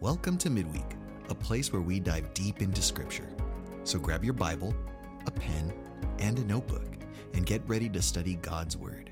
Welcome 0.00 0.38
to 0.38 0.50
Midweek, 0.50 0.94
a 1.28 1.34
place 1.34 1.72
where 1.72 1.82
we 1.82 1.98
dive 1.98 2.32
deep 2.32 2.62
into 2.62 2.80
Scripture. 2.80 3.28
So 3.82 3.98
grab 3.98 4.22
your 4.22 4.32
Bible, 4.32 4.72
a 5.26 5.30
pen, 5.32 5.74
and 6.20 6.38
a 6.38 6.44
notebook, 6.44 6.86
and 7.34 7.44
get 7.44 7.62
ready 7.66 7.88
to 7.88 8.00
study 8.00 8.36
God's 8.36 8.76
Word. 8.76 9.10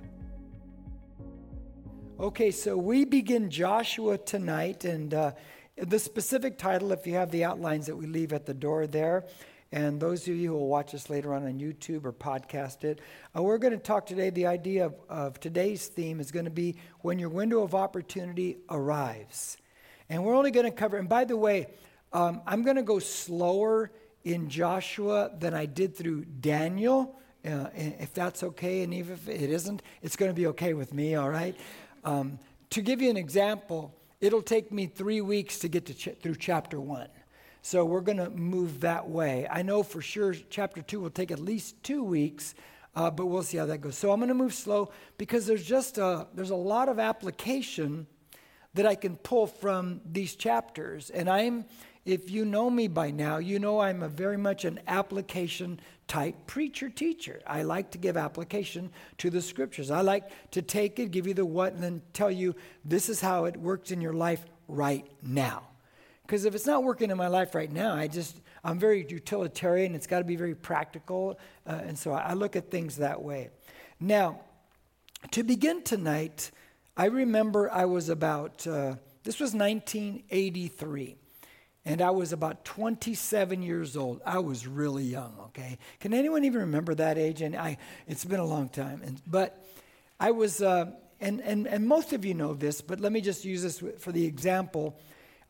Okay, 2.20 2.52
so 2.52 2.76
we 2.76 3.04
begin 3.04 3.50
Joshua 3.50 4.16
tonight, 4.16 4.84
and 4.84 5.12
uh, 5.12 5.32
the 5.76 5.98
specific 5.98 6.56
title, 6.56 6.92
if 6.92 7.04
you 7.04 7.14
have 7.14 7.32
the 7.32 7.42
outlines 7.42 7.86
that 7.86 7.96
we 7.96 8.06
leave 8.06 8.32
at 8.32 8.46
the 8.46 8.54
door 8.54 8.86
there, 8.86 9.24
and 9.72 9.98
those 9.98 10.28
of 10.28 10.36
you 10.36 10.50
who 10.50 10.54
will 10.54 10.68
watch 10.68 10.94
us 10.94 11.10
later 11.10 11.34
on 11.34 11.44
on 11.46 11.58
YouTube 11.58 12.04
or 12.04 12.12
podcast 12.12 12.84
it, 12.84 13.00
uh, 13.36 13.42
we're 13.42 13.58
going 13.58 13.72
to 13.72 13.78
talk 13.80 14.06
today. 14.06 14.30
The 14.30 14.46
idea 14.46 14.86
of, 14.86 14.94
of 15.08 15.40
today's 15.40 15.88
theme 15.88 16.20
is 16.20 16.30
going 16.30 16.44
to 16.44 16.50
be 16.52 16.76
when 17.00 17.18
your 17.18 17.28
window 17.28 17.64
of 17.64 17.74
opportunity 17.74 18.58
arrives. 18.70 19.56
And 20.08 20.24
we're 20.24 20.34
only 20.34 20.50
going 20.50 20.66
to 20.66 20.76
cover, 20.76 20.96
and 20.96 21.08
by 21.08 21.24
the 21.24 21.36
way, 21.36 21.68
um, 22.12 22.40
I'm 22.46 22.62
going 22.62 22.76
to 22.76 22.82
go 22.82 22.98
slower 22.98 23.90
in 24.24 24.48
Joshua 24.48 25.30
than 25.38 25.54
I 25.54 25.66
did 25.66 25.96
through 25.96 26.24
Daniel, 26.24 27.18
uh, 27.44 27.66
if 27.74 28.12
that's 28.14 28.42
okay. 28.42 28.82
And 28.82 28.94
even 28.94 29.14
if 29.14 29.28
it 29.28 29.50
isn't, 29.50 29.82
it's 30.02 30.16
going 30.16 30.30
to 30.30 30.34
be 30.34 30.46
okay 30.48 30.74
with 30.74 30.94
me, 30.94 31.14
all 31.14 31.30
right? 31.30 31.56
Um, 32.04 32.38
to 32.70 32.82
give 32.82 33.02
you 33.02 33.10
an 33.10 33.16
example, 33.16 33.94
it'll 34.20 34.42
take 34.42 34.72
me 34.72 34.86
three 34.86 35.20
weeks 35.20 35.58
to 35.60 35.68
get 35.68 35.86
to 35.86 35.94
ch- 35.94 36.16
through 36.22 36.36
chapter 36.36 36.80
one. 36.80 37.08
So 37.62 37.84
we're 37.84 38.00
going 38.00 38.18
to 38.18 38.30
move 38.30 38.80
that 38.80 39.08
way. 39.08 39.46
I 39.50 39.62
know 39.62 39.82
for 39.82 40.00
sure 40.00 40.34
chapter 40.50 40.82
two 40.82 41.00
will 41.00 41.10
take 41.10 41.30
at 41.32 41.40
least 41.40 41.82
two 41.82 42.04
weeks, 42.04 42.54
uh, 42.94 43.10
but 43.10 43.26
we'll 43.26 43.42
see 43.42 43.58
how 43.58 43.66
that 43.66 43.80
goes. 43.80 43.96
So 43.98 44.12
I'm 44.12 44.20
going 44.20 44.28
to 44.28 44.34
move 44.34 44.54
slow 44.54 44.90
because 45.18 45.46
there's 45.46 45.64
just 45.64 45.98
a, 45.98 46.28
there's 46.34 46.50
a 46.50 46.56
lot 46.56 46.88
of 46.88 46.98
application 46.98 48.06
that 48.76 48.86
I 48.86 48.94
can 48.94 49.16
pull 49.16 49.46
from 49.46 50.00
these 50.10 50.36
chapters. 50.36 51.10
And 51.10 51.28
I'm, 51.28 51.64
if 52.04 52.30
you 52.30 52.44
know 52.44 52.70
me 52.70 52.88
by 52.88 53.10
now, 53.10 53.38
you 53.38 53.58
know 53.58 53.80
I'm 53.80 54.02
a 54.02 54.08
very 54.08 54.36
much 54.36 54.64
an 54.64 54.80
application 54.86 55.80
type 56.06 56.46
preacher 56.46 56.88
teacher. 56.88 57.40
I 57.46 57.62
like 57.62 57.90
to 57.92 57.98
give 57.98 58.16
application 58.16 58.90
to 59.18 59.30
the 59.30 59.42
scriptures. 59.42 59.90
I 59.90 60.02
like 60.02 60.30
to 60.52 60.62
take 60.62 60.98
it, 60.98 61.10
give 61.10 61.26
you 61.26 61.34
the 61.34 61.44
what, 61.44 61.72
and 61.72 61.82
then 61.82 62.02
tell 62.12 62.30
you 62.30 62.54
this 62.84 63.08
is 63.08 63.20
how 63.20 63.46
it 63.46 63.56
works 63.56 63.90
in 63.90 64.00
your 64.00 64.12
life 64.12 64.44
right 64.68 65.06
now. 65.22 65.64
Because 66.22 66.44
if 66.44 66.54
it's 66.54 66.66
not 66.66 66.84
working 66.84 67.10
in 67.10 67.16
my 67.16 67.28
life 67.28 67.54
right 67.54 67.70
now, 67.70 67.94
I 67.94 68.08
just, 68.08 68.40
I'm 68.62 68.78
very 68.78 69.06
utilitarian. 69.08 69.94
It's 69.94 70.06
got 70.06 70.18
to 70.18 70.24
be 70.24 70.36
very 70.36 70.54
practical. 70.54 71.38
Uh, 71.66 71.80
and 71.84 71.98
so 71.98 72.12
I 72.12 72.34
look 72.34 72.56
at 72.56 72.70
things 72.70 72.96
that 72.96 73.22
way. 73.22 73.50
Now, 74.00 74.40
to 75.30 75.42
begin 75.42 75.82
tonight, 75.82 76.50
I 76.96 77.06
remember 77.06 77.70
I 77.70 77.84
was 77.84 78.08
about, 78.08 78.66
uh, 78.66 78.94
this 79.22 79.38
was 79.38 79.52
1983, 79.52 81.16
and 81.84 82.00
I 82.00 82.08
was 82.10 82.32
about 82.32 82.64
27 82.64 83.62
years 83.62 83.98
old. 83.98 84.22
I 84.24 84.38
was 84.38 84.66
really 84.66 85.04
young, 85.04 85.34
okay? 85.48 85.76
Can 86.00 86.14
anyone 86.14 86.44
even 86.44 86.62
remember 86.62 86.94
that 86.94 87.18
age? 87.18 87.42
And 87.42 87.54
I, 87.54 87.76
it's 88.06 88.24
been 88.24 88.40
a 88.40 88.46
long 88.46 88.70
time. 88.70 89.02
And, 89.04 89.20
but 89.26 89.62
I 90.18 90.30
was, 90.30 90.62
uh, 90.62 90.86
and, 91.20 91.42
and, 91.42 91.68
and 91.68 91.86
most 91.86 92.14
of 92.14 92.24
you 92.24 92.32
know 92.32 92.54
this, 92.54 92.80
but 92.80 92.98
let 92.98 93.12
me 93.12 93.20
just 93.20 93.44
use 93.44 93.62
this 93.62 93.82
for 93.98 94.10
the 94.10 94.24
example. 94.24 94.98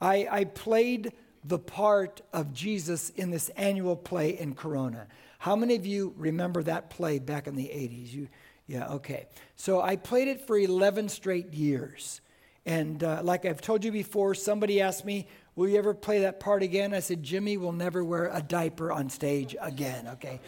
I, 0.00 0.26
I 0.28 0.44
played 0.44 1.12
the 1.44 1.60
part 1.60 2.22
of 2.32 2.52
Jesus 2.52 3.10
in 3.10 3.30
this 3.30 3.50
annual 3.50 3.94
play 3.94 4.30
in 4.30 4.56
Corona. 4.56 5.06
How 5.38 5.54
many 5.54 5.76
of 5.76 5.86
you 5.86 6.12
remember 6.16 6.64
that 6.64 6.90
play 6.90 7.20
back 7.20 7.46
in 7.46 7.54
the 7.54 7.66
80s? 7.66 8.12
You, 8.12 8.28
yeah, 8.66 8.88
okay. 8.88 9.26
So 9.56 9.80
I 9.80 9.96
played 9.96 10.28
it 10.28 10.46
for 10.46 10.58
11 10.58 11.08
straight 11.08 11.52
years. 11.52 12.20
And 12.64 13.02
uh, 13.04 13.20
like 13.22 13.44
I've 13.44 13.60
told 13.60 13.84
you 13.84 13.92
before, 13.92 14.34
somebody 14.34 14.80
asked 14.80 15.04
me, 15.04 15.28
Will 15.56 15.68
you 15.70 15.78
ever 15.78 15.94
play 15.94 16.20
that 16.20 16.38
part 16.38 16.62
again? 16.62 16.92
I 16.92 17.00
said, 17.00 17.22
Jimmy 17.22 17.56
will 17.56 17.72
never 17.72 18.04
wear 18.04 18.30
a 18.30 18.42
diaper 18.42 18.92
on 18.92 19.08
stage 19.08 19.56
again, 19.58 20.06
okay? 20.08 20.38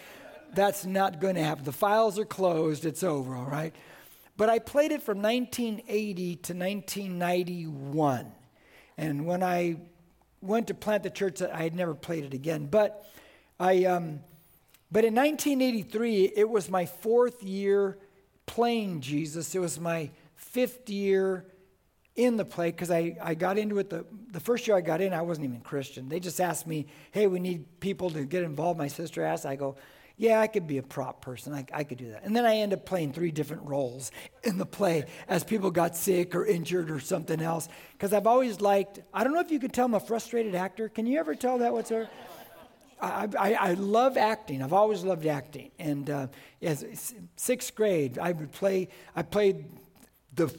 That's 0.52 0.84
not 0.84 1.18
going 1.18 1.36
to 1.36 1.42
happen. 1.42 1.64
The 1.64 1.72
files 1.72 2.18
are 2.18 2.26
closed, 2.26 2.84
it's 2.84 3.02
over, 3.02 3.34
all 3.34 3.46
right? 3.46 3.74
But 4.36 4.50
I 4.50 4.58
played 4.58 4.92
it 4.92 5.02
from 5.02 5.22
1980 5.22 6.36
to 6.36 6.54
1991. 6.54 8.32
And 8.98 9.26
when 9.26 9.42
I 9.42 9.76
went 10.42 10.66
to 10.66 10.74
plant 10.74 11.04
the 11.04 11.10
church, 11.10 11.40
I 11.40 11.62
had 11.62 11.74
never 11.74 11.94
played 11.94 12.24
it 12.24 12.34
again. 12.34 12.66
But 12.66 13.02
I, 13.58 13.86
um, 13.86 14.20
but 14.92 15.06
in 15.06 15.14
1983, 15.14 16.32
it 16.36 16.48
was 16.48 16.68
my 16.68 16.84
fourth 16.84 17.42
year 17.42 17.96
playing 18.48 19.00
Jesus. 19.00 19.54
It 19.54 19.60
was 19.60 19.78
my 19.78 20.10
fifth 20.34 20.90
year 20.90 21.44
in 22.16 22.36
the 22.36 22.44
play 22.44 22.72
because 22.72 22.90
I, 22.90 23.16
I 23.22 23.34
got 23.34 23.58
into 23.58 23.78
it 23.78 23.90
the, 23.90 24.04
the 24.32 24.40
first 24.40 24.66
year 24.66 24.76
I 24.76 24.80
got 24.80 25.00
in, 25.00 25.12
I 25.12 25.22
wasn't 25.22 25.44
even 25.44 25.60
Christian. 25.60 26.08
They 26.08 26.18
just 26.18 26.40
asked 26.40 26.66
me, 26.66 26.86
hey, 27.12 27.28
we 27.28 27.38
need 27.38 27.78
people 27.78 28.10
to 28.10 28.24
get 28.24 28.42
involved. 28.42 28.76
My 28.76 28.88
sister 28.88 29.22
asked, 29.22 29.46
I 29.46 29.54
go, 29.54 29.76
yeah, 30.16 30.40
I 30.40 30.48
could 30.48 30.66
be 30.66 30.78
a 30.78 30.82
prop 30.82 31.20
person. 31.22 31.54
I, 31.54 31.64
I 31.72 31.84
could 31.84 31.98
do 31.98 32.10
that. 32.10 32.24
And 32.24 32.34
then 32.34 32.44
I 32.44 32.56
ended 32.56 32.80
up 32.80 32.86
playing 32.86 33.12
three 33.12 33.30
different 33.30 33.68
roles 33.68 34.10
in 34.42 34.58
the 34.58 34.66
play 34.66 35.04
as 35.28 35.44
people 35.44 35.70
got 35.70 35.96
sick 35.96 36.34
or 36.34 36.44
injured 36.44 36.90
or 36.90 36.98
something 36.98 37.40
else. 37.40 37.68
Because 37.92 38.12
I've 38.12 38.26
always 38.26 38.60
liked, 38.60 38.98
I 39.14 39.22
don't 39.22 39.32
know 39.32 39.40
if 39.40 39.52
you 39.52 39.60
could 39.60 39.72
tell 39.72 39.86
I'm 39.86 39.94
a 39.94 40.00
frustrated 40.00 40.56
actor. 40.56 40.88
Can 40.88 41.06
you 41.06 41.20
ever 41.20 41.36
tell 41.36 41.58
that 41.58 41.72
whatsoever? 41.72 42.10
I, 43.00 43.54
I, 43.54 43.74
love 43.74 44.16
acting. 44.16 44.62
I've 44.62 44.72
always 44.72 45.04
loved 45.04 45.26
acting. 45.26 45.70
And 45.78 46.08
uh, 46.10 46.26
as 46.62 47.14
sixth 47.36 47.74
grade, 47.74 48.18
I 48.18 48.32
would 48.32 48.52
play. 48.52 48.88
I 49.14 49.22
played 49.22 49.64
the 50.34 50.54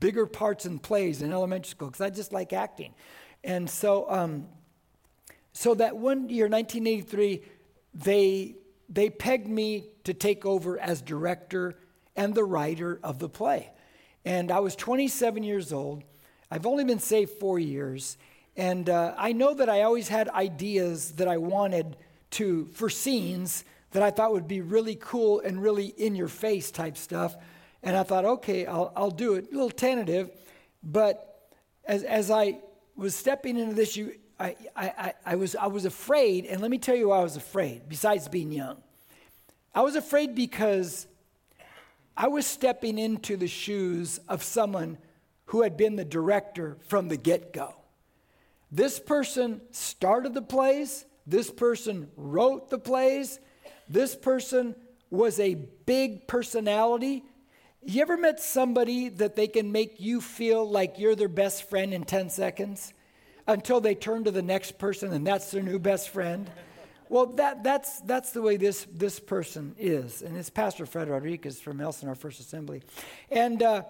bigger 0.00 0.26
parts 0.26 0.66
in 0.66 0.78
plays 0.78 1.22
in 1.22 1.32
elementary 1.32 1.70
school 1.70 1.88
because 1.88 2.00
I 2.00 2.10
just 2.10 2.32
like 2.32 2.52
acting. 2.52 2.94
And 3.42 3.68
so, 3.68 4.10
um, 4.10 4.48
so 5.52 5.74
that 5.74 5.96
one 5.96 6.28
year, 6.28 6.48
1983, 6.48 7.42
they 7.94 8.54
they 8.88 9.10
pegged 9.10 9.48
me 9.48 9.86
to 10.04 10.14
take 10.14 10.44
over 10.44 10.78
as 10.78 11.00
director 11.02 11.74
and 12.16 12.34
the 12.34 12.44
writer 12.44 13.00
of 13.02 13.18
the 13.18 13.28
play. 13.28 13.70
And 14.24 14.50
I 14.50 14.60
was 14.60 14.76
27 14.76 15.42
years 15.42 15.72
old. 15.72 16.04
I've 16.50 16.66
only 16.66 16.84
been 16.84 16.98
saved 16.98 17.32
four 17.32 17.58
years. 17.58 18.16
And 18.56 18.88
uh, 18.88 19.14
I 19.16 19.32
know 19.32 19.54
that 19.54 19.68
I 19.68 19.82
always 19.82 20.08
had 20.08 20.28
ideas 20.28 21.12
that 21.12 21.28
I 21.28 21.38
wanted 21.38 21.96
to, 22.32 22.66
for 22.66 22.88
scenes 22.88 23.64
that 23.90 24.02
I 24.02 24.10
thought 24.10 24.32
would 24.32 24.48
be 24.48 24.60
really 24.60 24.96
cool 25.00 25.40
and 25.40 25.62
really 25.62 25.86
in 25.86 26.14
your 26.14 26.28
face 26.28 26.70
type 26.70 26.96
stuff. 26.96 27.36
And 27.82 27.96
I 27.96 28.02
thought, 28.02 28.24
okay, 28.24 28.66
I'll, 28.66 28.92
I'll 28.96 29.10
do 29.10 29.34
it. 29.34 29.48
A 29.50 29.52
little 29.52 29.70
tentative. 29.70 30.30
But 30.82 31.50
as, 31.84 32.02
as 32.02 32.30
I 32.30 32.58
was 32.96 33.14
stepping 33.14 33.58
into 33.58 33.74
this, 33.74 33.96
you, 33.96 34.14
I, 34.38 34.56
I, 34.74 35.14
I, 35.24 35.36
was, 35.36 35.54
I 35.56 35.66
was 35.66 35.84
afraid. 35.84 36.46
And 36.46 36.60
let 36.60 36.70
me 36.70 36.78
tell 36.78 36.96
you 36.96 37.08
why 37.08 37.18
I 37.18 37.22
was 37.22 37.36
afraid, 37.36 37.82
besides 37.88 38.28
being 38.28 38.52
young. 38.52 38.78
I 39.74 39.82
was 39.82 39.96
afraid 39.96 40.34
because 40.34 41.06
I 42.16 42.28
was 42.28 42.46
stepping 42.46 42.98
into 42.98 43.36
the 43.36 43.48
shoes 43.48 44.18
of 44.28 44.42
someone 44.42 44.98
who 45.46 45.62
had 45.62 45.76
been 45.76 45.96
the 45.96 46.04
director 46.04 46.76
from 46.86 47.08
the 47.08 47.16
get 47.16 47.52
go. 47.52 47.74
This 48.74 48.98
person 48.98 49.60
started 49.70 50.34
the 50.34 50.42
plays, 50.42 51.06
this 51.28 51.48
person 51.48 52.10
wrote 52.16 52.70
the 52.70 52.78
plays, 52.78 53.38
this 53.88 54.16
person 54.16 54.74
was 55.10 55.38
a 55.38 55.54
big 55.54 56.26
personality. 56.26 57.22
You 57.84 58.02
ever 58.02 58.16
met 58.16 58.40
somebody 58.40 59.10
that 59.10 59.36
they 59.36 59.46
can 59.46 59.70
make 59.70 60.00
you 60.00 60.20
feel 60.20 60.68
like 60.68 60.98
you're 60.98 61.14
their 61.14 61.28
best 61.28 61.70
friend 61.70 61.94
in 61.94 62.02
10 62.02 62.30
seconds 62.30 62.92
until 63.46 63.80
they 63.80 63.94
turn 63.94 64.24
to 64.24 64.32
the 64.32 64.42
next 64.42 64.76
person 64.76 65.12
and 65.12 65.24
that's 65.24 65.52
their 65.52 65.62
new 65.62 65.78
best 65.78 66.08
friend? 66.08 66.50
Well, 67.08 67.26
that, 67.26 67.62
that's, 67.62 68.00
that's 68.00 68.32
the 68.32 68.42
way 68.42 68.56
this, 68.56 68.88
this 68.92 69.20
person 69.20 69.76
is. 69.78 70.20
And 70.20 70.36
it's 70.36 70.50
Pastor 70.50 70.84
Fred 70.84 71.08
Rodriguez 71.08 71.60
from 71.60 71.80
Elsinore 71.80 72.16
First 72.16 72.40
Assembly. 72.40 72.82
And, 73.30 73.62
uh, 73.62 73.84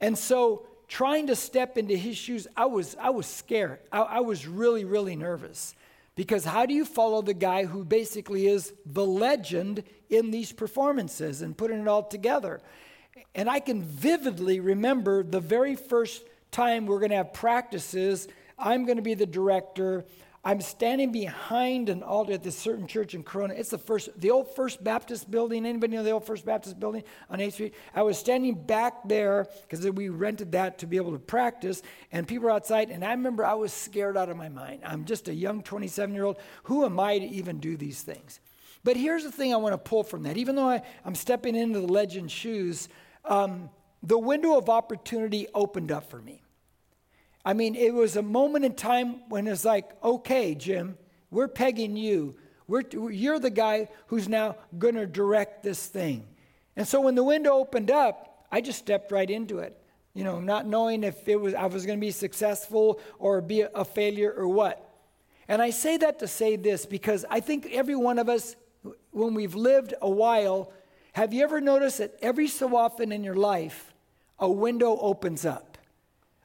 and 0.00 0.18
so 0.18 0.66
trying 0.88 1.26
to 1.28 1.36
step 1.36 1.78
into 1.78 1.96
his 1.96 2.16
shoes, 2.16 2.46
I 2.56 2.66
was, 2.66 2.96
I 3.00 3.10
was 3.10 3.26
scared. 3.26 3.80
I, 3.90 4.00
I 4.00 4.20
was 4.20 4.46
really, 4.46 4.84
really 4.84 5.16
nervous. 5.16 5.74
Because 6.16 6.44
how 6.44 6.64
do 6.64 6.74
you 6.74 6.84
follow 6.84 7.22
the 7.22 7.34
guy 7.34 7.64
who 7.64 7.84
basically 7.84 8.46
is 8.46 8.72
the 8.86 9.04
legend 9.04 9.82
in 10.08 10.30
these 10.30 10.52
performances 10.52 11.42
and 11.42 11.56
putting 11.56 11.80
it 11.80 11.88
all 11.88 12.04
together? 12.04 12.60
And 13.34 13.50
I 13.50 13.58
can 13.58 13.82
vividly 13.82 14.60
remember 14.60 15.24
the 15.24 15.40
very 15.40 15.74
first 15.74 16.22
time 16.52 16.86
we're 16.86 17.00
going 17.00 17.10
to 17.10 17.16
have 17.16 17.32
practices. 17.32 18.28
I'm 18.56 18.84
going 18.84 18.96
to 18.96 19.02
be 19.02 19.14
the 19.14 19.26
director. 19.26 20.04
I'm 20.46 20.60
standing 20.60 21.10
behind 21.10 21.88
an 21.88 22.02
altar 22.02 22.34
at 22.34 22.42
this 22.42 22.56
certain 22.56 22.86
church 22.86 23.14
in 23.14 23.22
Corona. 23.22 23.54
It's 23.54 23.70
the 23.70 23.78
first, 23.78 24.10
the 24.20 24.30
old 24.30 24.54
First 24.54 24.84
Baptist 24.84 25.30
building. 25.30 25.64
Anybody 25.64 25.96
know 25.96 26.02
the 26.02 26.10
old 26.10 26.26
First 26.26 26.44
Baptist 26.44 26.78
building 26.78 27.02
on 27.30 27.38
8th 27.38 27.52
Street? 27.54 27.74
I 27.94 28.02
was 28.02 28.18
standing 28.18 28.54
back 28.54 29.08
there 29.08 29.46
because 29.62 29.88
we 29.90 30.10
rented 30.10 30.52
that 30.52 30.78
to 30.80 30.86
be 30.86 30.98
able 30.98 31.12
to 31.12 31.18
practice, 31.18 31.82
and 32.12 32.28
people 32.28 32.44
were 32.44 32.50
outside. 32.50 32.90
And 32.90 33.02
I 33.02 33.12
remember 33.12 33.42
I 33.42 33.54
was 33.54 33.72
scared 33.72 34.18
out 34.18 34.28
of 34.28 34.36
my 34.36 34.50
mind. 34.50 34.82
I'm 34.84 35.06
just 35.06 35.28
a 35.28 35.34
young 35.34 35.62
27 35.62 36.14
year 36.14 36.24
old. 36.24 36.36
Who 36.64 36.84
am 36.84 37.00
I 37.00 37.18
to 37.18 37.26
even 37.26 37.58
do 37.58 37.78
these 37.78 38.02
things? 38.02 38.40
But 38.84 38.98
here's 38.98 39.24
the 39.24 39.32
thing 39.32 39.54
I 39.54 39.56
want 39.56 39.72
to 39.72 39.78
pull 39.78 40.04
from 40.04 40.24
that. 40.24 40.36
Even 40.36 40.56
though 40.56 40.68
I, 40.68 40.82
am 41.06 41.14
stepping 41.14 41.56
into 41.56 41.80
the 41.80 41.86
legend 41.86 42.30
shoes, 42.30 42.90
um, 43.24 43.70
the 44.02 44.18
window 44.18 44.58
of 44.58 44.68
opportunity 44.68 45.46
opened 45.54 45.90
up 45.90 46.10
for 46.10 46.20
me. 46.20 46.43
I 47.44 47.52
mean, 47.52 47.74
it 47.74 47.92
was 47.92 48.16
a 48.16 48.22
moment 48.22 48.64
in 48.64 48.74
time 48.74 49.28
when 49.28 49.46
it's 49.46 49.64
like, 49.64 49.90
okay, 50.02 50.54
Jim, 50.54 50.96
we're 51.30 51.48
pegging 51.48 51.96
you. 51.96 52.36
We're, 52.66 52.82
you're 53.10 53.38
the 53.38 53.50
guy 53.50 53.88
who's 54.06 54.28
now 54.28 54.56
going 54.78 54.94
to 54.94 55.06
direct 55.06 55.62
this 55.62 55.86
thing. 55.86 56.26
And 56.76 56.88
so 56.88 57.00
when 57.00 57.14
the 57.14 57.24
window 57.24 57.52
opened 57.52 57.90
up, 57.90 58.46
I 58.50 58.60
just 58.60 58.78
stepped 58.78 59.12
right 59.12 59.28
into 59.28 59.58
it, 59.58 59.76
you 60.14 60.24
know, 60.24 60.40
not 60.40 60.66
knowing 60.66 61.04
if 61.04 61.28
it 61.28 61.36
was 61.36 61.54
I 61.54 61.66
was 61.66 61.84
going 61.84 61.98
to 61.98 62.00
be 62.00 62.10
successful 62.10 63.00
or 63.18 63.40
be 63.40 63.62
a, 63.62 63.70
a 63.74 63.84
failure 63.84 64.32
or 64.32 64.48
what. 64.48 64.80
And 65.46 65.60
I 65.60 65.70
say 65.70 65.98
that 65.98 66.20
to 66.20 66.28
say 66.28 66.56
this 66.56 66.86
because 66.86 67.24
I 67.28 67.40
think 67.40 67.68
every 67.72 67.96
one 67.96 68.18
of 68.18 68.28
us, 68.28 68.56
when 69.10 69.34
we've 69.34 69.54
lived 69.54 69.92
a 70.00 70.08
while, 70.08 70.72
have 71.12 71.34
you 71.34 71.44
ever 71.44 71.60
noticed 71.60 71.98
that 71.98 72.16
every 72.22 72.48
so 72.48 72.74
often 72.76 73.12
in 73.12 73.22
your 73.22 73.34
life, 73.34 73.92
a 74.38 74.50
window 74.50 74.98
opens 74.98 75.44
up? 75.44 75.73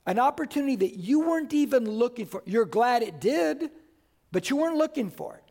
An 0.10 0.18
opportunity 0.18 0.76
that 0.78 0.98
you 0.98 1.20
weren't 1.20 1.54
even 1.54 1.88
looking 1.88 2.26
for. 2.26 2.42
You're 2.44 2.66
glad 2.66 3.04
it 3.04 3.22
did, 3.22 3.70
but 4.32 4.50
you 4.50 4.56
weren't 4.56 4.76
looking 4.76 5.12
for 5.12 5.36
it. 5.36 5.44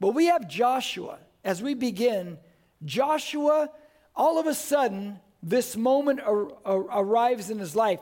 But 0.00 0.14
we 0.16 0.26
have 0.26 0.48
Joshua. 0.48 1.18
As 1.44 1.62
we 1.62 1.74
begin, 1.74 2.38
Joshua, 2.84 3.70
all 4.16 4.40
of 4.40 4.48
a 4.48 4.54
sudden, 4.54 5.20
this 5.44 5.76
moment 5.76 6.20
ar- 6.22 6.50
ar- 6.64 7.02
arrives 7.02 7.50
in 7.50 7.60
his 7.60 7.76
life 7.76 8.00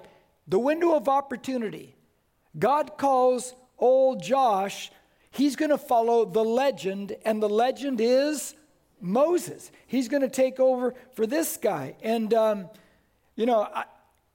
the 0.48 0.58
window 0.58 0.96
of 0.96 1.10
opportunity. 1.10 1.94
God 2.58 2.96
calls 2.96 3.54
old 3.78 4.22
Josh, 4.22 4.90
he's 5.30 5.56
going 5.56 5.72
to 5.72 5.76
follow 5.76 6.24
the 6.24 6.42
legend, 6.42 7.14
and 7.26 7.42
the 7.42 7.50
legend 7.50 8.00
is 8.00 8.54
Moses. 8.98 9.70
He's 9.86 10.08
going 10.08 10.22
to 10.22 10.30
take 10.30 10.58
over 10.58 10.94
for 11.12 11.26
this 11.26 11.58
guy. 11.58 11.96
And, 12.02 12.32
um, 12.32 12.70
you 13.36 13.44
know, 13.44 13.60
I, 13.62 13.84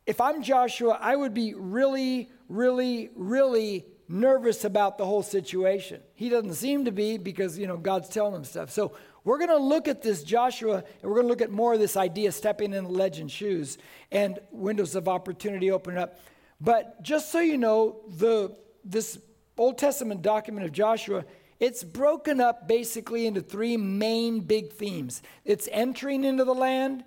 if 0.07 0.21
I'm 0.21 0.41
Joshua, 0.41 0.97
I 0.99 1.15
would 1.15 1.33
be 1.33 1.53
really, 1.53 2.31
really, 2.47 3.09
really 3.13 3.85
nervous 4.07 4.63
about 4.63 4.97
the 4.97 5.05
whole 5.05 5.21
situation. 5.21 6.01
He 6.15 6.29
doesn't 6.29 6.53
seem 6.53 6.85
to 6.85 6.91
be 6.93 7.17
because, 7.17 7.59
you 7.59 7.67
know, 7.67 7.75
God's 7.75 8.07
telling 8.07 8.33
him 8.33 8.45
stuff. 8.45 8.71
So 8.71 8.93
we're 9.25 9.37
going 9.37 9.49
to 9.49 9.57
look 9.57 9.89
at 9.89 10.01
this 10.01 10.23
Joshua, 10.23 10.77
and 10.77 11.03
we're 11.03 11.15
going 11.15 11.25
to 11.25 11.29
look 11.29 11.41
at 11.41 11.51
more 11.51 11.73
of 11.73 11.81
this 11.81 11.97
idea 11.97 12.31
stepping 12.31 12.73
in 12.73 12.85
the 12.85 12.89
legend 12.89 13.29
shoes 13.29 13.77
and 14.09 14.39
windows 14.49 14.95
of 14.95 15.09
opportunity 15.09 15.69
opening 15.69 15.99
up. 15.99 16.17
But 16.61 17.03
just 17.03 17.29
so 17.29 17.41
you 17.41 17.57
know, 17.57 17.99
the 18.07 18.55
this 18.85 19.19
Old 19.57 19.77
Testament 19.77 20.21
document 20.21 20.65
of 20.65 20.71
Joshua, 20.71 21.25
it's 21.59 21.83
broken 21.83 22.39
up 22.39 22.69
basically 22.69 23.27
into 23.27 23.41
three 23.41 23.75
main 23.75 24.39
big 24.39 24.71
themes. 24.71 25.21
It's 25.43 25.67
entering 25.73 26.23
into 26.23 26.45
the 26.45 26.55
land, 26.55 27.03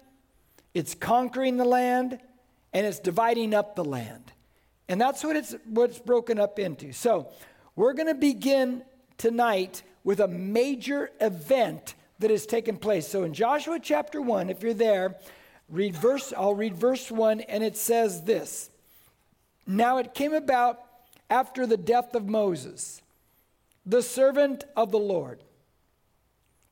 it's 0.75 0.95
conquering 0.95 1.57
the 1.57 1.65
land, 1.65 2.19
and 2.73 2.87
it's 2.87 3.01
dividing 3.01 3.55
up 3.55 3.77
the 3.77 3.85
land. 3.85 4.33
And 4.89 5.01
that's 5.01 5.23
what 5.23 5.37
it's 5.37 5.55
what 5.67 5.91
it's 5.91 5.99
broken 5.99 6.39
up 6.39 6.59
into. 6.59 6.93
So, 6.93 7.29
we're 7.77 7.93
going 7.93 8.09
to 8.09 8.15
begin 8.15 8.83
tonight 9.19 9.83
with 10.05 10.21
a 10.21 10.29
major 10.29 11.11
event 11.21 11.95
that 12.21 12.31
has 12.31 12.47
taken 12.47 12.77
place. 12.77 13.09
So 13.09 13.25
in 13.25 13.35
Joshua 13.35 13.79
chapter 13.81 14.21
1, 14.21 14.51
if 14.51 14.63
you're 14.63 14.75
there, 14.75 15.17
read 15.69 15.97
verse 15.97 16.33
I'll 16.37 16.55
read 16.55 16.77
verse 16.77 17.11
1 17.11 17.41
and 17.43 17.65
it 17.65 17.77
says 17.77 18.25
this. 18.25 18.71
Now 19.67 19.99
it 19.99 20.15
came 20.15 20.35
about 20.35 20.81
after 21.29 21.67
the 21.67 21.77
death 21.77 22.15
of 22.15 22.29
Moses, 22.29 23.03
the 23.87 24.03
servant 24.03 24.65
of 24.77 24.91
the 24.91 24.99
Lord, 24.99 25.41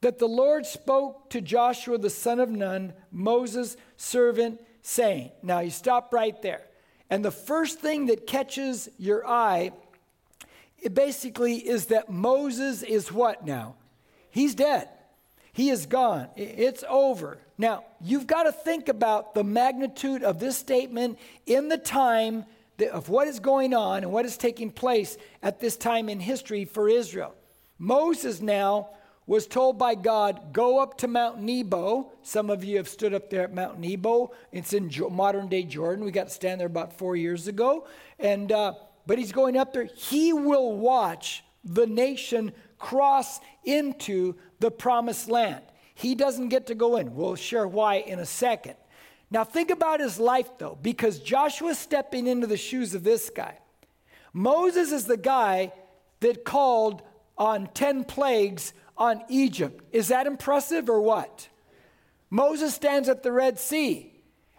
that 0.01 0.19
the 0.19 0.29
Lord 0.29 0.67
spoke 0.67 1.31
to 1.31 1.41
Joshua 1.41 1.99
the 1.99 2.11
son 2.11 2.41
of 2.41 2.51
Nun, 2.51 2.93
Moses' 3.11 3.77
servant, 3.97 4.61
saying, 4.89 5.31
Now 5.43 5.61
you 5.61 5.71
stop 5.71 6.13
right 6.13 6.41
there. 6.41 6.63
And 7.11 7.25
the 7.25 7.31
first 7.31 7.79
thing 7.81 8.07
that 8.07 8.27
catches 8.27 8.89
your 8.99 9.27
eye, 9.27 9.73
it 10.79 10.95
basically 10.95 11.57
is 11.57 11.87
that 11.87 12.11
Moses 12.11 12.83
is 12.83 13.13
what 13.13 13.45
now? 13.45 13.75
He's 14.31 14.55
dead. 14.55 14.89
He 15.53 15.71
is 15.71 15.87
gone. 15.87 16.29
It's 16.37 16.85
over. 16.89 17.39
Now, 17.57 17.85
you've 18.01 18.27
got 18.27 18.45
to 18.45 18.53
think 18.53 18.89
about 18.89 19.35
the 19.35 19.45
magnitude 19.45 20.23
of 20.23 20.39
this 20.39 20.57
statement 20.57 21.19
in 21.47 21.69
the 21.69 21.79
time 21.79 22.45
of 22.93 23.09
what 23.09 23.27
is 23.27 23.41
going 23.41 23.75
on 23.75 24.05
and 24.05 24.13
what 24.13 24.25
is 24.25 24.37
taking 24.37 24.71
place 24.71 25.19
at 25.43 25.61
this 25.61 25.77
time 25.77 26.09
in 26.09 26.21
history 26.21 26.65
for 26.65 26.89
Israel. 26.89 27.35
Moses 27.79 28.41
now 28.41 28.91
was 29.29 29.47
told 29.47 29.79
by 29.79 29.95
God, 29.95 30.53
Go 30.53 30.81
up 30.81 30.99
to 30.99 31.07
Mount 31.07 31.41
Nebo. 31.41 32.11
Some 32.23 32.51
of 32.51 32.65
you 32.65 32.79
have 32.79 32.89
stood 32.89 33.15
up 33.15 33.31
there 33.31 33.45
at 33.45 33.55
Mount 33.55 33.79
Nebo. 33.79 34.33
It's 34.51 34.73
in 34.73 34.91
modern 35.13 35.49
day 35.49 35.63
Jordan. 35.63 36.05
We 36.05 36.11
got 36.11 36.29
to 36.29 36.35
stand 36.35 36.59
there 36.59 36.67
about 36.67 36.99
four 36.99 37.15
years 37.15 37.47
ago. 37.47 37.87
And, 38.19 38.51
uh, 38.51 38.73
but 39.07 39.19
he's 39.19 39.31
going 39.31 39.57
up 39.57 39.73
there. 39.73 39.85
He 39.85 40.33
will 40.33 40.75
watch 40.75 41.45
the 41.63 41.87
nation 41.87 42.53
cross 42.79 43.39
into 43.65 44.35
the 44.61 44.71
promised 44.71 45.29
land. 45.29 45.63
He 45.95 46.15
doesn't 46.15 46.49
get 46.49 46.69
to 46.69 46.75
go 46.75 46.97
in. 46.97 47.15
We'll 47.15 47.37
share 47.37 47.69
why 47.69 47.97
in 47.97 48.21
a 48.21 48.27
second. 48.27 48.77
Now, 49.31 49.45
think 49.45 49.71
about 49.71 50.01
his 50.01 50.19
life, 50.19 50.49
though, 50.57 50.79
because 50.81 51.19
Joshua's 51.19 51.79
stepping 51.79 52.27
into 52.27 52.47
the 52.47 52.57
shoes 52.57 52.95
of 52.95 53.05
this 53.05 53.29
guy. 53.29 53.59
Moses 54.33 54.91
is 54.91 55.05
the 55.05 55.19
guy 55.19 55.73
that 56.21 56.47
called 56.47 57.03
on 57.37 57.69
10 57.75 58.05
plagues 58.05 58.73
on 58.99 59.23
Egypt. 59.29 59.83
Is 59.93 60.09
that 60.09 60.27
impressive 60.27 60.89
or 60.89 61.01
what? 61.01 61.49
Moses 62.31 62.75
stands 62.75 63.09
at 63.09 63.23
the 63.23 63.33
Red 63.33 63.59
Sea 63.59 64.13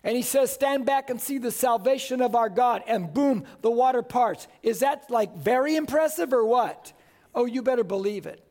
and 0.04 0.16
he 0.16 0.22
says, 0.24 0.52
Stand 0.52 0.86
back 0.86 1.10
and 1.10 1.20
see 1.20 1.38
the 1.38 1.52
salvation 1.52 2.22
of 2.22 2.36
our 2.36 2.50
God. 2.50 2.84
And 2.88 3.14
boom, 3.14 3.46
the 3.62 3.72
water 3.72 4.02
parts. 4.02 4.48
Is 4.64 4.80
that 4.80 5.10
like 5.10 5.36
very 5.36 5.76
impressive 5.76 6.34
or 6.34 6.46
what? 6.46 6.94
Oh, 7.36 7.46
you 7.46 7.62
better 7.62 7.84
believe 7.84 8.26
it. 8.26 8.44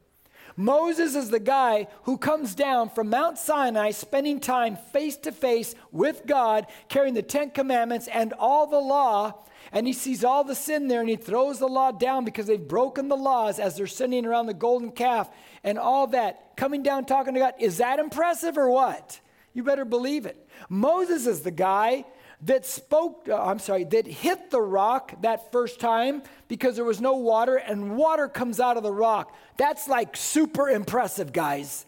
Moses 0.56 1.14
is 1.14 1.31
the 1.31 1.38
guy 1.38 1.87
who 2.02 2.19
comes 2.19 2.55
down 2.55 2.90
from 2.90 3.11
Mount 3.11 3.38
Sinai, 3.38 3.93
spending 3.93 4.40
time 4.40 4.76
face 4.93 5.17
to 5.19 5.31
face 5.31 5.76
with 5.93 6.26
God, 6.26 6.67
carrying 6.88 7.14
the 7.14 7.23
Ten 7.23 7.50
Commandments 7.50 8.08
and 8.08 8.32
all 8.32 8.67
the 8.67 8.81
law. 8.81 9.35
And 9.73 9.87
he 9.87 9.93
sees 9.93 10.25
all 10.25 10.44
the 10.44 10.55
sin 10.55 10.88
there 10.88 11.00
and 11.00 11.09
he 11.09 11.17
throws 11.17 11.59
the 11.59 11.69
law 11.69 11.91
down 11.91 12.25
because 12.25 12.47
they've 12.47 12.69
broken 12.69 13.09
the 13.09 13.17
laws 13.17 13.59
as 13.59 13.76
they're 13.76 13.87
sinning 13.87 14.25
around 14.25 14.47
the 14.47 14.55
golden 14.55 14.93
calf 14.93 15.29
and 15.62 15.79
all 15.79 16.06
that. 16.09 16.56
Coming 16.56 16.82
down 16.82 17.05
talking 17.05 17.35
to 17.35 17.41
God. 17.41 17.55
Is 17.59 17.79
that 17.79 17.99
impressive 17.99 18.56
or 18.56 18.70
what? 18.70 19.20
You 19.53 19.62
better 19.62 19.85
believe 19.85 20.26
it. 20.26 20.49
Moses 20.69 21.26
is 21.26 21.41
the 21.41 21.50
guy 21.50 22.05
that 22.43 22.65
spoke, 22.65 23.26
uh, 23.29 23.43
I'm 23.43 23.59
sorry, 23.59 23.85
that 23.85 24.06
hit 24.06 24.50
the 24.50 24.61
rock 24.61 25.20
that 25.23 25.50
first 25.50 25.81
time 25.81 26.23
because 26.47 26.76
there 26.76 26.85
was 26.85 27.00
no 27.00 27.14
water 27.14 27.57
and 27.57 27.97
water 27.97 28.28
comes 28.28 28.61
out 28.61 28.76
of 28.76 28.83
the 28.83 28.92
rock. 28.92 29.35
That's 29.57 29.88
like 29.88 30.16
super 30.16 30.69
impressive, 30.69 31.33
guys. 31.33 31.85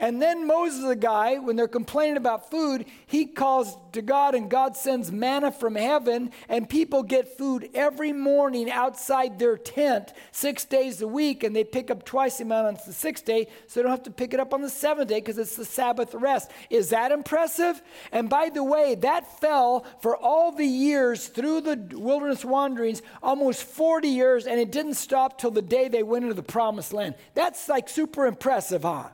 And 0.00 0.20
then 0.20 0.46
Moses, 0.46 0.84
the 0.84 0.96
guy, 0.96 1.38
when 1.38 1.54
they're 1.54 1.68
complaining 1.68 2.16
about 2.16 2.50
food, 2.50 2.84
he 3.06 3.26
calls 3.26 3.76
to 3.92 4.02
God 4.02 4.34
and 4.34 4.50
God 4.50 4.76
sends 4.76 5.12
manna 5.12 5.52
from 5.52 5.76
heaven, 5.76 6.32
and 6.48 6.68
people 6.68 7.04
get 7.04 7.38
food 7.38 7.70
every 7.74 8.12
morning 8.12 8.68
outside 8.70 9.38
their 9.38 9.56
tent 9.56 10.12
six 10.32 10.64
days 10.64 11.00
a 11.00 11.06
week, 11.06 11.44
and 11.44 11.54
they 11.54 11.62
pick 11.62 11.92
up 11.92 12.04
twice 12.04 12.38
the 12.38 12.44
amount 12.44 12.66
on 12.66 12.78
the 12.84 12.92
sixth 12.92 13.24
day, 13.24 13.46
so 13.68 13.78
they 13.78 13.82
don't 13.82 13.92
have 13.92 14.02
to 14.02 14.10
pick 14.10 14.34
it 14.34 14.40
up 14.40 14.52
on 14.52 14.62
the 14.62 14.68
seventh 14.68 15.08
day 15.08 15.20
because 15.20 15.38
it's 15.38 15.54
the 15.54 15.64
Sabbath 15.64 16.12
rest. 16.12 16.50
Is 16.70 16.90
that 16.90 17.12
impressive? 17.12 17.80
And 18.10 18.28
by 18.28 18.50
the 18.50 18.64
way, 18.64 18.96
that 18.96 19.40
fell 19.40 19.86
for 20.02 20.16
all 20.16 20.50
the 20.50 20.66
years 20.66 21.28
through 21.28 21.60
the 21.60 21.96
wilderness 21.96 22.44
wanderings, 22.44 23.00
almost 23.22 23.62
40 23.62 24.08
years, 24.08 24.46
and 24.48 24.58
it 24.58 24.72
didn't 24.72 24.94
stop 24.94 25.38
till 25.38 25.52
the 25.52 25.62
day 25.62 25.86
they 25.86 26.02
went 26.02 26.24
into 26.24 26.34
the 26.34 26.42
promised 26.42 26.92
land. 26.92 27.14
That's 27.34 27.68
like 27.68 27.88
super 27.88 28.26
impressive, 28.26 28.82
huh? 28.82 29.10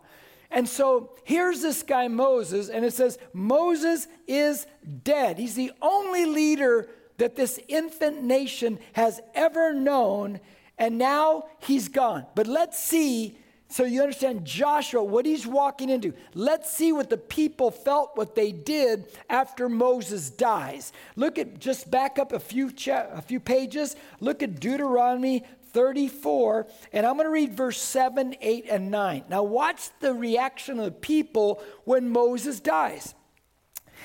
And 0.51 0.69
so 0.69 1.15
here's 1.25 1.63
this 1.63 1.83
guy, 1.83 2.09
Moses, 2.09 2.69
and 2.69 2.85
it 2.85 2.93
says, 2.93 3.19
Moses 3.33 4.09
is 4.27 4.67
dead. 5.05 5.39
He's 5.39 5.55
the 5.55 5.73
only 5.81 6.27
leader 6.27 6.89
that 7.19 7.37
this 7.37 7.61
infant 7.69 8.23
nation 8.23 8.79
has 8.95 9.21
ever 9.35 9.73
known, 9.73 10.41
and 10.79 10.99
now 10.99 11.45
he's 11.61 11.89
gone. 11.89 12.27
But 12.35 12.47
let's 12.47 12.79
see, 12.79 13.39
so 13.69 13.85
you 13.85 14.01
understand 14.01 14.45
Joshua, 14.45 15.05
what 15.05 15.27
he's 15.27 15.47
walking 15.47 15.91
into. 15.91 16.15
Let's 16.35 16.73
see 16.73 16.93
what 16.93 17.11
the 17.11 17.19
people 17.19 17.71
felt, 17.71 18.17
what 18.17 18.35
they 18.35 18.51
did 18.51 19.05
after 19.29 19.69
Moses 19.69 20.31
dies. 20.31 20.93
Look 21.15 21.39
at, 21.39 21.61
just 21.61 21.91
back 21.91 22.19
up 22.19 22.33
a 22.33 22.41
few, 22.41 22.73
cha- 22.73 23.11
a 23.13 23.23
few 23.23 23.39
pages. 23.39 23.95
Look 24.19 24.43
at 24.43 24.59
Deuteronomy 24.59 25.45
34, 25.73 26.67
and 26.93 27.07
I'm 27.07 27.15
going 27.15 27.27
to 27.27 27.33
read 27.33 27.55
verse 27.55 27.79
7, 27.81 28.37
8, 28.41 28.67
and 28.69 28.91
9. 28.91 29.25
Now, 29.29 29.43
watch 29.43 29.91
the 30.01 30.13
reaction 30.13 30.79
of 30.79 30.85
the 30.85 30.91
people 30.91 31.63
when 31.85 32.09
Moses 32.09 32.61
dies. 32.61 33.15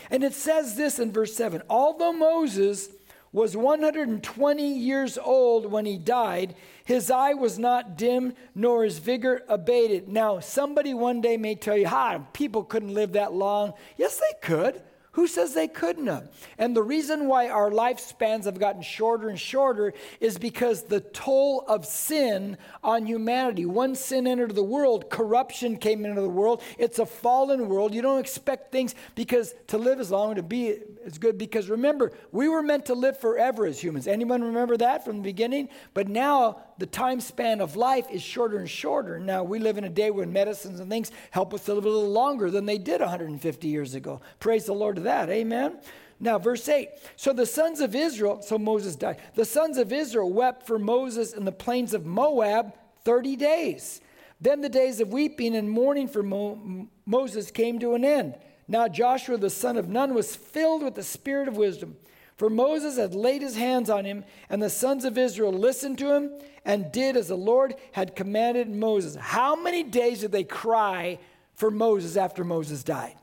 And 0.10 0.24
it 0.24 0.34
says 0.34 0.76
this 0.76 1.00
in 1.00 1.12
verse 1.12 1.36
7 1.36 1.62
Although 1.70 2.14
Moses 2.14 2.90
was 3.32 3.58
120 3.58 4.76
years 4.78 5.18
old 5.18 5.70
when 5.70 5.86
he 5.86 5.98
died, 5.98 6.56
his 6.86 7.12
eye 7.12 7.34
was 7.34 7.60
not 7.60 7.98
dim, 7.98 8.34
nor 8.54 8.86
his 8.86 9.00
vigor 9.00 9.42
abated. 9.50 10.08
Now, 10.08 10.40
somebody 10.40 10.94
one 10.94 11.20
day 11.20 11.36
may 11.36 11.56
tell 11.56 11.76
you, 11.76 11.88
ha, 11.88 12.20
people 12.32 12.64
couldn't 12.64 12.94
live 12.94 13.14
that 13.14 13.34
long. 13.34 13.74
Yes, 13.98 14.20
they 14.20 14.38
could. 14.42 14.82
Who 15.16 15.28
says 15.28 15.54
they 15.54 15.70
couldn't 15.70 16.08
have? 16.08 16.30
And 16.58 16.76
the 16.76 16.84
reason 16.84 17.28
why 17.28 17.48
our 17.48 17.72
lifespans 17.72 18.44
have 18.44 18.60
gotten 18.60 18.82
shorter 18.82 19.30
and 19.30 19.40
shorter 19.40 19.94
is 20.20 20.38
because 20.38 20.84
the 20.84 21.00
toll 21.00 21.64
of 21.70 21.86
sin 21.86 22.58
on 22.84 23.06
humanity. 23.06 23.66
One 23.66 23.96
sin 23.96 24.28
entered 24.28 24.56
the 24.56 24.64
world, 24.64 25.10
corruption 25.10 25.78
came 25.78 26.04
into 26.04 26.20
the 26.20 26.28
world. 26.28 26.62
It's 26.78 27.00
a 27.00 27.06
fallen 27.06 27.70
world. 27.70 27.94
You 27.94 28.02
don't 28.02 28.20
expect 28.20 28.74
things 28.74 28.94
because 29.16 29.56
to 29.68 29.78
live 29.78 30.02
as 30.02 30.12
long 30.12 30.36
to 30.36 30.44
be 30.44 30.80
as 31.06 31.18
good. 31.18 31.38
Because 31.38 31.70
remember, 31.70 32.12
we 32.34 32.50
were 32.50 32.62
meant 32.62 32.88
to 32.88 32.94
live 32.94 33.18
forever 33.18 33.66
as 33.66 33.82
humans. 33.82 34.08
Anyone 34.08 34.44
remember 34.44 34.76
that 34.76 35.06
from 35.06 35.18
the 35.18 35.24
beginning? 35.24 35.70
But 35.94 36.10
now 36.10 36.62
the 36.78 36.88
time 36.88 37.22
span 37.22 37.62
of 37.62 37.78
life 37.78 38.08
is 38.12 38.22
shorter 38.22 38.58
and 38.58 38.70
shorter. 38.70 39.18
Now 39.18 39.44
we 39.44 39.60
live 39.60 39.78
in 39.78 39.86
a 39.86 39.90
day 39.90 40.12
when 40.12 40.34
medicines 40.34 40.82
and 40.82 40.90
things 40.90 41.10
help 41.32 41.54
us 41.54 41.64
to 41.66 41.74
live 41.74 41.86
a 41.86 41.90
little 41.90 42.12
longer 42.12 42.52
than 42.52 42.66
they 42.66 42.78
did 42.78 43.00
150 43.00 43.68
years 43.70 43.96
ago. 43.96 44.20
Praise 44.42 44.66
the 44.66 44.74
Lord 44.74 45.05
that. 45.06 45.30
Amen. 45.30 45.80
Now, 46.20 46.38
verse 46.38 46.68
8. 46.68 46.90
So 47.16 47.34
the 47.34 47.46
sons 47.46 47.82
of 47.82 47.96
Israel, 47.96 48.42
so 48.42 48.58
Moses 48.58 48.96
died. 48.96 49.18
The 49.34 49.46
sons 49.46 49.78
of 49.78 49.92
Israel 49.92 50.32
wept 50.32 50.66
for 50.66 50.80
Moses 50.80 51.34
in 51.34 51.46
the 51.46 51.52
plains 51.52 51.94
of 51.94 52.06
Moab 52.06 52.74
30 53.04 53.36
days. 53.36 54.02
Then 54.40 54.62
the 54.62 54.70
days 54.70 55.00
of 55.00 55.10
weeping 55.10 55.56
and 55.56 55.70
mourning 55.70 56.08
for 56.08 56.24
Mo- 56.24 56.88
Moses 57.06 57.52
came 57.52 57.80
to 57.80 57.96
an 57.96 58.06
end. 58.06 58.36
Now 58.68 58.88
Joshua 58.88 59.38
the 59.38 59.50
son 59.50 59.78
of 59.78 59.90
Nun 59.90 60.14
was 60.14 60.36
filled 60.36 60.84
with 60.84 60.96
the 60.96 61.04
spirit 61.04 61.48
of 61.48 61.58
wisdom. 61.58 61.96
For 62.38 62.50
Moses 62.50 62.98
had 62.98 63.16
laid 63.16 63.42
his 63.42 63.56
hands 63.56 63.90
on 63.90 64.04
him, 64.04 64.26
and 64.50 64.62
the 64.62 64.70
sons 64.70 65.06
of 65.06 65.18
Israel 65.18 65.54
listened 65.54 65.98
to 66.00 66.14
him 66.14 66.32
and 66.66 66.92
did 66.92 67.16
as 67.16 67.30
the 67.30 67.38
Lord 67.38 67.76
had 67.94 68.16
commanded 68.16 68.70
Moses. 68.70 69.16
How 69.16 69.56
many 69.56 69.84
days 69.84 70.20
did 70.20 70.34
they 70.34 70.44
cry 70.44 71.20
for 71.54 71.72
Moses 71.72 72.18
after 72.18 72.44
Moses 72.44 72.84
died? 72.84 73.16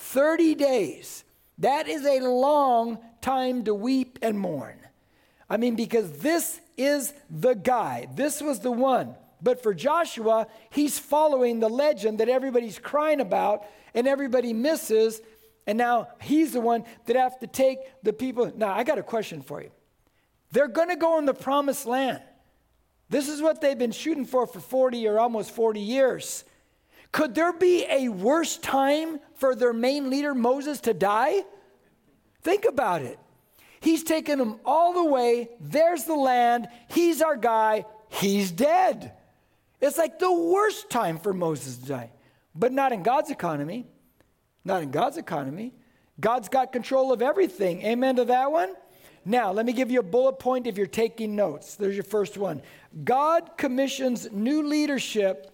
30 0.00 0.54
days. 0.54 1.24
That 1.58 1.88
is 1.88 2.04
a 2.04 2.20
long 2.20 2.98
time 3.20 3.64
to 3.64 3.74
weep 3.74 4.18
and 4.22 4.38
mourn. 4.38 4.78
I 5.48 5.56
mean, 5.56 5.76
because 5.76 6.18
this 6.18 6.60
is 6.76 7.12
the 7.28 7.54
guy, 7.54 8.08
this 8.14 8.40
was 8.40 8.60
the 8.60 8.72
one. 8.72 9.14
But 9.42 9.62
for 9.62 9.74
Joshua, 9.74 10.46
he's 10.70 10.98
following 10.98 11.60
the 11.60 11.68
legend 11.68 12.20
that 12.20 12.28
everybody's 12.28 12.78
crying 12.78 13.20
about 13.20 13.64
and 13.94 14.06
everybody 14.06 14.52
misses. 14.52 15.20
And 15.66 15.78
now 15.78 16.08
he's 16.20 16.52
the 16.52 16.60
one 16.60 16.84
that 17.06 17.16
have 17.16 17.38
to 17.40 17.46
take 17.46 17.78
the 18.02 18.12
people. 18.12 18.52
Now, 18.56 18.72
I 18.72 18.84
got 18.84 18.98
a 18.98 19.02
question 19.02 19.42
for 19.42 19.62
you. 19.62 19.70
They're 20.52 20.68
going 20.68 20.88
to 20.88 20.96
go 20.96 21.18
in 21.18 21.26
the 21.26 21.34
promised 21.34 21.86
land. 21.86 22.22
This 23.08 23.28
is 23.28 23.42
what 23.42 23.60
they've 23.60 23.78
been 23.78 23.92
shooting 23.92 24.24
for 24.24 24.46
for 24.46 24.60
40 24.60 25.06
or 25.08 25.18
almost 25.18 25.50
40 25.50 25.80
years. 25.80 26.44
Could 27.12 27.34
there 27.34 27.52
be 27.52 27.84
a 27.88 28.08
worse 28.08 28.56
time 28.56 29.20
for 29.40 29.56
their 29.56 29.72
main 29.72 30.10
leader, 30.10 30.34
Moses, 30.34 30.80
to 30.82 30.94
die? 30.94 31.42
Think 32.42 32.64
about 32.66 33.02
it. 33.02 33.18
He's 33.80 34.04
taken 34.04 34.38
them 34.38 34.60
all 34.64 34.92
the 34.92 35.04
way. 35.04 35.48
There's 35.58 36.04
the 36.04 36.14
land. 36.14 36.68
He's 36.88 37.22
our 37.22 37.36
guy. 37.36 37.86
He's 38.08 38.50
dead. 38.50 39.12
It's 39.80 39.96
like 39.96 40.18
the 40.18 40.32
worst 40.32 40.90
time 40.90 41.18
for 41.18 41.32
Moses 41.32 41.78
to 41.78 41.86
die. 41.86 42.10
But 42.54 42.72
not 42.72 42.92
in 42.92 43.02
God's 43.02 43.30
economy. 43.30 43.86
Not 44.64 44.82
in 44.82 44.90
God's 44.90 45.16
economy. 45.16 45.72
God's 46.20 46.50
got 46.50 46.72
control 46.72 47.12
of 47.12 47.22
everything. 47.22 47.82
Amen 47.82 48.16
to 48.16 48.26
that 48.26 48.52
one? 48.52 48.74
Now, 49.24 49.52
let 49.52 49.64
me 49.64 49.72
give 49.72 49.90
you 49.90 50.00
a 50.00 50.02
bullet 50.02 50.38
point 50.38 50.66
if 50.66 50.76
you're 50.76 50.86
taking 50.86 51.34
notes. 51.34 51.76
There's 51.76 51.94
your 51.94 52.04
first 52.04 52.36
one. 52.36 52.62
God 53.04 53.56
commissions 53.56 54.30
new 54.30 54.66
leadership 54.66 55.50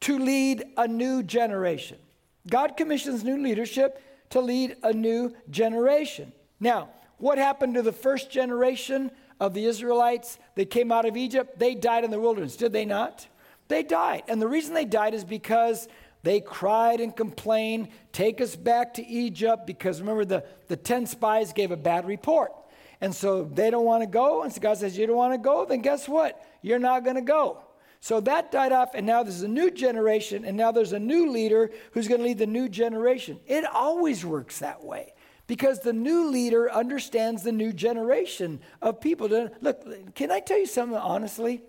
to 0.00 0.18
lead 0.18 0.64
a 0.76 0.88
new 0.88 1.22
generation. 1.22 1.98
God 2.48 2.76
commissions 2.76 3.24
new 3.24 3.42
leadership 3.42 4.02
to 4.30 4.40
lead 4.40 4.76
a 4.82 4.92
new 4.92 5.34
generation. 5.50 6.32
Now, 6.60 6.90
what 7.18 7.38
happened 7.38 7.74
to 7.74 7.82
the 7.82 7.92
first 7.92 8.30
generation 8.30 9.10
of 9.40 9.54
the 9.54 9.64
Israelites 9.64 10.38
that 10.56 10.70
came 10.70 10.92
out 10.92 11.06
of 11.06 11.16
Egypt? 11.16 11.58
They 11.58 11.74
died 11.74 12.04
in 12.04 12.10
the 12.10 12.20
wilderness, 12.20 12.56
did 12.56 12.72
they 12.72 12.84
not? 12.84 13.26
They 13.68 13.82
died. 13.82 14.24
And 14.28 14.42
the 14.42 14.48
reason 14.48 14.74
they 14.74 14.84
died 14.84 15.14
is 15.14 15.24
because 15.24 15.88
they 16.22 16.40
cried 16.40 17.00
and 17.00 17.14
complained, 17.14 17.88
take 18.12 18.40
us 18.40 18.56
back 18.56 18.94
to 18.94 19.06
Egypt, 19.06 19.66
because 19.66 20.00
remember, 20.00 20.24
the, 20.24 20.44
the 20.68 20.76
10 20.76 21.06
spies 21.06 21.52
gave 21.52 21.70
a 21.70 21.76
bad 21.76 22.06
report. 22.06 22.52
And 23.00 23.14
so 23.14 23.44
they 23.44 23.70
don't 23.70 23.84
want 23.84 24.02
to 24.02 24.06
go. 24.06 24.42
And 24.42 24.52
so 24.52 24.60
God 24.60 24.78
says, 24.78 24.96
You 24.96 25.06
don't 25.06 25.16
want 25.16 25.34
to 25.34 25.38
go? 25.38 25.66
Then 25.66 25.82
guess 25.82 26.08
what? 26.08 26.42
You're 26.62 26.78
not 26.78 27.04
going 27.04 27.16
to 27.16 27.22
go. 27.22 27.62
So 28.04 28.20
that 28.20 28.52
died 28.52 28.70
off, 28.70 28.90
and 28.94 29.06
now 29.06 29.22
there's 29.22 29.40
a 29.40 29.48
new 29.48 29.70
generation, 29.70 30.44
and 30.44 30.58
now 30.58 30.70
there's 30.70 30.92
a 30.92 30.98
new 30.98 31.30
leader 31.30 31.70
who's 31.92 32.06
going 32.06 32.20
to 32.20 32.26
lead 32.26 32.36
the 32.36 32.46
new 32.46 32.68
generation. 32.68 33.40
It 33.46 33.64
always 33.64 34.26
works 34.26 34.58
that 34.58 34.84
way 34.84 35.14
because 35.46 35.80
the 35.80 35.94
new 35.94 36.28
leader 36.28 36.70
understands 36.70 37.44
the 37.44 37.50
new 37.50 37.72
generation 37.72 38.60
of 38.82 39.00
people. 39.00 39.28
Look, 39.62 40.14
can 40.14 40.30
I 40.30 40.40
tell 40.40 40.58
you 40.58 40.66
something 40.66 40.98
honestly? 40.98 41.62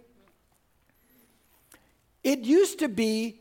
It 2.21 2.39
used 2.39 2.79
to 2.79 2.89
be, 2.89 3.39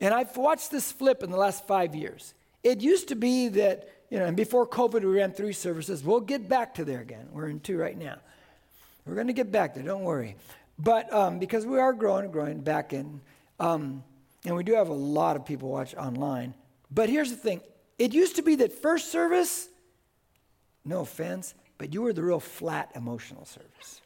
and 0.00 0.14
I've 0.14 0.36
watched 0.36 0.70
this 0.70 0.92
flip 0.92 1.24
in 1.24 1.32
the 1.32 1.36
last 1.36 1.66
five 1.66 1.92
years. 1.96 2.34
It 2.62 2.80
used 2.80 3.08
to 3.08 3.16
be 3.16 3.48
that, 3.48 3.88
you 4.10 4.20
know, 4.20 4.26
and 4.26 4.36
before 4.36 4.64
COVID, 4.64 5.00
we 5.00 5.06
ran 5.06 5.32
three 5.32 5.54
services. 5.54 6.04
We'll 6.04 6.20
get 6.20 6.48
back 6.48 6.76
to 6.76 6.84
there 6.84 7.00
again. 7.00 7.30
We're 7.32 7.48
in 7.48 7.58
two 7.58 7.78
right 7.78 7.98
now. 7.98 8.18
We're 9.06 9.16
going 9.16 9.26
to 9.26 9.32
get 9.32 9.50
back 9.50 9.74
there, 9.74 9.82
don't 9.82 10.04
worry. 10.04 10.36
But 10.78 11.12
um, 11.12 11.38
because 11.38 11.66
we 11.66 11.78
are 11.78 11.92
growing 11.92 12.24
and 12.24 12.32
growing 12.32 12.60
back 12.60 12.92
in, 12.92 13.20
um, 13.60 14.02
and 14.44 14.56
we 14.56 14.64
do 14.64 14.74
have 14.74 14.88
a 14.88 14.94
lot 14.94 15.36
of 15.36 15.44
people 15.44 15.68
watch 15.68 15.94
online. 15.94 16.54
But 16.90 17.08
here's 17.08 17.30
the 17.30 17.36
thing 17.36 17.60
it 17.98 18.12
used 18.12 18.36
to 18.36 18.42
be 18.42 18.56
that 18.56 18.72
first 18.72 19.12
service, 19.12 19.68
no 20.84 21.00
offense, 21.00 21.54
but 21.78 21.92
you 21.92 22.02
were 22.02 22.12
the 22.12 22.22
real 22.22 22.40
flat 22.40 22.90
emotional 22.94 23.44
service. 23.44 24.00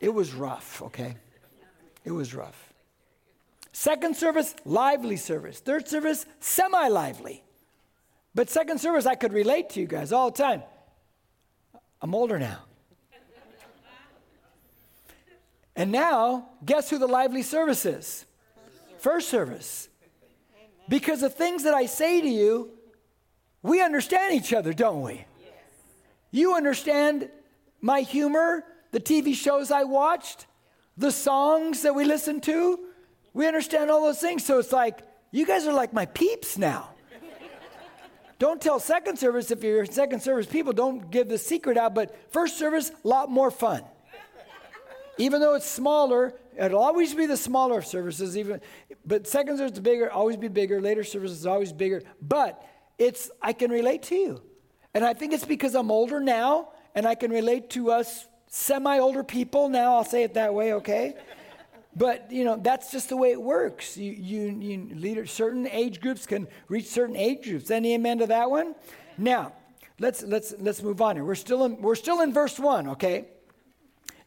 It 0.00 0.14
was 0.14 0.32
rough, 0.32 0.82
okay? 0.82 1.16
It 2.04 2.12
was 2.12 2.34
rough. 2.34 2.72
Second 3.72 4.16
service, 4.16 4.54
lively 4.64 5.16
service. 5.16 5.60
Third 5.60 5.88
service, 5.88 6.26
semi 6.40 6.88
lively. 6.88 7.42
But 8.34 8.50
second 8.50 8.80
service, 8.80 9.06
I 9.06 9.14
could 9.14 9.32
relate 9.32 9.70
to 9.70 9.80
you 9.80 9.86
guys 9.86 10.12
all 10.12 10.30
the 10.30 10.42
time. 10.42 10.62
I'm 12.00 12.14
older 12.14 12.38
now. 12.38 12.67
And 15.78 15.92
now, 15.92 16.48
guess 16.64 16.90
who 16.90 16.98
the 16.98 17.06
lively 17.06 17.42
service 17.42 17.86
is? 17.86 18.26
First 18.98 19.28
service. 19.28 19.88
Because 20.88 21.20
the 21.20 21.30
things 21.30 21.62
that 21.62 21.72
I 21.72 21.86
say 21.86 22.20
to 22.20 22.28
you, 22.28 22.70
we 23.62 23.80
understand 23.80 24.34
each 24.34 24.52
other, 24.52 24.72
don't 24.72 25.02
we? 25.02 25.24
You 26.32 26.56
understand 26.56 27.30
my 27.80 28.00
humor, 28.00 28.64
the 28.90 28.98
TV 28.98 29.36
shows 29.36 29.70
I 29.70 29.84
watched, 29.84 30.46
the 30.96 31.12
songs 31.12 31.82
that 31.82 31.94
we 31.94 32.04
listened 32.04 32.42
to. 32.42 32.80
We 33.32 33.46
understand 33.46 33.88
all 33.88 34.02
those 34.02 34.18
things. 34.18 34.44
So 34.44 34.58
it's 34.58 34.72
like, 34.72 34.98
you 35.30 35.46
guys 35.46 35.64
are 35.68 35.72
like 35.72 35.92
my 35.92 36.06
peeps 36.06 36.58
now. 36.58 36.90
don't 38.40 38.60
tell 38.60 38.80
second 38.80 39.16
service 39.16 39.52
if 39.52 39.62
you're 39.62 39.86
second 39.86 40.22
service 40.22 40.46
people, 40.46 40.72
don't 40.72 41.08
give 41.12 41.28
the 41.28 41.38
secret 41.38 41.76
out, 41.76 41.94
but 41.94 42.32
first 42.32 42.58
service, 42.58 42.90
a 43.04 43.08
lot 43.08 43.30
more 43.30 43.52
fun. 43.52 43.84
Even 45.18 45.40
though 45.40 45.54
it's 45.54 45.66
smaller, 45.66 46.34
it'll 46.56 46.82
always 46.82 47.14
be 47.14 47.26
the 47.26 47.36
smaller 47.36 47.82
services, 47.82 48.36
even 48.36 48.60
but 49.04 49.26
second 49.26 49.58
service 49.58 49.72
is 49.72 49.80
bigger, 49.80 50.10
always 50.10 50.36
be 50.36 50.48
bigger, 50.48 50.80
later 50.80 51.04
services 51.04 51.44
always 51.44 51.72
bigger. 51.72 52.02
But 52.22 52.64
it's 52.98 53.30
I 53.42 53.52
can 53.52 53.70
relate 53.70 54.04
to 54.04 54.14
you. 54.14 54.42
And 54.94 55.04
I 55.04 55.14
think 55.14 55.32
it's 55.32 55.44
because 55.44 55.74
I'm 55.74 55.90
older 55.90 56.20
now 56.20 56.70
and 56.94 57.06
I 57.06 57.14
can 57.14 57.30
relate 57.30 57.70
to 57.70 57.90
us 57.90 58.26
semi-older 58.48 59.24
people 59.24 59.68
now, 59.68 59.96
I'll 59.96 60.04
say 60.04 60.22
it 60.22 60.34
that 60.34 60.54
way, 60.54 60.72
okay? 60.74 61.14
but 61.98 62.30
you 62.30 62.44
know 62.44 62.56
that's 62.56 62.90
just 62.92 63.08
the 63.08 63.16
way 63.16 63.32
it 63.32 63.40
works 63.40 63.96
you, 63.96 64.12
you, 64.12 64.42
you 64.60 64.94
leader, 64.94 65.26
certain 65.26 65.66
age 65.68 66.00
groups 66.00 66.26
can 66.26 66.46
reach 66.68 66.86
certain 66.86 67.16
age 67.16 67.44
groups 67.44 67.70
any 67.70 67.94
amen 67.94 68.18
to 68.18 68.26
that 68.26 68.50
one 68.50 68.74
now 69.16 69.52
let's 69.98 70.22
let's 70.22 70.54
let's 70.58 70.82
move 70.82 71.02
on 71.02 71.16
here 71.16 71.24
we're 71.24 71.34
still 71.34 71.64
in 71.64 71.80
we're 71.82 71.94
still 71.94 72.20
in 72.20 72.32
verse 72.32 72.58
one 72.58 72.88
okay 72.88 73.26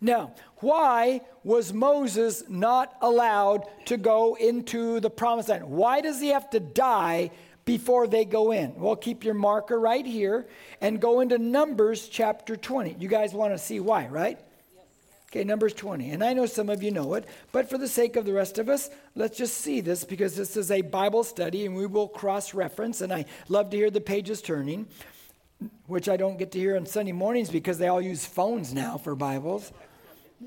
now, 0.02 0.34
why 0.58 1.22
was 1.44 1.72
Moses 1.72 2.44
not 2.50 2.96
allowed 3.02 3.66
to 3.86 3.98
go 3.98 4.34
into 4.34 5.00
the 5.00 5.12
promised 5.12 5.50
land? 5.50 5.70
Why 5.70 6.02
does 6.02 6.20
he 6.20 6.30
have 6.30 6.50
to 6.50 6.60
die 6.60 7.30
before 7.66 8.08
they 8.08 8.26
go 8.26 8.52
in? 8.52 8.74
Well, 8.76 8.96
keep 8.96 9.24
your 9.24 9.36
marker 9.36 9.80
right 9.80 10.06
here 10.06 10.48
and 10.82 11.00
go 11.00 11.20
into 11.20 11.38
Numbers 11.38 12.08
chapter 12.08 12.56
20. 12.56 12.96
You 13.00 13.08
guys 13.08 13.34
want 13.34 13.54
to 13.54 13.60
see 13.60 13.80
why, 13.80 14.08
right? 14.08 14.40
Okay, 15.30 15.44
Numbers 15.44 15.74
20. 15.76 16.10
And 16.10 16.24
I 16.24 16.34
know 16.34 16.48
some 16.48 16.70
of 16.70 16.82
you 16.82 16.90
know 16.90 17.14
it, 17.14 17.26
but 17.52 17.70
for 17.70 17.78
the 17.78 17.88
sake 17.88 18.16
of 18.16 18.26
the 18.26 18.34
rest 18.34 18.58
of 18.58 18.70
us, 18.70 18.90
let's 19.16 19.38
just 19.38 19.58
see 19.58 19.82
this 19.82 20.04
because 20.04 20.36
this 20.36 20.58
is 20.58 20.72
a 20.72 20.82
Bible 20.82 21.24
study 21.24 21.68
and 21.68 21.76
we 21.76 21.86
will 21.86 22.08
cross 22.08 22.56
reference. 22.56 23.02
And 23.02 23.14
I 23.14 23.26
love 23.50 23.70
to 23.70 23.78
hear 23.78 23.92
the 23.92 24.02
pages 24.02 24.42
turning, 24.42 24.88
which 25.86 26.10
I 26.10 26.18
don't 26.18 26.40
get 26.40 26.52
to 26.54 26.60
hear 26.60 26.76
on 26.76 26.88
Sunday 26.88 27.12
mornings 27.12 27.52
because 27.52 27.78
they 27.78 27.88
all 27.88 28.02
use 28.02 28.26
phones 28.26 28.74
now 28.74 28.98
for 28.98 29.16
Bibles. 29.16 29.72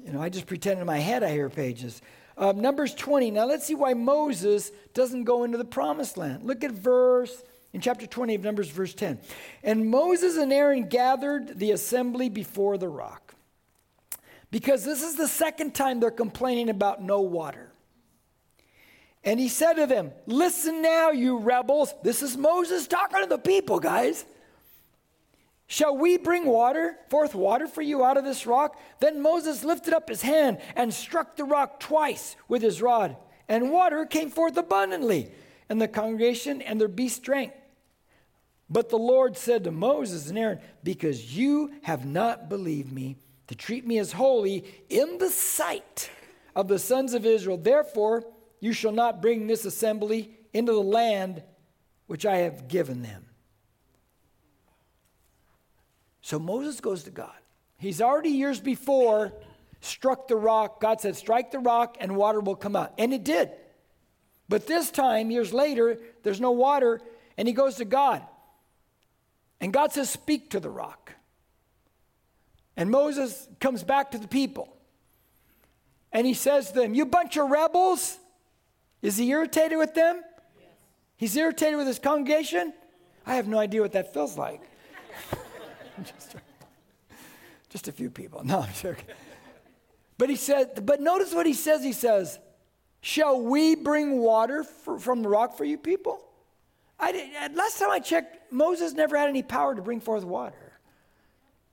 You 0.03 0.13
know, 0.13 0.21
I 0.21 0.29
just 0.29 0.47
pretend 0.47 0.81
in 0.81 0.87
my 0.87 0.99
head 0.99 1.23
I 1.23 1.31
hear 1.31 1.49
pages. 1.49 2.03
Uh, 2.37 2.53
Numbers 2.53 2.95
20. 2.95 3.31
Now 3.31 3.47
let's 3.47 3.65
see 3.65 3.75
why 3.75 3.95
Moses 3.95 4.73
doesn't 4.93 5.25
go 5.25 5.45
into 5.45 5.59
the 5.59 5.65
promised 5.65 6.17
land. 6.17 6.43
Look 6.43 6.65
at 6.65 6.73
verse 6.73 7.43
In 7.73 7.81
chapter 7.81 8.07
20 8.07 8.35
of 8.37 8.43
Numbers, 8.43 8.69
verse 8.69 8.95
10. 8.95 9.19
And 9.63 9.89
Moses 9.89 10.37
and 10.37 10.53
Aaron 10.53 10.89
gathered 10.89 11.59
the 11.59 11.71
assembly 11.71 12.29
before 12.29 12.79
the 12.79 12.89
rock. 12.89 13.35
Because 14.51 14.85
this 14.85 15.03
is 15.03 15.17
the 15.17 15.29
second 15.29 15.75
time 15.75 15.99
they're 15.99 16.11
complaining 16.11 16.71
about 16.71 17.03
no 17.03 17.21
water. 17.21 17.73
And 19.25 19.41
he 19.41 19.49
said 19.49 19.75
to 19.75 19.87
them, 19.87 20.13
Listen 20.27 20.83
now, 20.83 21.11
you 21.11 21.39
rebels. 21.39 21.95
This 22.03 22.23
is 22.23 22.37
Moses 22.37 22.87
talking 22.87 23.23
to 23.23 23.29
the 23.29 23.39
people, 23.39 23.81
guys. 23.81 24.25
Shall 25.67 25.97
we 25.97 26.19
bring 26.19 26.45
water, 26.47 26.97
forth 27.09 27.35
water 27.35 27.67
for 27.67 27.83
you 27.83 28.05
out 28.05 28.17
of 28.17 28.25
this 28.25 28.47
rock? 28.47 28.79
Then 29.01 29.23
Moses 29.23 29.65
lifted 29.65 29.95
up 29.95 30.09
his 30.09 30.23
hand 30.23 30.59
and 30.77 30.93
struck 30.93 31.37
the 31.37 31.45
rock 31.45 31.81
twice 31.81 32.37
with 32.49 32.63
his 32.63 32.83
rod, 32.83 33.17
and 33.49 33.71
water 33.71 34.05
came 34.05 34.31
forth 34.31 34.57
abundantly, 34.57 35.31
and 35.69 35.81
the 35.81 35.89
congregation 35.89 36.61
and 36.61 36.81
their 36.81 36.89
beasts 36.89 37.19
drank. 37.19 37.53
But 38.69 38.89
the 38.89 38.99
Lord 38.99 39.37
said 39.37 39.65
to 39.65 39.71
Moses 39.71 40.29
and 40.29 40.39
Aaron, 40.39 40.61
Because 40.83 41.37
you 41.37 41.73
have 41.83 42.05
not 42.05 42.49
believed 42.49 42.93
me 42.93 43.17
to 43.47 43.55
treat 43.55 43.87
me 43.87 43.99
as 43.99 44.13
holy 44.13 44.65
in 44.89 45.19
the 45.19 45.31
sight 45.31 46.11
of 46.55 46.69
the 46.69 46.79
sons 46.79 47.15
of 47.15 47.27
Israel, 47.27 47.59
therefore 47.59 48.25
you 48.61 48.73
shall 48.73 48.93
not 48.93 49.21
bring 49.21 49.47
this 49.47 49.65
assembly 49.65 50.31
into 50.53 50.73
the 50.73 50.81
land 50.81 51.43
which 52.07 52.25
I 52.25 52.39
have 52.39 52.69
given 52.69 53.03
them. 53.03 53.27
So 56.25 56.39
Moses 56.39 56.81
goes 56.81 57.03
to 57.03 57.11
God. 57.11 57.35
He's 57.77 58.01
already 58.01 58.31
years 58.31 58.59
before 58.59 59.35
struck 59.83 60.27
the 60.27 60.37
rock. 60.37 60.81
God 60.81 60.99
said, 60.99 61.17
Strike 61.17 61.51
the 61.51 61.59
rock 61.59 61.99
and 62.01 62.17
water 62.17 62.41
will 62.41 62.57
come 62.57 62.75
out. 62.75 62.95
And 62.97 63.13
it 63.13 63.25
did. 63.25 63.51
But 64.49 64.67
this 64.67 64.91
time, 64.91 65.31
years 65.31 65.53
later, 65.53 65.99
there's 66.23 66.41
no 66.41 66.53
water, 66.53 67.03
and 67.37 67.47
he 67.47 67.53
goes 67.53 67.75
to 67.75 67.85
God. 67.85 68.23
And 69.61 69.71
God 69.71 69.93
says, 69.93 70.09
Speak 70.09 70.49
to 70.53 70.61
the 70.61 70.71
rock. 70.71 71.13
And 72.75 72.91
Moses 72.91 73.47
comes 73.61 73.85
back 73.85 74.13
to 74.13 74.19
the 74.19 74.27
people. 74.27 74.75
And 76.11 76.27
he 76.27 76.33
says 76.33 76.69
to 76.69 76.81
them, 76.81 76.95
You 76.95 77.05
bunch 77.05 77.37
of 77.37 77.51
rebels. 77.51 78.19
Is 79.03 79.19
he 79.19 79.29
irritated 79.29 79.77
with 79.77 79.93
them? 79.93 80.23
Yes. 80.59 80.69
He's 81.19 81.37
irritated 81.37 81.77
with 81.77 81.87
his 81.87 81.99
congregation? 81.99 82.73
I 83.27 83.35
have 83.35 83.47
no 83.47 83.59
idea 83.59 83.83
what 83.83 83.93
that 83.93 84.15
feels 84.15 84.39
like. 84.39 84.63
just, 86.03 86.37
just 87.71 87.89
a 87.89 87.93
few 87.93 88.11
people. 88.11 88.45
No, 88.45 88.61
I'm 88.61 88.73
joking. 88.75 89.07
But 90.19 90.31
he 90.31 90.37
said, 90.37 90.87
but 90.87 91.01
notice 91.01 91.35
what 91.35 91.47
he 91.47 91.55
says. 91.55 91.83
He 91.83 91.93
says, 91.93 92.39
Shall 93.01 93.41
we 93.41 93.75
bring 93.75 94.19
water 94.19 94.65
for, 94.65 94.99
from 94.99 95.23
the 95.23 95.29
rock 95.29 95.59
for 95.59 95.65
you 95.65 95.77
people? 95.77 96.25
I 96.99 97.13
did, 97.13 97.29
uh, 97.37 97.49
last 97.55 97.79
time 97.79 97.91
I 97.91 97.99
checked, 97.99 98.51
Moses 98.51 98.95
never 98.95 99.19
had 99.19 99.29
any 99.29 99.43
power 99.43 99.75
to 99.75 99.83
bring 99.83 100.01
forth 100.01 100.25
water. 100.25 100.73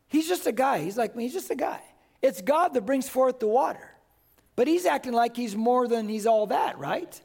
He's 0.07 0.27
just 0.27 0.45
a 0.45 0.51
guy. 0.51 0.79
He's 0.79 0.97
like 0.97 1.15
me. 1.15 1.23
He's 1.23 1.33
just 1.33 1.49
a 1.49 1.55
guy. 1.55 1.81
It's 2.21 2.41
God 2.41 2.73
that 2.73 2.85
brings 2.85 3.07
forth 3.07 3.39
the 3.39 3.47
water. 3.47 3.91
But 4.57 4.67
he's 4.67 4.85
acting 4.85 5.13
like 5.13 5.37
he's 5.37 5.55
more 5.55 5.87
than 5.87 6.09
he's 6.09 6.27
all 6.27 6.47
that, 6.47 6.77
right? 6.77 7.21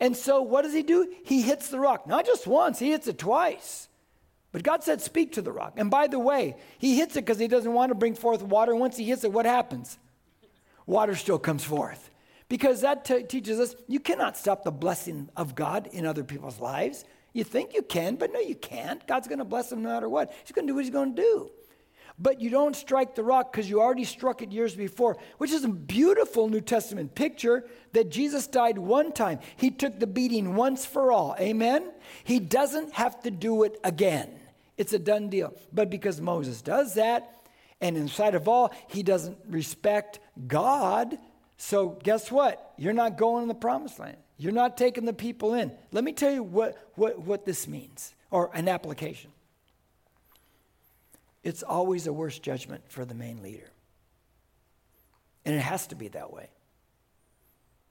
And 0.00 0.16
so 0.16 0.42
what 0.42 0.62
does 0.62 0.74
he 0.74 0.82
do? 0.82 1.12
He 1.24 1.42
hits 1.42 1.68
the 1.68 1.78
rock. 1.78 2.08
Not 2.08 2.26
just 2.26 2.46
once, 2.46 2.78
he 2.78 2.90
hits 2.90 3.06
it 3.06 3.18
twice. 3.18 3.88
But 4.52 4.62
God 4.62 4.82
said, 4.82 5.00
Speak 5.00 5.32
to 5.32 5.42
the 5.42 5.52
rock. 5.52 5.74
And 5.76 5.90
by 5.90 6.06
the 6.06 6.18
way, 6.18 6.56
he 6.78 6.96
hits 6.96 7.16
it 7.16 7.24
because 7.24 7.38
he 7.38 7.48
doesn't 7.48 7.72
want 7.72 7.90
to 7.90 7.94
bring 7.94 8.14
forth 8.14 8.42
water. 8.42 8.74
Once 8.74 8.96
he 8.96 9.04
hits 9.04 9.24
it, 9.24 9.32
what 9.32 9.46
happens? 9.46 9.98
Water 10.86 11.14
still 11.14 11.38
comes 11.38 11.64
forth. 11.64 12.10
Because 12.48 12.80
that 12.80 13.04
t- 13.04 13.22
teaches 13.22 13.60
us 13.60 13.76
you 13.86 14.00
cannot 14.00 14.36
stop 14.36 14.64
the 14.64 14.72
blessing 14.72 15.28
of 15.36 15.54
God 15.54 15.88
in 15.92 16.04
other 16.04 16.24
people's 16.24 16.58
lives. 16.58 17.04
You 17.32 17.44
think 17.44 17.74
you 17.74 17.82
can, 17.82 18.16
but 18.16 18.32
no, 18.32 18.40
you 18.40 18.56
can't. 18.56 19.06
God's 19.06 19.28
going 19.28 19.38
to 19.38 19.44
bless 19.44 19.70
them 19.70 19.82
no 19.82 19.90
matter 19.90 20.08
what. 20.08 20.32
He's 20.42 20.50
going 20.50 20.66
to 20.66 20.72
do 20.72 20.74
what 20.74 20.84
he's 20.84 20.92
going 20.92 21.14
to 21.14 21.22
do. 21.22 21.50
But 22.18 22.40
you 22.40 22.50
don't 22.50 22.74
strike 22.74 23.14
the 23.14 23.22
rock 23.22 23.52
because 23.52 23.70
you 23.70 23.80
already 23.80 24.04
struck 24.04 24.42
it 24.42 24.50
years 24.50 24.74
before, 24.74 25.16
which 25.38 25.52
is 25.52 25.64
a 25.64 25.68
beautiful 25.68 26.48
New 26.48 26.60
Testament 26.60 27.14
picture 27.14 27.64
that 27.92 28.10
Jesus 28.10 28.48
died 28.48 28.78
one 28.78 29.12
time. 29.12 29.38
He 29.56 29.70
took 29.70 30.00
the 30.00 30.08
beating 30.08 30.56
once 30.56 30.84
for 30.84 31.12
all. 31.12 31.36
Amen? 31.38 31.92
He 32.24 32.40
doesn't 32.40 32.94
have 32.94 33.22
to 33.22 33.30
do 33.30 33.62
it 33.62 33.78
again. 33.84 34.39
It's 34.80 34.94
a 34.94 34.98
done 34.98 35.28
deal. 35.28 35.52
But 35.74 35.90
because 35.90 36.22
Moses 36.22 36.62
does 36.62 36.94
that, 36.94 37.42
and 37.82 37.98
in 37.98 38.08
of 38.34 38.48
all, 38.48 38.72
he 38.88 39.02
doesn't 39.02 39.36
respect 39.46 40.20
God, 40.46 41.18
so 41.58 41.98
guess 42.02 42.32
what? 42.32 42.72
You're 42.78 42.94
not 42.94 43.18
going 43.18 43.42
in 43.42 43.48
the 43.48 43.54
promised 43.54 43.98
land. 43.98 44.16
You're 44.38 44.54
not 44.54 44.78
taking 44.78 45.04
the 45.04 45.12
people 45.12 45.52
in. 45.52 45.70
Let 45.92 46.02
me 46.02 46.14
tell 46.14 46.32
you 46.32 46.42
what, 46.42 46.78
what, 46.94 47.20
what 47.20 47.44
this 47.44 47.68
means, 47.68 48.14
or 48.30 48.50
an 48.54 48.68
application. 48.68 49.30
It's 51.44 51.62
always 51.62 52.06
a 52.06 52.12
worse 52.14 52.38
judgment 52.38 52.82
for 52.88 53.04
the 53.04 53.14
main 53.14 53.42
leader. 53.42 53.70
And 55.44 55.54
it 55.54 55.60
has 55.60 55.88
to 55.88 55.94
be 55.94 56.08
that 56.08 56.32
way. 56.32 56.48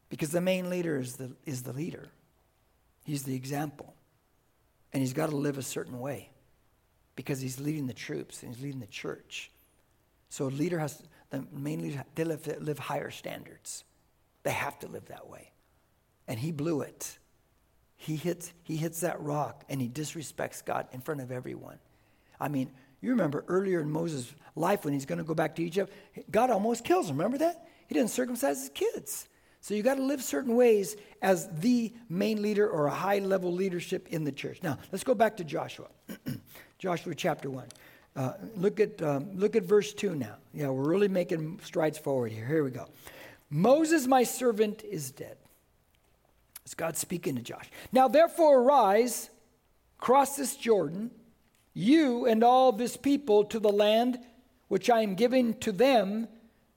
Because 0.10 0.32
the 0.32 0.41
main 0.41 0.71
leader 0.71 0.97
is 0.97 1.17
the, 1.17 1.36
is 1.45 1.62
the 1.62 1.73
leader, 1.73 2.10
he's 3.04 3.21
the 3.21 3.36
example. 3.36 3.93
And 4.91 5.04
he's 5.04 5.13
got 5.13 5.30
to 5.30 5.36
live 5.36 5.60
a 5.60 5.62
certain 5.62 5.99
way 5.99 6.30
because 7.20 7.42
he's 7.42 7.60
leading 7.60 7.86
the 7.86 7.94
troops 7.94 8.44
and 8.44 8.56
he's 8.56 8.64
leading 8.64 8.80
the 8.80 8.88
church. 8.88 9.52
So 10.30 10.46
a 10.46 10.48
leader 10.48 10.80
has, 10.80 11.04
the 11.32 11.46
main 11.52 11.82
leader, 11.82 12.06
they 12.16 12.24
live, 12.24 12.48
live 12.62 12.80
higher 12.80 13.12
standards. 13.12 13.84
They 14.44 14.52
have 14.52 14.80
to 14.80 14.88
live 14.88 15.08
that 15.08 15.28
way. 15.28 15.52
And 16.30 16.40
he 16.40 16.54
blew 16.54 16.80
it. 16.80 17.20
He 17.98 18.16
hits, 18.16 18.54
he 18.64 18.78
hits 18.78 19.02
that 19.02 19.20
rock 19.20 19.66
and 19.68 19.82
he 19.82 19.90
disrespects 19.90 20.64
God 20.64 20.88
in 20.94 21.02
front 21.02 21.20
of 21.20 21.30
everyone. 21.30 21.78
I 22.40 22.48
mean, 22.48 22.72
you 23.02 23.10
remember 23.10 23.44
earlier 23.50 23.82
in 23.82 23.92
Moses' 23.92 24.34
life 24.56 24.86
when 24.86 24.94
he's 24.94 25.06
going 25.06 25.18
to 25.18 25.26
go 25.26 25.34
back 25.34 25.56
to 25.56 25.62
Egypt, 25.62 25.92
God 26.32 26.50
almost 26.50 26.86
kills 26.86 27.10
him. 27.10 27.18
Remember 27.18 27.40
that? 27.40 27.68
He 27.88 27.96
didn't 27.96 28.12
circumcise 28.12 28.62
his 28.62 28.70
kids. 28.70 29.28
So 29.60 29.74
you 29.74 29.84
got 29.84 29.96
to 29.96 30.04
live 30.04 30.24
certain 30.24 30.56
ways 30.56 30.96
as 31.22 31.50
the 31.60 31.92
main 32.08 32.42
leader 32.42 32.66
or 32.66 32.88
a 32.88 32.96
high 32.96 33.20
level 33.20 33.52
leadership 33.52 34.08
in 34.08 34.24
the 34.24 34.32
church. 34.32 34.64
Now, 34.64 34.78
let's 34.94 35.04
go 35.04 35.14
back 35.14 35.36
to 35.36 35.44
Joshua. 35.44 35.90
Joshua 36.80 37.13
chapter 37.13 37.50
1. 37.50 37.65
Uh, 38.15 38.34
look, 38.56 38.80
at, 38.80 39.02
um, 39.02 39.30
look 39.36 39.58
at 39.58 39.63
verse 39.63 39.94
2 39.94 40.15
now. 40.15 40.36
Yeah, 40.54 40.70
we're 40.70 40.89
really 40.89 41.10
making 41.10 41.60
strides 41.62 41.98
forward 41.98 42.32
here. 42.32 42.46
Here 42.46 42.63
we 42.63 42.72
go. 42.72 42.88
Moses, 43.50 44.08
my 44.08 44.24
servant, 44.24 44.84
is 44.84 45.12
dead. 45.12 45.36
It's 46.63 46.74
God 46.74 46.96
speaking 46.96 47.36
to 47.36 47.42
Josh. 47.42 47.70
Now, 47.92 48.08
therefore, 48.08 48.62
arise, 48.62 49.30
cross 49.98 50.38
this 50.38 50.56
Jordan, 50.56 51.12
you 51.74 52.26
and 52.26 52.46
all 52.46 52.72
this 52.72 52.96
people, 52.96 53.44
to 53.46 53.60
the 53.60 53.72
land 53.72 54.18
which 54.70 54.89
I 54.89 55.02
am 55.02 55.15
giving 55.15 55.56
to 55.56 55.74
them, 55.74 56.30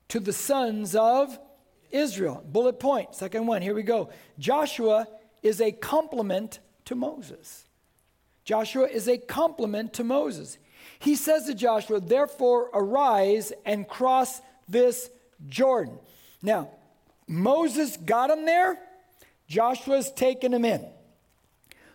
to 0.09 0.19
the 0.19 0.33
sons 0.33 0.97
of 0.97 1.39
Israel. 1.93 2.43
Bullet 2.45 2.81
point, 2.81 3.15
second 3.15 3.47
one. 3.47 3.63
Here 3.63 3.75
we 3.75 3.85
go. 3.85 4.11
Joshua 4.39 5.07
is 5.45 5.61
a 5.61 5.71
complement 5.71 6.59
to 6.87 6.97
Moses. 6.97 7.67
Joshua 8.45 8.87
is 8.87 9.09
a 9.09 9.19
complement 9.19 9.93
to 9.95 10.05
Moses. 10.05 10.59
He 10.99 11.15
says 11.17 11.47
to 11.47 11.55
Joshua, 11.55 12.01
Therefore, 12.01 12.71
arise 12.73 13.53
and 13.65 13.89
cross 13.89 14.41
this 14.69 15.11
Jordan. 15.49 15.99
Now, 16.43 16.71
Moses 17.29 17.97
got 17.97 18.31
him 18.31 18.45
there, 18.45 18.79
Joshua's 19.47 20.11
taken 20.13 20.53
him 20.53 20.65
in. 20.65 20.85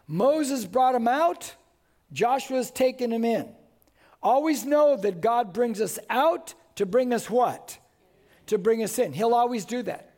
Moses 0.08 0.66
brought 0.66 0.96
him 0.96 1.08
out, 1.08 1.56
Joshua's 2.14 2.72
taken 2.72 3.12
him 3.12 3.26
in. 3.26 3.50
Always 4.24 4.66
know 4.66 4.96
that 4.98 5.22
God 5.22 5.54
brings 5.54 5.82
us 5.82 6.00
out 6.10 6.54
to 6.76 6.86
bring 6.86 7.14
us 7.14 7.30
what? 7.30 7.78
To 8.48 8.58
bring 8.58 8.84
us 8.84 8.98
in. 9.00 9.14
He'll 9.14 9.34
always 9.34 9.66
do 9.66 9.84
that. 9.84 10.14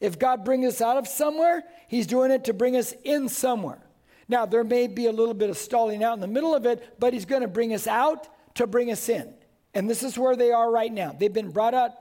If 0.00 0.18
God 0.18 0.44
brings 0.44 0.66
us 0.66 0.80
out 0.80 0.96
of 0.96 1.06
somewhere, 1.06 1.62
He's 1.88 2.06
doing 2.06 2.30
it 2.30 2.44
to 2.44 2.52
bring 2.52 2.76
us 2.76 2.94
in 3.04 3.28
somewhere. 3.28 3.83
Now, 4.28 4.46
there 4.46 4.64
may 4.64 4.86
be 4.86 5.06
a 5.06 5.12
little 5.12 5.34
bit 5.34 5.50
of 5.50 5.56
stalling 5.56 6.02
out 6.02 6.14
in 6.14 6.20
the 6.20 6.26
middle 6.26 6.54
of 6.54 6.66
it, 6.66 6.98
but 6.98 7.12
he's 7.12 7.24
going 7.24 7.42
to 7.42 7.48
bring 7.48 7.74
us 7.74 7.86
out 7.86 8.28
to 8.54 8.66
bring 8.66 8.90
us 8.90 9.08
in. 9.08 9.32
And 9.74 9.90
this 9.90 10.02
is 10.02 10.16
where 10.16 10.36
they 10.36 10.52
are 10.52 10.70
right 10.70 10.92
now. 10.92 11.12
They've 11.12 11.32
been 11.32 11.50
brought 11.50 11.74
out 11.74 11.92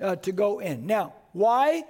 uh, 0.00 0.16
to 0.16 0.32
go 0.32 0.58
in. 0.58 0.86
Now, 0.86 1.14
why 1.32 1.84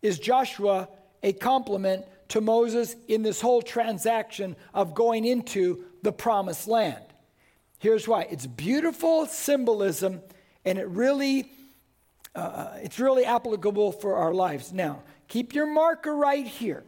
is 0.00 0.18
Joshua 0.18 0.88
a 1.22 1.32
complement 1.32 2.04
to 2.28 2.40
Moses 2.40 2.94
in 3.08 3.22
this 3.22 3.40
whole 3.40 3.62
transaction 3.62 4.56
of 4.72 4.94
going 4.94 5.24
into 5.24 5.84
the 6.02 6.12
promised 6.12 6.68
land? 6.68 7.04
Here's 7.78 8.08
why 8.08 8.22
it's 8.22 8.46
beautiful 8.46 9.26
symbolism, 9.26 10.22
and 10.64 10.78
it 10.78 10.88
really. 10.88 11.50
Uh, 12.34 12.76
it's 12.82 12.98
really 12.98 13.24
applicable 13.24 13.92
for 13.92 14.16
our 14.16 14.34
lives. 14.34 14.70
Now, 14.70 15.02
keep 15.26 15.54
your 15.54 15.64
marker 15.64 16.14
right 16.14 16.46
here 16.46 16.84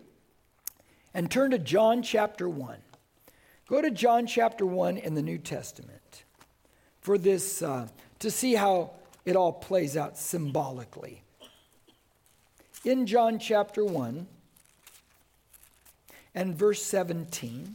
and 1.18 1.28
turn 1.28 1.50
to 1.50 1.59
John 1.59 2.00
chapter 2.00 2.48
1. 2.48 2.78
Go 3.68 3.83
to 3.83 3.90
John 3.90 4.24
chapter 4.28 4.64
1 4.64 4.98
in 4.98 5.14
the 5.14 5.22
New 5.22 5.38
Testament 5.38 6.22
for 7.00 7.18
this, 7.18 7.61
uh, 7.61 7.88
to 8.20 8.31
see 8.31 8.54
how 8.54 8.92
it 9.24 9.35
all 9.35 9.52
plays 9.52 9.96
out 9.96 10.16
symbolically. 10.16 11.24
In 12.85 13.04
John 13.04 13.40
chapter 13.40 13.85
1 13.85 14.28
and 16.37 16.54
verse 16.54 16.85
17, 16.85 17.74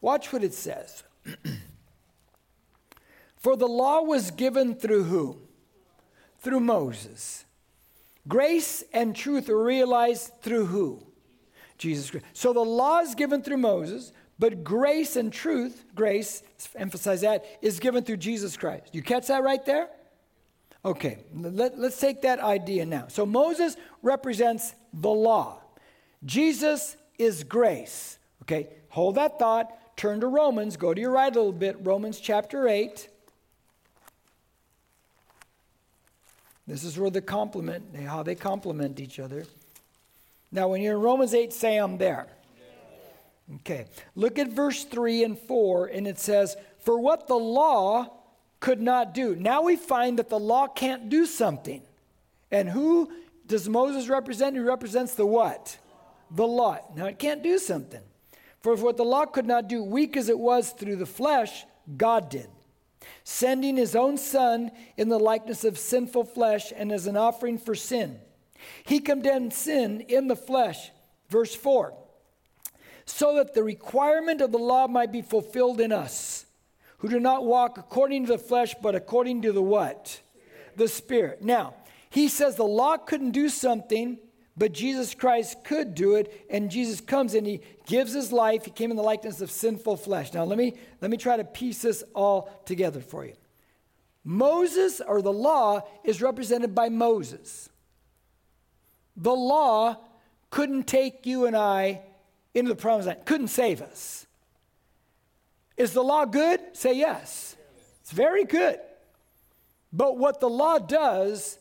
Watch 0.00 0.32
what 0.32 0.44
it 0.44 0.54
says. 0.54 1.02
For 3.38 3.56
the 3.56 3.66
law 3.66 4.02
was 4.02 4.30
given 4.30 4.76
through 4.76 5.04
who? 5.04 5.36
Through 6.38 6.60
Moses. 6.60 7.44
Grace 8.28 8.84
and 8.92 9.16
truth 9.16 9.48
are 9.48 9.60
realized 9.60 10.30
through 10.42 10.66
who? 10.66 11.02
Jesus 11.82 12.10
Christ. 12.10 12.26
So 12.32 12.52
the 12.52 12.60
law 12.60 13.00
is 13.00 13.14
given 13.14 13.42
through 13.42 13.58
Moses, 13.58 14.12
but 14.38 14.64
grace 14.64 15.16
and 15.16 15.32
truth, 15.32 15.84
grace, 15.94 16.42
emphasize 16.76 17.20
that, 17.22 17.44
is 17.60 17.80
given 17.80 18.04
through 18.04 18.18
Jesus 18.18 18.56
Christ. 18.56 18.84
You 18.92 19.02
catch 19.02 19.26
that 19.26 19.42
right 19.42 19.64
there? 19.66 19.88
Okay, 20.84 21.18
let, 21.34 21.74
us 21.74 22.00
take 22.00 22.22
that 22.22 22.40
idea 22.40 22.86
now. 22.86 23.06
So 23.08 23.26
Moses 23.26 23.76
represents 24.02 24.74
the 24.92 25.10
law, 25.10 25.60
Jesus 26.24 26.96
is 27.18 27.44
grace. 27.44 28.18
Okay, 28.42 28.68
hold 28.88 29.16
that 29.16 29.38
thought, 29.38 29.96
turn 29.96 30.20
to 30.20 30.26
Romans, 30.26 30.76
go 30.76 30.94
to 30.94 31.00
your 31.00 31.12
right 31.12 31.34
a 31.34 31.38
little 31.38 31.52
bit, 31.52 31.76
Romans 31.80 32.18
chapter 32.18 32.66
8. 32.66 33.08
This 36.66 36.84
is 36.84 36.98
where 36.98 37.10
the 37.10 37.20
complement, 37.20 37.96
how 37.96 38.22
they 38.22 38.34
complement 38.34 39.00
each 39.00 39.18
other. 39.18 39.44
Now, 40.52 40.68
when 40.68 40.82
you're 40.82 40.94
in 40.94 41.00
Romans 41.00 41.34
8, 41.34 41.52
say 41.52 41.78
I'm 41.78 41.96
there. 41.96 42.28
Okay. 43.56 43.86
Look 44.14 44.38
at 44.38 44.48
verse 44.48 44.84
3 44.84 45.24
and 45.24 45.38
4, 45.38 45.86
and 45.86 46.06
it 46.06 46.18
says, 46.18 46.56
For 46.80 47.00
what 47.00 47.26
the 47.26 47.34
law 47.34 48.12
could 48.60 48.80
not 48.80 49.14
do. 49.14 49.34
Now 49.34 49.62
we 49.62 49.76
find 49.76 50.18
that 50.18 50.28
the 50.28 50.38
law 50.38 50.68
can't 50.68 51.08
do 51.08 51.26
something. 51.26 51.82
And 52.50 52.68
who 52.68 53.10
does 53.46 53.68
Moses 53.68 54.08
represent? 54.08 54.54
He 54.54 54.60
represents 54.60 55.14
the 55.14 55.26
what? 55.26 55.78
The 56.30 56.46
law. 56.46 56.78
Now 56.94 57.06
it 57.06 57.18
can't 57.18 57.42
do 57.42 57.58
something. 57.58 58.02
For 58.60 58.76
what 58.76 58.96
the 58.96 59.04
law 59.04 59.26
could 59.26 59.46
not 59.46 59.68
do, 59.68 59.82
weak 59.82 60.16
as 60.16 60.28
it 60.28 60.38
was 60.38 60.70
through 60.70 60.96
the 60.96 61.06
flesh, 61.06 61.64
God 61.96 62.28
did 62.28 62.48
sending 63.24 63.76
his 63.76 63.94
own 63.94 64.16
Son 64.16 64.70
in 64.96 65.08
the 65.08 65.18
likeness 65.18 65.64
of 65.64 65.78
sinful 65.78 66.24
flesh 66.24 66.72
and 66.74 66.92
as 66.92 67.06
an 67.06 67.16
offering 67.16 67.58
for 67.58 67.74
sin. 67.74 68.18
He 68.84 69.00
condemned 69.00 69.52
sin 69.52 70.00
in 70.02 70.28
the 70.28 70.36
flesh. 70.36 70.90
Verse 71.28 71.54
4 71.54 71.94
so 73.04 73.34
that 73.34 73.52
the 73.52 73.64
requirement 73.64 74.40
of 74.40 74.52
the 74.52 74.58
law 74.58 74.86
might 74.86 75.10
be 75.10 75.22
fulfilled 75.22 75.80
in 75.80 75.90
us, 75.90 76.46
who 76.98 77.08
do 77.08 77.18
not 77.18 77.44
walk 77.44 77.76
according 77.76 78.24
to 78.24 78.32
the 78.32 78.38
flesh, 78.38 78.76
but 78.80 78.94
according 78.94 79.42
to 79.42 79.50
the 79.50 79.60
what? 79.60 80.20
The 80.76 80.86
Spirit. 80.86 81.42
Now, 81.42 81.74
he 82.08 82.28
says 82.28 82.54
the 82.54 82.62
law 82.62 82.96
couldn't 82.96 83.32
do 83.32 83.48
something 83.48 84.18
but 84.56 84.72
Jesus 84.72 85.14
Christ 85.14 85.64
could 85.64 85.94
do 85.94 86.14
it, 86.16 86.46
and 86.50 86.70
Jesus 86.70 87.00
comes 87.00 87.34
and 87.34 87.46
he 87.46 87.60
gives 87.86 88.12
his 88.12 88.32
life. 88.32 88.64
He 88.64 88.70
came 88.70 88.90
in 88.90 88.96
the 88.96 89.02
likeness 89.02 89.40
of 89.40 89.50
sinful 89.50 89.96
flesh. 89.96 90.34
Now, 90.34 90.44
let 90.44 90.58
me, 90.58 90.74
let 91.00 91.10
me 91.10 91.16
try 91.16 91.36
to 91.36 91.44
piece 91.44 91.82
this 91.82 92.04
all 92.14 92.50
together 92.66 93.00
for 93.00 93.24
you. 93.24 93.32
Moses, 94.24 95.00
or 95.00 95.22
the 95.22 95.32
law, 95.32 95.80
is 96.04 96.20
represented 96.20 96.74
by 96.74 96.90
Moses. 96.90 97.70
The 99.16 99.32
law 99.32 99.96
couldn't 100.50 100.84
take 100.84 101.26
you 101.26 101.46
and 101.46 101.56
I 101.56 102.02
into 102.54 102.68
the 102.68 102.76
promised 102.76 103.08
land, 103.08 103.24
couldn't 103.24 103.48
save 103.48 103.80
us. 103.80 104.26
Is 105.76 105.92
the 105.92 106.02
law 106.02 106.24
good? 106.24 106.60
Say 106.74 106.94
yes. 106.94 107.56
It's 108.00 108.12
very 108.12 108.44
good. 108.44 108.78
But 109.92 110.18
what 110.18 110.40
the 110.40 110.48
law 110.48 110.78
does, 110.78 111.58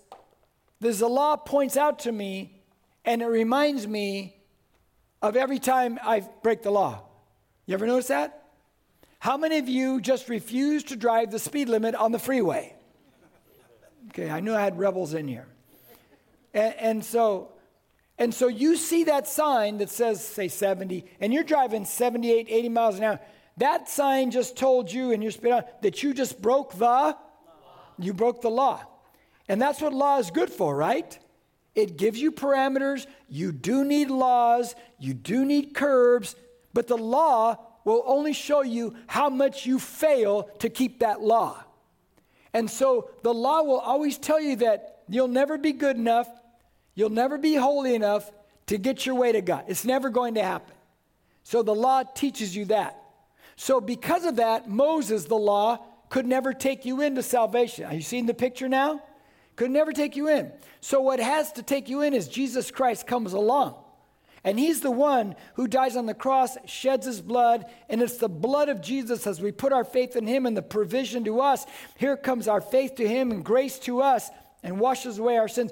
is 0.81 0.99
the 0.99 1.07
law 1.07 1.35
points 1.35 1.77
out 1.77 1.99
to 1.99 2.11
me 2.11 2.61
and 3.05 3.21
it 3.21 3.27
reminds 3.27 3.87
me 3.87 4.35
of 5.21 5.35
every 5.35 5.59
time 5.59 5.99
I 6.01 6.21
break 6.43 6.63
the 6.63 6.71
law. 6.71 7.01
You 7.65 7.73
ever 7.73 7.85
notice 7.85 8.07
that? 8.07 8.49
How 9.19 9.37
many 9.37 9.59
of 9.59 9.69
you 9.69 10.01
just 10.01 10.29
refuse 10.29 10.83
to 10.85 10.95
drive 10.95 11.31
the 11.31 11.39
speed 11.39 11.69
limit 11.69 11.93
on 11.93 12.11
the 12.11 12.19
freeway? 12.19 12.75
Okay, 14.09 14.29
I 14.29 14.39
knew 14.39 14.53
I 14.53 14.61
had 14.61 14.79
rebels 14.79 15.13
in 15.13 15.27
here. 15.27 15.47
And, 16.53 16.75
and 16.79 17.05
so 17.05 17.51
and 18.21 18.31
so 18.31 18.47
you 18.47 18.75
see 18.75 19.05
that 19.05 19.27
sign 19.27 19.79
that 19.79 19.89
says, 19.89 20.23
say, 20.23 20.47
70, 20.47 21.05
and 21.19 21.33
you're 21.33 21.43
driving 21.43 21.85
78, 21.85 22.45
80 22.51 22.69
miles 22.69 22.97
an 22.99 23.03
hour. 23.03 23.19
That 23.57 23.89
sign 23.89 24.29
just 24.29 24.55
told 24.55 24.91
you 24.91 25.11
and 25.11 25.23
your 25.23 25.31
speed 25.31 25.51
on 25.53 25.63
that 25.81 26.03
you 26.03 26.13
just 26.13 26.39
broke 26.39 26.73
the 26.73 26.85
law. 26.85 27.13
You 27.97 28.13
broke 28.13 28.41
the 28.41 28.51
law. 28.51 28.85
And 29.49 29.59
that's 29.59 29.81
what 29.81 29.91
law 29.91 30.19
is 30.19 30.29
good 30.29 30.51
for, 30.51 30.75
right? 30.75 31.17
It 31.73 31.97
gives 31.97 32.21
you 32.21 32.31
parameters. 32.31 33.07
You 33.27 33.51
do 33.51 33.83
need 33.83 34.11
laws, 34.11 34.75
you 34.99 35.15
do 35.15 35.43
need 35.43 35.73
curbs, 35.73 36.35
but 36.73 36.87
the 36.87 36.99
law 36.99 37.57
will 37.85 38.03
only 38.05 38.33
show 38.33 38.61
you 38.61 38.95
how 39.07 39.31
much 39.31 39.65
you 39.65 39.79
fail 39.79 40.43
to 40.59 40.69
keep 40.69 40.99
that 40.99 41.21
law. 41.21 41.63
And 42.53 42.69
so 42.69 43.09
the 43.23 43.33
law 43.33 43.63
will 43.63 43.79
always 43.79 44.19
tell 44.19 44.39
you 44.39 44.57
that 44.57 45.03
you'll 45.09 45.27
never 45.27 45.57
be 45.57 45.71
good 45.71 45.95
enough, 45.95 46.27
you'll 46.95 47.09
never 47.09 47.37
be 47.37 47.55
holy 47.55 47.95
enough 47.95 48.31
to 48.67 48.77
get 48.77 49.05
your 49.05 49.15
way 49.15 49.31
to 49.31 49.41
God. 49.41 49.65
It's 49.67 49.85
never 49.85 50.09
going 50.09 50.35
to 50.35 50.43
happen. 50.43 50.75
So 51.43 51.63
the 51.63 51.75
law 51.75 52.03
teaches 52.03 52.55
you 52.55 52.65
that. 52.65 53.01
So 53.55 53.81
because 53.81 54.25
of 54.25 54.37
that, 54.37 54.69
Moses, 54.69 55.25
the 55.25 55.35
law, 55.35 55.85
could 56.09 56.25
never 56.25 56.53
take 56.53 56.85
you 56.85 57.01
into 57.01 57.23
salvation. 57.23 57.85
Are 57.85 57.93
you 57.93 58.01
seeing 58.01 58.25
the 58.25 58.33
picture 58.33 58.67
now? 58.67 59.01
Could 59.55 59.71
never 59.71 59.93
take 59.93 60.15
you 60.15 60.27
in. 60.27 60.51
So, 60.81 61.01
what 61.01 61.19
has 61.19 61.51
to 61.53 61.63
take 61.63 61.87
you 61.89 62.01
in 62.01 62.13
is 62.13 62.27
Jesus 62.27 62.71
Christ 62.71 63.07
comes 63.07 63.33
along. 63.33 63.75
And 64.43 64.57
he's 64.57 64.81
the 64.81 64.91
one 64.91 65.35
who 65.53 65.67
dies 65.67 65.95
on 65.95 66.07
the 66.07 66.15
cross, 66.15 66.57
sheds 66.65 67.05
his 67.05 67.21
blood, 67.21 67.65
and 67.87 68.01
it's 68.01 68.17
the 68.17 68.27
blood 68.27 68.69
of 68.69 68.81
Jesus 68.81 69.27
as 69.27 69.39
we 69.39 69.51
put 69.51 69.71
our 69.71 69.83
faith 69.83 70.15
in 70.15 70.25
him 70.25 70.47
and 70.47 70.57
the 70.57 70.63
provision 70.63 71.23
to 71.25 71.41
us. 71.41 71.65
Here 71.95 72.17
comes 72.17 72.47
our 72.47 72.61
faith 72.61 72.95
to 72.95 73.07
him 73.07 73.31
and 73.31 73.45
grace 73.45 73.77
to 73.79 74.01
us 74.01 74.31
and 74.63 74.79
washes 74.79 75.17
away 75.17 75.37
our 75.37 75.47
sins. 75.47 75.71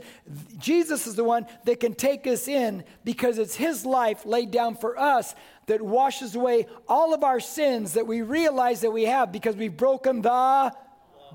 Jesus 0.58 1.06
is 1.06 1.16
the 1.16 1.24
one 1.24 1.46
that 1.66 1.80
can 1.80 1.94
take 1.94 2.26
us 2.26 2.48
in 2.48 2.84
because 3.04 3.38
it's 3.38 3.56
his 3.56 3.86
life 3.86 4.26
laid 4.26 4.52
down 4.52 4.76
for 4.76 4.98
us 4.98 5.36
that 5.68 5.82
washes 5.82 6.36
away 6.36 6.66
all 6.88 7.14
of 7.14 7.24
our 7.24 7.40
sins 7.40 7.94
that 7.94 8.08
we 8.08 8.22
realize 8.22 8.82
that 8.82 8.92
we 8.92 9.06
have 9.06 9.32
because 9.32 9.56
we've 9.56 9.78
broken 9.78 10.22
the, 10.22 10.74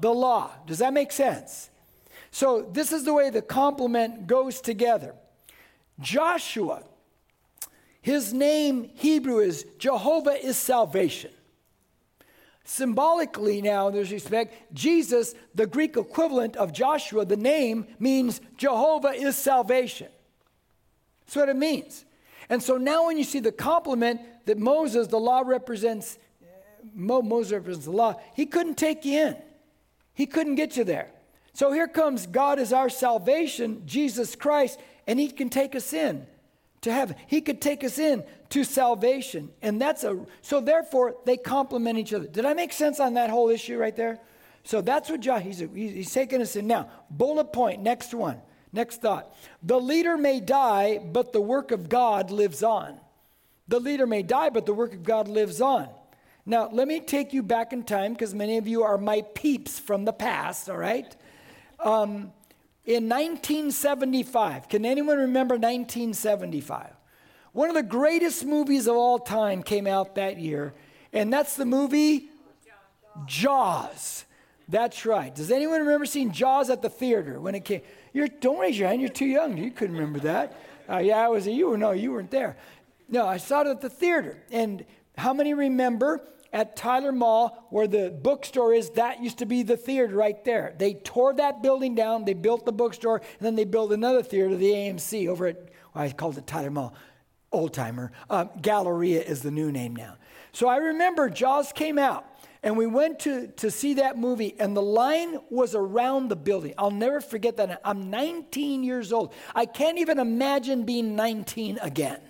the 0.01 0.13
law. 0.13 0.51
Does 0.67 0.79
that 0.79 0.93
make 0.93 1.13
sense? 1.13 1.71
So, 2.31 2.63
this 2.63 2.91
is 2.91 3.05
the 3.05 3.15
way 3.15 3.31
the 3.31 3.43
complement 3.43 4.27
goes 4.27 4.61
together. 4.61 5.15
Joshua, 6.01 6.83
his 8.03 8.33
name 8.33 8.91
Hebrew 8.95 9.39
is 9.39 9.65
Jehovah 9.79 10.45
is 10.45 10.57
salvation. 10.57 11.31
Symbolically, 12.65 13.61
now, 13.61 13.89
in 13.89 13.95
this 13.95 14.11
respect, 14.11 14.73
Jesus, 14.73 15.35
the 15.55 15.67
Greek 15.67 15.97
equivalent 15.97 16.57
of 16.57 16.73
Joshua, 16.73 17.27
the 17.27 17.37
name 17.37 17.87
means 17.99 18.41
Jehovah 18.57 19.11
is 19.11 19.37
salvation. 19.37 20.09
That's 21.27 21.37
what 21.37 21.49
it 21.51 21.57
means. 21.57 22.05
And 22.49 22.63
so 22.63 22.79
now, 22.79 23.07
when 23.07 23.19
you 23.19 23.25
see 23.25 23.41
the 23.41 23.53
complement 23.53 24.21
that 24.47 24.59
Moses, 24.59 25.09
the 25.09 25.19
law 25.19 25.43
represents, 25.45 26.19
eh, 26.43 26.47
Moses 26.95 27.53
represents 27.53 27.85
the 27.85 27.93
law, 27.93 28.15
he 28.35 28.47
couldn't 28.47 28.77
take 28.77 29.05
you 29.05 29.21
in, 29.21 29.37
he 30.15 30.25
couldn't 30.25 30.55
get 30.55 30.77
you 30.77 30.85
there. 30.85 31.11
So 31.55 31.71
here 31.71 31.87
comes 31.87 32.27
God 32.27 32.59
as 32.59 32.73
our 32.73 32.89
salvation, 32.89 33.83
Jesus 33.87 34.35
Christ, 34.35 34.79
and 35.07 35.21
He 35.21 35.31
can 35.31 35.49
take 35.49 35.75
us 35.77 35.93
in 35.93 36.27
to 36.85 36.93
heaven. 36.93 37.17
He 37.27 37.41
could 37.41 37.61
take 37.61 37.83
us 37.83 37.99
in 37.99 38.25
to 38.51 38.65
salvation. 38.65 39.51
And 39.61 39.81
that's 39.81 40.05
a, 40.05 40.25
so 40.43 40.61
therefore 40.61 41.17
they 41.25 41.37
complement 41.37 41.99
each 41.99 42.15
other. 42.15 42.27
Did 42.27 42.45
I 42.45 42.55
make 42.55 42.73
sense 42.73 43.01
on 43.01 43.15
that 43.15 43.31
whole 43.31 43.51
issue 43.51 43.77
right 43.77 43.95
there? 43.97 44.21
So 44.63 44.81
that's 44.81 45.11
what 45.11 45.21
John, 45.21 45.43
he's, 45.43 45.59
he's 45.59 46.13
taking 46.13 46.41
us 46.41 46.57
in. 46.57 46.67
Now, 46.67 46.89
bullet 47.11 47.53
point, 47.53 47.83
next 47.83 48.15
one, 48.15 48.41
next 48.73 49.03
thought. 49.03 49.35
The 49.63 49.79
leader 49.79 50.17
may 50.17 50.41
die, 50.41 50.99
but 50.99 51.33
the 51.33 51.41
work 51.41 51.71
of 51.71 51.89
God 51.89 52.31
lives 52.31 52.63
on. 52.63 52.99
The 53.69 53.81
leader 53.81 54.07
may 54.07 54.23
die, 54.23 54.51
but 54.51 54.65
the 54.65 54.75
work 54.75 54.95
of 54.95 55.03
God 55.03 55.29
lives 55.29 55.61
on. 55.61 55.89
Now, 56.47 56.69
let 56.71 56.87
me 56.87 57.01
take 57.01 57.33
you 57.33 57.43
back 57.43 57.73
in 57.73 57.83
time 57.83 58.13
because 58.13 58.35
many 58.35 58.59
of 58.59 58.69
you 58.69 58.83
are 58.83 58.99
my 58.99 59.23
peeps 59.35 59.79
from 59.79 60.05
the 60.05 60.13
past, 60.13 60.69
all 60.69 60.77
right? 60.77 61.15
Um, 61.81 62.33
in 62.87 63.09
1975, 63.09 64.69
can 64.69 64.85
anyone 64.85 65.19
remember 65.19 65.55
1975? 65.55 66.91
One 67.53 67.69
of 67.69 67.75
the 67.75 67.83
greatest 67.83 68.45
movies 68.45 68.87
of 68.87 68.97
all 68.97 69.19
time 69.19 69.63
came 69.63 69.87
out 69.87 70.17
that 70.17 70.39
year, 70.39 70.75
and 71.13 71.33
that's 71.33 71.57
the 71.57 71.65
movie 71.65 72.29
Jaws. 73.27 74.25
That's 74.69 75.07
right. 75.07 75.35
Does 75.35 75.51
anyone 75.51 75.81
remember 75.81 76.07
seeing 76.07 76.33
Jaws 76.33 76.71
at 76.71 76.83
the 76.83 76.89
theater 76.91 77.39
when 77.41 77.55
it 77.55 77.65
came? 77.65 77.83
You're, 78.13 78.29
don't 78.29 78.59
raise 78.59 78.79
your 78.79 78.89
hand. 78.89 79.01
You're 79.01 79.11
too 79.11 79.27
young. 79.27 79.57
You 79.57 79.71
couldn't 79.71 79.97
remember 79.97 80.21
that. 80.21 80.57
Uh, 80.89 80.99
yeah, 80.99 81.19
I 81.19 81.29
was. 81.29 81.47
You 81.47 81.69
were 81.69 81.79
no, 81.79 81.93
you 81.93 82.13
weren't 82.13 82.31
there. 82.31 82.57
No, 83.09 83.27
I 83.27 83.37
saw 83.37 83.61
it 83.61 83.67
at 83.67 83.81
the 83.81 83.91
theater. 83.91 84.43
And 84.51 84.85
how 85.17 85.33
many 85.33 85.55
remember 85.55 86.23
at 86.55 86.77
Tyler 86.77 87.11
Mall, 87.13 87.67
where 87.71 87.89
the 87.89 88.11
bookstore 88.11 88.73
is, 88.73 88.91
that 88.91 89.21
used 89.21 89.39
to 89.39 89.45
be 89.45 89.65
the 89.65 89.77
theater 89.77 90.15
right 90.15 90.43
there. 90.45 90.75
They 90.79 90.95
tore 90.95 91.35
that 91.35 91.63
building 91.63 91.97
down, 91.97 92.25
they 92.25 92.33
built 92.33 92.65
the 92.65 92.73
bookstore, 92.73 93.17
and 93.19 93.41
then 93.41 93.57
they 93.57 93.65
built 93.65 93.93
another 93.93 94.23
theater, 94.23 94.55
the 94.57 94.71
AMC, 94.71 95.29
over 95.29 95.49
at, 95.49 95.57
well, 95.93 96.05
I 96.05 96.11
called 96.11 96.39
it 96.39 96.47
Tyler 96.47 96.71
Mall. 96.71 96.95
old 97.51 97.75
timer. 97.75 98.13
Um, 98.31 98.51
Galleria 98.63 99.23
is 99.23 99.43
the 99.43 99.51
new 99.51 99.73
name 99.73 99.95
now. 99.97 100.17
So 100.53 100.69
I 100.69 100.77
remember 100.77 101.29
Jaws 101.29 101.73
came 101.73 101.99
out 101.99 102.25
and 102.63 102.77
we 102.77 102.87
went 102.87 103.19
to, 103.21 103.49
to 103.49 103.71
see 103.71 103.95
that 103.95 104.17
movie, 104.17 104.55
and 104.59 104.77
the 104.77 104.83
line 104.83 105.39
was 105.51 105.75
around 105.75 106.29
the 106.29 106.37
building. 106.37 106.73
I'll 106.79 106.91
never 106.91 107.21
forget 107.21 107.59
that. 107.59 107.81
I'm 107.85 108.09
19 108.11 108.83
years 108.83 109.13
old. 109.13 109.35
I 109.55 109.67
can't 109.67 109.99
even 109.99 110.19
imagine 110.19 110.85
being 110.85 111.15
19 111.15 111.79
again. 111.83 112.23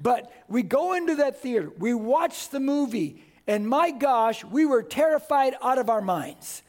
But 0.00 0.32
we 0.48 0.62
go 0.62 0.94
into 0.94 1.16
that 1.16 1.42
theater, 1.42 1.70
we 1.78 1.94
watch 1.94 2.48
the 2.50 2.60
movie, 2.60 3.22
and 3.50 3.66
my 3.66 3.90
gosh, 3.90 4.44
we 4.44 4.64
were 4.64 4.80
terrified 4.80 5.56
out 5.60 5.78
of 5.78 5.90
our 5.90 6.00
minds. 6.00 6.62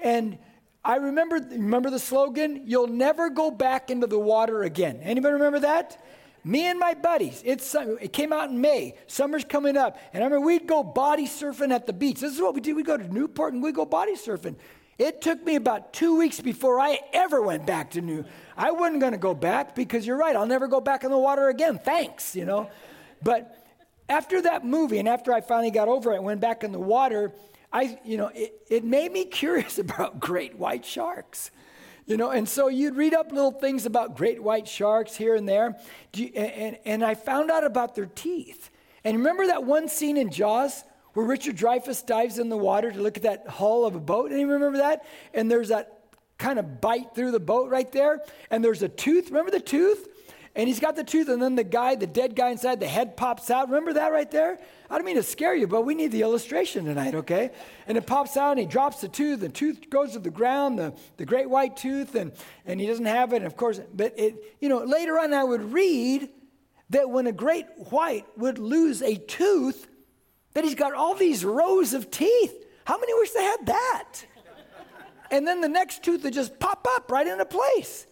And 0.00 0.36
I 0.84 0.96
remember, 0.96 1.36
remember 1.36 1.90
the 1.90 2.00
slogan? 2.00 2.64
You'll 2.66 2.88
never 2.88 3.30
go 3.30 3.52
back 3.52 3.88
into 3.88 4.08
the 4.08 4.18
water 4.18 4.64
again. 4.64 4.98
Anybody 5.00 5.34
remember 5.34 5.60
that? 5.60 6.04
Me 6.42 6.66
and 6.66 6.80
my 6.80 6.94
buddies, 6.94 7.40
it's, 7.44 7.72
it 7.76 8.12
came 8.12 8.32
out 8.32 8.50
in 8.50 8.60
May. 8.60 8.96
Summer's 9.06 9.44
coming 9.44 9.76
up. 9.76 9.96
And 10.12 10.24
I 10.24 10.26
remember 10.26 10.44
we'd 10.44 10.66
go 10.66 10.82
body 10.82 11.26
surfing 11.26 11.72
at 11.72 11.86
the 11.86 11.92
beach. 11.92 12.18
This 12.18 12.34
is 12.34 12.40
what 12.40 12.52
we 12.52 12.60
did. 12.60 12.74
We'd 12.74 12.84
go 12.84 12.96
to 12.96 13.14
Newport 13.14 13.54
and 13.54 13.62
we'd 13.62 13.76
go 13.76 13.86
body 13.86 14.16
surfing. 14.16 14.56
It 14.98 15.22
took 15.22 15.40
me 15.44 15.54
about 15.54 15.92
two 15.92 16.18
weeks 16.18 16.40
before 16.40 16.80
I 16.80 16.98
ever 17.12 17.42
went 17.42 17.64
back 17.64 17.92
to 17.92 18.00
New. 18.00 18.24
I 18.56 18.72
wasn't 18.72 18.98
going 18.98 19.12
to 19.12 19.18
go 19.18 19.34
back 19.34 19.76
because 19.76 20.04
you're 20.04 20.16
right. 20.16 20.34
I'll 20.34 20.46
never 20.46 20.66
go 20.66 20.80
back 20.80 21.04
in 21.04 21.12
the 21.12 21.18
water 21.18 21.48
again. 21.48 21.78
Thanks, 21.78 22.34
you 22.34 22.44
know. 22.44 22.70
But 23.22 23.63
after 24.08 24.42
that 24.42 24.64
movie 24.64 24.98
and 24.98 25.08
after 25.08 25.32
I 25.32 25.40
finally 25.40 25.70
got 25.70 25.88
over 25.88 26.12
it, 26.12 26.16
and 26.16 26.24
went 26.24 26.40
back 26.40 26.64
in 26.64 26.72
the 26.72 26.78
water, 26.78 27.32
I, 27.72 27.98
you 28.04 28.16
know, 28.16 28.30
it, 28.34 28.54
it 28.70 28.84
made 28.84 29.12
me 29.12 29.24
curious 29.40 29.78
about 29.78 30.20
great 30.20 30.56
white 30.56 30.84
sharks. 30.84 31.50
You 32.06 32.18
know, 32.18 32.30
and 32.30 32.46
so 32.46 32.68
you'd 32.68 32.96
read 32.96 33.14
up 33.14 33.32
little 33.32 33.50
things 33.50 33.86
about 33.86 34.14
great 34.14 34.42
white 34.42 34.68
sharks 34.68 35.16
here 35.16 35.34
and 35.34 35.48
there. 35.48 35.76
You, 36.14 36.26
and, 36.34 36.76
and 36.84 37.04
I 37.04 37.14
found 37.14 37.50
out 37.50 37.64
about 37.64 37.94
their 37.94 38.06
teeth. 38.06 38.70
And 39.04 39.16
remember 39.18 39.46
that 39.46 39.64
one 39.64 39.88
scene 39.88 40.18
in 40.18 40.30
Jaws 40.30 40.84
where 41.14 41.24
Richard 41.24 41.56
Dreyfuss 41.56 42.04
dives 42.04 42.38
in 42.38 42.50
the 42.50 42.58
water 42.58 42.92
to 42.92 43.00
look 43.00 43.16
at 43.16 43.22
that 43.22 43.48
hull 43.48 43.86
of 43.86 43.94
a 43.94 44.00
boat? 44.00 44.32
Anyone 44.32 44.54
remember 44.54 44.78
that? 44.78 45.06
And 45.32 45.50
there's 45.50 45.68
that 45.68 46.00
kind 46.36 46.58
of 46.58 46.80
bite 46.80 47.14
through 47.14 47.30
the 47.30 47.40
boat 47.40 47.70
right 47.70 47.90
there. 47.90 48.20
And 48.50 48.62
there's 48.62 48.82
a 48.82 48.88
tooth. 48.88 49.28
Remember 49.28 49.50
the 49.50 49.60
tooth? 49.60 50.06
And 50.56 50.68
he's 50.68 50.78
got 50.78 50.94
the 50.94 51.02
tooth, 51.02 51.28
and 51.28 51.42
then 51.42 51.56
the 51.56 51.64
guy, 51.64 51.96
the 51.96 52.06
dead 52.06 52.36
guy 52.36 52.50
inside, 52.50 52.78
the 52.78 52.86
head 52.86 53.16
pops 53.16 53.50
out. 53.50 53.68
Remember 53.68 53.94
that 53.94 54.12
right 54.12 54.30
there? 54.30 54.60
I 54.88 54.96
don't 54.96 55.04
mean 55.04 55.16
to 55.16 55.22
scare 55.22 55.54
you, 55.54 55.66
but 55.66 55.82
we 55.82 55.94
need 55.94 56.12
the 56.12 56.22
illustration 56.22 56.84
tonight, 56.84 57.14
okay? 57.16 57.50
And 57.88 57.98
it 57.98 58.06
pops 58.06 58.36
out, 58.36 58.52
and 58.52 58.60
he 58.60 58.66
drops 58.66 59.00
the 59.00 59.08
tooth. 59.08 59.40
The 59.40 59.48
tooth 59.48 59.90
goes 59.90 60.12
to 60.12 60.20
the 60.20 60.30
ground, 60.30 60.78
the, 60.78 60.94
the 61.16 61.24
great 61.24 61.50
white 61.50 61.76
tooth, 61.76 62.14
and, 62.14 62.32
and 62.66 62.80
he 62.80 62.86
doesn't 62.86 63.04
have 63.04 63.32
it. 63.32 63.38
And 63.38 63.46
of 63.46 63.56
course, 63.56 63.80
but 63.92 64.18
it, 64.18 64.36
you 64.60 64.68
know, 64.68 64.78
later 64.84 65.18
on 65.18 65.34
I 65.34 65.42
would 65.42 65.72
read 65.72 66.28
that 66.90 67.10
when 67.10 67.26
a 67.26 67.32
great 67.32 67.66
white 67.90 68.26
would 68.36 68.58
lose 68.58 69.02
a 69.02 69.16
tooth, 69.16 69.88
that 70.52 70.62
he's 70.62 70.76
got 70.76 70.94
all 70.94 71.14
these 71.14 71.44
rows 71.44 71.94
of 71.94 72.12
teeth. 72.12 72.64
How 72.84 72.96
many 72.98 73.12
wish 73.14 73.30
they 73.32 73.42
had 73.42 73.66
that? 73.66 74.12
And 75.32 75.48
then 75.48 75.60
the 75.60 75.68
next 75.68 76.04
tooth 76.04 76.22
would 76.22 76.34
just 76.34 76.60
pop 76.60 76.86
up 76.94 77.10
right 77.10 77.26
into 77.26 77.44
place. 77.44 78.06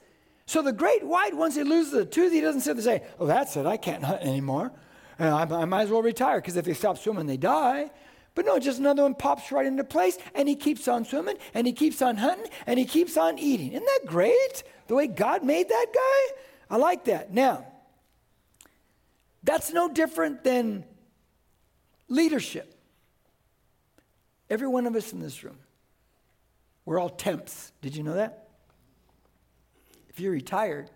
So 0.47 0.63
the 0.63 0.73
great 0.73 1.05
white, 1.05 1.35
once 1.35 1.55
he 1.55 1.63
loses 1.63 1.93
a 1.95 2.05
tooth, 2.05 2.33
he 2.33 2.41
doesn't 2.41 2.63
sit 2.63 2.77
there 2.77 2.95
and 2.95 3.03
say, 3.03 3.09
Oh, 3.19 3.27
that's 3.27 3.57
it, 3.57 3.67
I 3.67 3.77
can't 3.77 4.05
hunt 4.05 4.23
anymore. 4.23 4.73
Uh, 5.19 5.25
I, 5.25 5.63
I 5.63 5.65
might 5.65 5.83
as 5.83 5.91
well 5.91 6.03
retire 6.03 6.41
because 6.41 6.57
if 6.57 6.65
they 6.65 6.75
stop 6.75 6.99
swimming, 6.99 7.27
they 7.27 7.37
die. 7.37 7.91
But 8.35 8.47
no, 8.47 8.59
just 8.59 8.79
another 8.79 9.03
one 9.03 9.15
pops 9.15 9.53
right 9.53 9.67
into 9.67 9.85
place 9.85 10.17
and 10.35 10.49
he 10.49 10.57
keeps 10.57 10.89
on 10.89 11.05
swimming 11.05 11.37
and 11.55 11.67
he 11.67 11.73
keeps 11.73 12.01
on 12.01 12.17
hunting 12.17 12.51
and 12.67 12.79
he 12.79 12.85
keeps 12.85 13.17
on 13.17 13.39
eating. 13.39 13.73
Isn't 13.73 13.85
that 13.85 14.01
great? 14.07 14.63
The 14.87 14.95
way 14.95 15.07
God 15.07 15.45
made 15.45 15.69
that 15.69 15.87
guy? 15.95 16.37
I 16.71 16.77
like 16.77 17.05
that. 17.05 17.33
Now, 17.33 17.67
that's 19.43 19.73
no 19.73 19.89
different 19.89 20.45
than 20.45 20.85
leadership. 22.09 22.75
Every 24.49 24.69
one 24.69 24.87
of 24.87 24.95
us 24.97 25.13
in 25.13 25.21
this 25.21 25.45
room, 25.45 25.59
we're 26.85 26.99
all 26.99 27.11
temps. 27.11 27.73
Did 27.81 27.97
you 27.97 28.03
know 28.03 28.15
that? 28.15 28.49
If 30.13 30.21
you're 30.21 30.33
retired, 30.33 30.91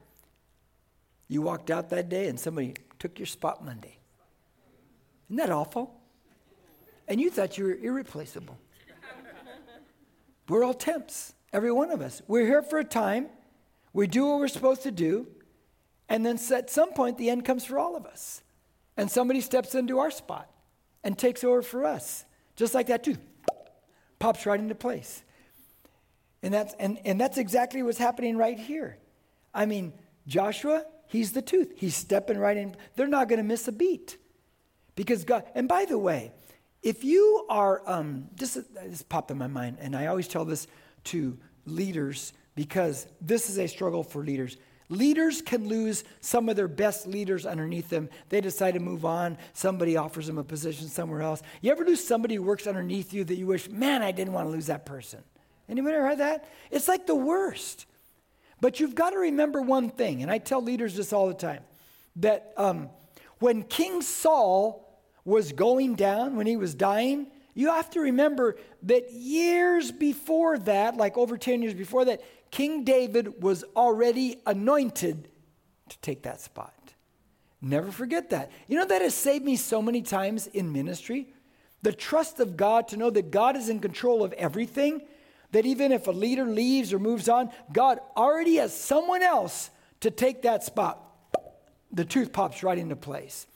you 1.28 1.40
walked 1.40 1.70
out 1.70 1.88
that 1.90 2.08
day 2.08 2.28
and 2.28 2.38
somebody 2.38 2.74
took 2.98 3.18
your 3.18 3.26
spot 3.26 3.64
Monday. 3.64 3.98
Isn't 5.28 5.36
that 5.36 5.50
awful? 5.50 5.98
And 7.08 7.20
you 7.20 7.30
thought 7.30 7.56
you 7.56 7.64
were 7.64 7.74
irreplaceable. 7.74 8.58
we're 10.48 10.64
all 10.64 10.74
temps, 10.74 11.34
every 11.52 11.72
one 11.72 11.90
of 11.90 12.02
us. 12.02 12.20
We're 12.28 12.46
here 12.46 12.62
for 12.62 12.78
a 12.78 12.84
time, 12.84 13.28
we 13.92 14.06
do 14.06 14.26
what 14.26 14.38
we're 14.38 14.48
supposed 14.48 14.82
to 14.82 14.90
do, 14.90 15.26
and 16.08 16.24
then 16.24 16.38
at 16.52 16.68
some 16.68 16.92
point 16.92 17.16
the 17.16 17.30
end 17.30 17.44
comes 17.44 17.64
for 17.64 17.78
all 17.78 17.96
of 17.96 18.04
us. 18.04 18.42
And 18.98 19.10
somebody 19.10 19.40
steps 19.40 19.74
into 19.74 19.98
our 19.98 20.10
spot 20.10 20.50
and 21.02 21.18
takes 21.18 21.42
over 21.42 21.62
for 21.62 21.84
us. 21.84 22.24
Just 22.54 22.74
like 22.74 22.86
that, 22.88 23.04
too. 23.04 23.16
Pops 24.18 24.46
right 24.46 24.58
into 24.58 24.74
place. 24.74 25.22
And 26.42 26.52
that's, 26.52 26.74
and, 26.78 26.98
and 27.04 27.20
that's 27.20 27.38
exactly 27.38 27.82
what's 27.82 27.98
happening 27.98 28.36
right 28.36 28.58
here. 28.58 28.98
I 29.56 29.66
mean, 29.66 29.94
Joshua, 30.26 30.84
he's 31.08 31.32
the 31.32 31.42
tooth. 31.42 31.72
He's 31.76 31.96
stepping 31.96 32.38
right 32.38 32.56
in. 32.56 32.76
They're 32.94 33.08
not 33.08 33.28
going 33.28 33.38
to 33.38 33.44
miss 33.44 33.66
a 33.66 33.72
beat. 33.72 34.18
Because 34.94 35.24
God, 35.24 35.44
and 35.54 35.66
by 35.66 35.86
the 35.86 35.98
way, 35.98 36.32
if 36.82 37.02
you 37.02 37.46
are, 37.48 37.82
um, 37.86 38.28
this, 38.36 38.54
this 38.54 39.02
popped 39.02 39.30
in 39.30 39.38
my 39.38 39.46
mind, 39.46 39.78
and 39.80 39.96
I 39.96 40.06
always 40.06 40.28
tell 40.28 40.44
this 40.44 40.66
to 41.04 41.38
leaders 41.64 42.32
because 42.54 43.06
this 43.20 43.50
is 43.50 43.58
a 43.58 43.66
struggle 43.66 44.04
for 44.04 44.22
leaders. 44.22 44.56
Leaders 44.88 45.42
can 45.42 45.68
lose 45.68 46.04
some 46.20 46.48
of 46.48 46.54
their 46.54 46.68
best 46.68 47.06
leaders 47.06 47.44
underneath 47.44 47.88
them. 47.88 48.08
They 48.28 48.40
decide 48.40 48.74
to 48.74 48.80
move 48.80 49.04
on. 49.04 49.36
Somebody 49.52 49.96
offers 49.96 50.26
them 50.26 50.38
a 50.38 50.44
position 50.44 50.86
somewhere 50.88 51.22
else. 51.22 51.42
You 51.60 51.72
ever 51.72 51.84
lose 51.84 52.06
somebody 52.06 52.36
who 52.36 52.42
works 52.42 52.66
underneath 52.66 53.12
you 53.12 53.24
that 53.24 53.34
you 53.34 53.46
wish, 53.46 53.68
man, 53.68 54.02
I 54.02 54.12
didn't 54.12 54.32
want 54.32 54.46
to 54.46 54.52
lose 54.52 54.66
that 54.66 54.86
person? 54.86 55.22
Anybody 55.68 55.96
ever 55.96 56.08
heard 56.08 56.18
that? 56.18 56.48
It's 56.70 56.88
like 56.88 57.06
the 57.06 57.16
worst. 57.16 57.86
But 58.60 58.80
you've 58.80 58.94
got 58.94 59.10
to 59.10 59.18
remember 59.18 59.60
one 59.60 59.90
thing, 59.90 60.22
and 60.22 60.30
I 60.30 60.38
tell 60.38 60.62
leaders 60.62 60.96
this 60.96 61.12
all 61.12 61.28
the 61.28 61.34
time 61.34 61.62
that 62.16 62.52
um, 62.56 62.88
when 63.38 63.62
King 63.62 64.00
Saul 64.00 64.82
was 65.24 65.52
going 65.52 65.94
down, 65.94 66.36
when 66.36 66.46
he 66.46 66.56
was 66.56 66.74
dying, 66.74 67.26
you 67.54 67.68
have 67.68 67.90
to 67.90 68.00
remember 68.00 68.56
that 68.84 69.12
years 69.12 69.90
before 69.90 70.58
that, 70.58 70.96
like 70.96 71.18
over 71.18 71.36
10 71.36 71.62
years 71.62 71.74
before 71.74 72.04
that, 72.06 72.22
King 72.50 72.84
David 72.84 73.42
was 73.42 73.64
already 73.74 74.40
anointed 74.46 75.28
to 75.88 75.98
take 75.98 76.22
that 76.22 76.40
spot. 76.40 76.72
Never 77.60 77.90
forget 77.90 78.30
that. 78.30 78.50
You 78.68 78.78
know, 78.78 78.84
that 78.86 79.02
has 79.02 79.14
saved 79.14 79.44
me 79.44 79.56
so 79.56 79.82
many 79.82 80.02
times 80.02 80.46
in 80.46 80.72
ministry. 80.72 81.28
The 81.82 81.92
trust 81.92 82.40
of 82.40 82.56
God 82.56 82.88
to 82.88 82.96
know 82.96 83.10
that 83.10 83.30
God 83.30 83.56
is 83.56 83.68
in 83.68 83.80
control 83.80 84.22
of 84.22 84.32
everything 84.34 85.02
that 85.52 85.66
even 85.66 85.92
if 85.92 86.06
a 86.06 86.12
leader 86.12 86.44
leaves 86.44 86.92
or 86.92 86.98
moves 86.98 87.28
on, 87.28 87.50
God 87.72 88.00
already 88.16 88.56
has 88.56 88.78
someone 88.78 89.22
else 89.22 89.70
to 90.00 90.10
take 90.10 90.42
that 90.42 90.64
spot. 90.64 91.02
The 91.92 92.04
tooth 92.04 92.32
pops 92.32 92.62
right 92.62 92.78
into 92.78 92.96
place. 92.96 93.46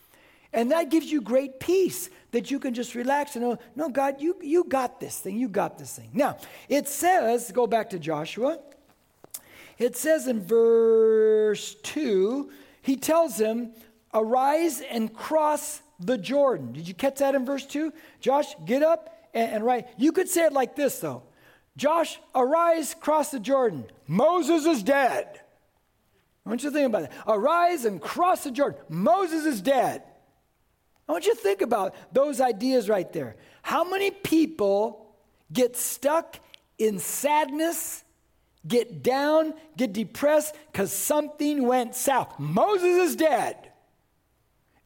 And 0.53 0.73
that 0.73 0.91
gives 0.91 1.11
you 1.11 1.21
great 1.21 1.61
peace 1.61 2.11
that 2.33 2.51
you 2.51 2.59
can 2.59 2.75
just 2.75 2.95
relax 2.95 3.37
and 3.37 3.45
know, 3.45 3.59
no, 3.77 3.89
God, 3.89 4.21
you, 4.21 4.37
you 4.43 4.65
got 4.65 4.99
this 5.01 5.19
thing. 5.19 5.37
You 5.37 5.49
got 5.49 5.79
this 5.79 5.97
thing. 5.97 6.11
Now, 6.13 6.39
it 6.69 6.89
says, 6.89 7.53
go 7.53 7.67
back 7.67 7.91
to 7.91 7.99
Joshua. 7.99 8.59
It 9.79 9.97
says 9.97 10.27
in 10.27 10.41
verse 10.45 11.77
2, 11.83 12.51
he 12.83 12.97
tells 12.97 13.39
him, 13.39 13.73
arise 14.13 14.81
and 14.81 15.13
cross 15.15 15.83
the 16.01 16.19
Jordan. 16.19 16.73
Did 16.73 16.89
you 16.89 16.95
catch 16.95 17.19
that 17.19 17.35
in 17.35 17.45
verse 17.45 17.67
2? 17.67 17.93
Josh, 18.21 18.55
get 18.65 18.83
up 18.83 19.29
and, 19.33 19.53
and 19.53 19.65
write. 19.65 19.87
You 19.97 20.13
could 20.13 20.29
say 20.29 20.45
it 20.47 20.53
like 20.53 20.75
this, 20.75 20.99
though 20.99 21.23
Josh, 21.81 22.21
arise, 22.35 22.95
cross 23.01 23.31
the 23.31 23.41
Jordan. 23.41 23.87
Moses 24.07 24.67
is 24.67 24.83
dead. 24.83 25.41
I 26.45 26.51
want 26.51 26.63
you 26.63 26.69
to 26.69 26.75
think 26.75 26.87
about 26.87 27.09
that. 27.09 27.13
Arise 27.27 27.87
and 27.87 27.99
cross 27.99 28.45
the 28.45 28.51
Jordan. 28.51 28.79
Moses 28.91 29.47
is 29.47 29.63
dead. 29.63 30.03
I 31.09 31.13
want 31.13 31.25
you 31.25 31.35
to 31.35 31.41
think 31.41 31.63
about 31.63 31.95
those 32.13 32.39
ideas 32.39 32.91
right 32.91 33.11
there. 33.15 33.37
How 33.63 33.83
many 33.83 34.11
people 34.11 35.07
get 35.51 35.75
stuck 35.75 36.39
in 36.77 36.99
sadness, 36.99 38.05
get 38.69 39.03
down, 39.03 39.55
get 39.75 39.95
depressed 39.95 40.55
because 40.71 40.93
something 40.93 41.67
went 41.67 41.95
south? 41.95 42.39
Moses 42.39 43.09
is 43.09 43.17
dead. 43.17 43.57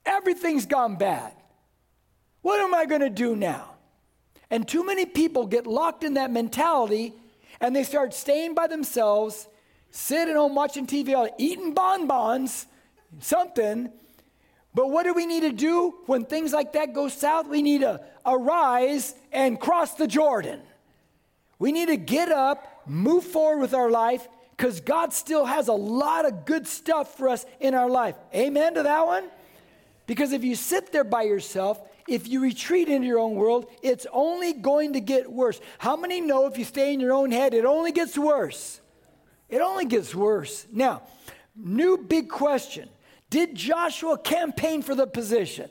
Everything's 0.07 0.67
gone 0.67 0.95
bad. 0.95 1.33
What 2.43 2.61
am 2.61 2.73
I 2.73 2.87
going 2.87 3.01
to 3.01 3.11
do 3.11 3.35
now? 3.35 3.74
And 4.51 4.67
too 4.67 4.85
many 4.85 5.07
people 5.07 5.47
get 5.47 5.67
locked 5.67 6.05
in 6.05 6.15
that 6.15 6.31
mentality 6.31 7.13
and 7.61 7.75
they 7.75 7.85
start 7.85 8.15
staying 8.15 8.55
by 8.55 8.67
themselves, 8.67 9.49
sitting 9.91 10.35
home 10.35 10.55
watching 10.55 10.87
TV, 10.87 11.29
eating 11.39 11.73
bonbons, 11.73 12.67
something. 13.21 13.91
But 14.75 14.91
what 14.91 15.05
do 15.05 15.15
we 15.15 15.27
need 15.27 15.43
to 15.43 15.53
do 15.53 15.95
when 16.07 16.25
things 16.25 16.53
like 16.53 16.73
that 16.73 16.93
go 16.93 17.09
south? 17.09 17.49
We 17.49 17.63
need 17.63 17.83
to 17.83 18.01
arise 18.27 19.15
and 19.33 19.59
cross 19.59 19.95
the 19.95 20.07
Jordan. 20.07 20.61
We 21.59 21.73
need 21.73 21.89
to 21.89 21.97
get 21.97 22.31
up, 22.31 22.83
move 22.87 23.25
forward 23.25 23.61
with 23.61 23.75
our 23.75 23.91
life, 23.91 24.27
because 24.57 24.81
God 24.81 25.13
still 25.13 25.45
has 25.45 25.69
a 25.69 25.73
lot 25.73 26.27
of 26.27 26.45
good 26.45 26.67
stuff 26.67 27.17
for 27.17 27.29
us 27.29 27.47
in 27.61 27.75
our 27.75 27.89
life. 27.89 28.17
Amen 28.35 28.75
to 28.75 28.83
that 28.83 29.07
one? 29.07 29.29
Because 30.07 30.33
if 30.33 30.45
you 30.45 30.55
sit 30.55 30.93
there 30.93 31.05
by 31.05 31.23
yourself, 31.23 31.81
if 32.09 32.29
you 32.29 32.41
retreat 32.41 32.89
into 32.89 33.07
your 33.07 33.19
own 33.19 33.35
world, 33.35 33.67
it's 33.83 34.07
only 34.13 34.53
going 34.53 34.93
to 34.95 35.01
get 35.01 35.31
worse. 35.31 35.61
How 35.79 35.97
many 35.97 36.21
know 36.21 36.47
if 36.47 36.59
you 36.59 36.65
stay 36.65 36.93
in 36.93 37.01
your 37.01 37.13
own 37.13 37.31
head, 37.31 37.55
it 37.55 37.65
only 37.65 37.93
gets 37.93 38.19
worse? 38.19 38.81
It 39.49 39.61
only 39.61 39.85
gets 39.85 40.15
worse. 40.15 40.67
Now, 40.73 41.03
new 41.57 41.97
big 41.97 42.29
question 42.29 42.89
Did 43.31 43.55
Joshua 43.55 44.19
campaign 44.19 44.83
for 44.83 44.95
the 44.95 45.07
position? 45.07 45.71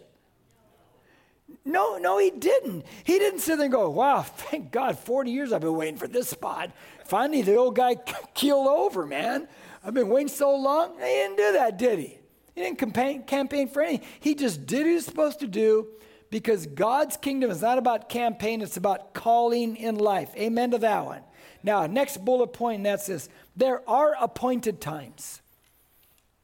No, 1.66 1.98
no, 1.98 2.18
he 2.18 2.30
didn't. 2.30 2.86
He 3.04 3.20
didn't 3.20 3.40
sit 3.40 3.58
there 3.58 3.66
and 3.66 3.72
go, 3.72 3.90
wow, 3.90 4.22
thank 4.24 4.72
God, 4.72 4.98
40 5.00 5.32
years 5.32 5.54
I've 5.54 5.62
been 5.62 5.76
waiting 5.76 5.98
for 5.98 6.08
this 6.08 6.30
spot. 6.30 6.72
Finally, 7.06 7.44
the 7.44 7.56
old 7.56 7.76
guy 7.76 7.96
keeled 8.34 8.68
over, 8.68 9.06
man. 9.06 9.48
I've 9.84 9.94
been 9.94 10.10
waiting 10.10 10.30
so 10.30 10.56
long. 10.56 10.96
He 10.98 11.06
didn't 11.06 11.38
do 11.38 11.54
that, 11.54 11.78
did 11.78 12.00
he? 12.00 12.18
He 12.56 12.62
didn't 12.62 12.78
campaign, 12.78 13.24
campaign 13.24 13.68
for 13.68 13.82
anything. 13.82 14.08
He 14.20 14.36
just 14.36 14.66
did 14.66 14.80
what 14.80 14.88
he 14.88 14.94
was 14.96 15.06
supposed 15.06 15.40
to 15.40 15.48
do 15.48 15.88
because 16.34 16.66
God's 16.66 17.16
kingdom 17.16 17.52
is 17.52 17.62
not 17.62 17.78
about 17.78 18.10
campaign, 18.10 18.64
it's 18.64 18.76
about 18.76 19.14
calling 19.14 19.76
in 19.76 20.00
life. 20.00 20.32
Amen 20.36 20.72
to 20.72 20.80
that 20.80 21.06
one. 21.06 21.22
Now, 21.62 21.86
next 21.86 22.26
bullet 22.26 22.54
point, 22.54 22.78
and 22.78 22.86
that's 22.88 23.06
this 23.06 23.30
there 23.56 23.88
are 23.88 24.16
appointed 24.20 24.82
times. 24.82 25.44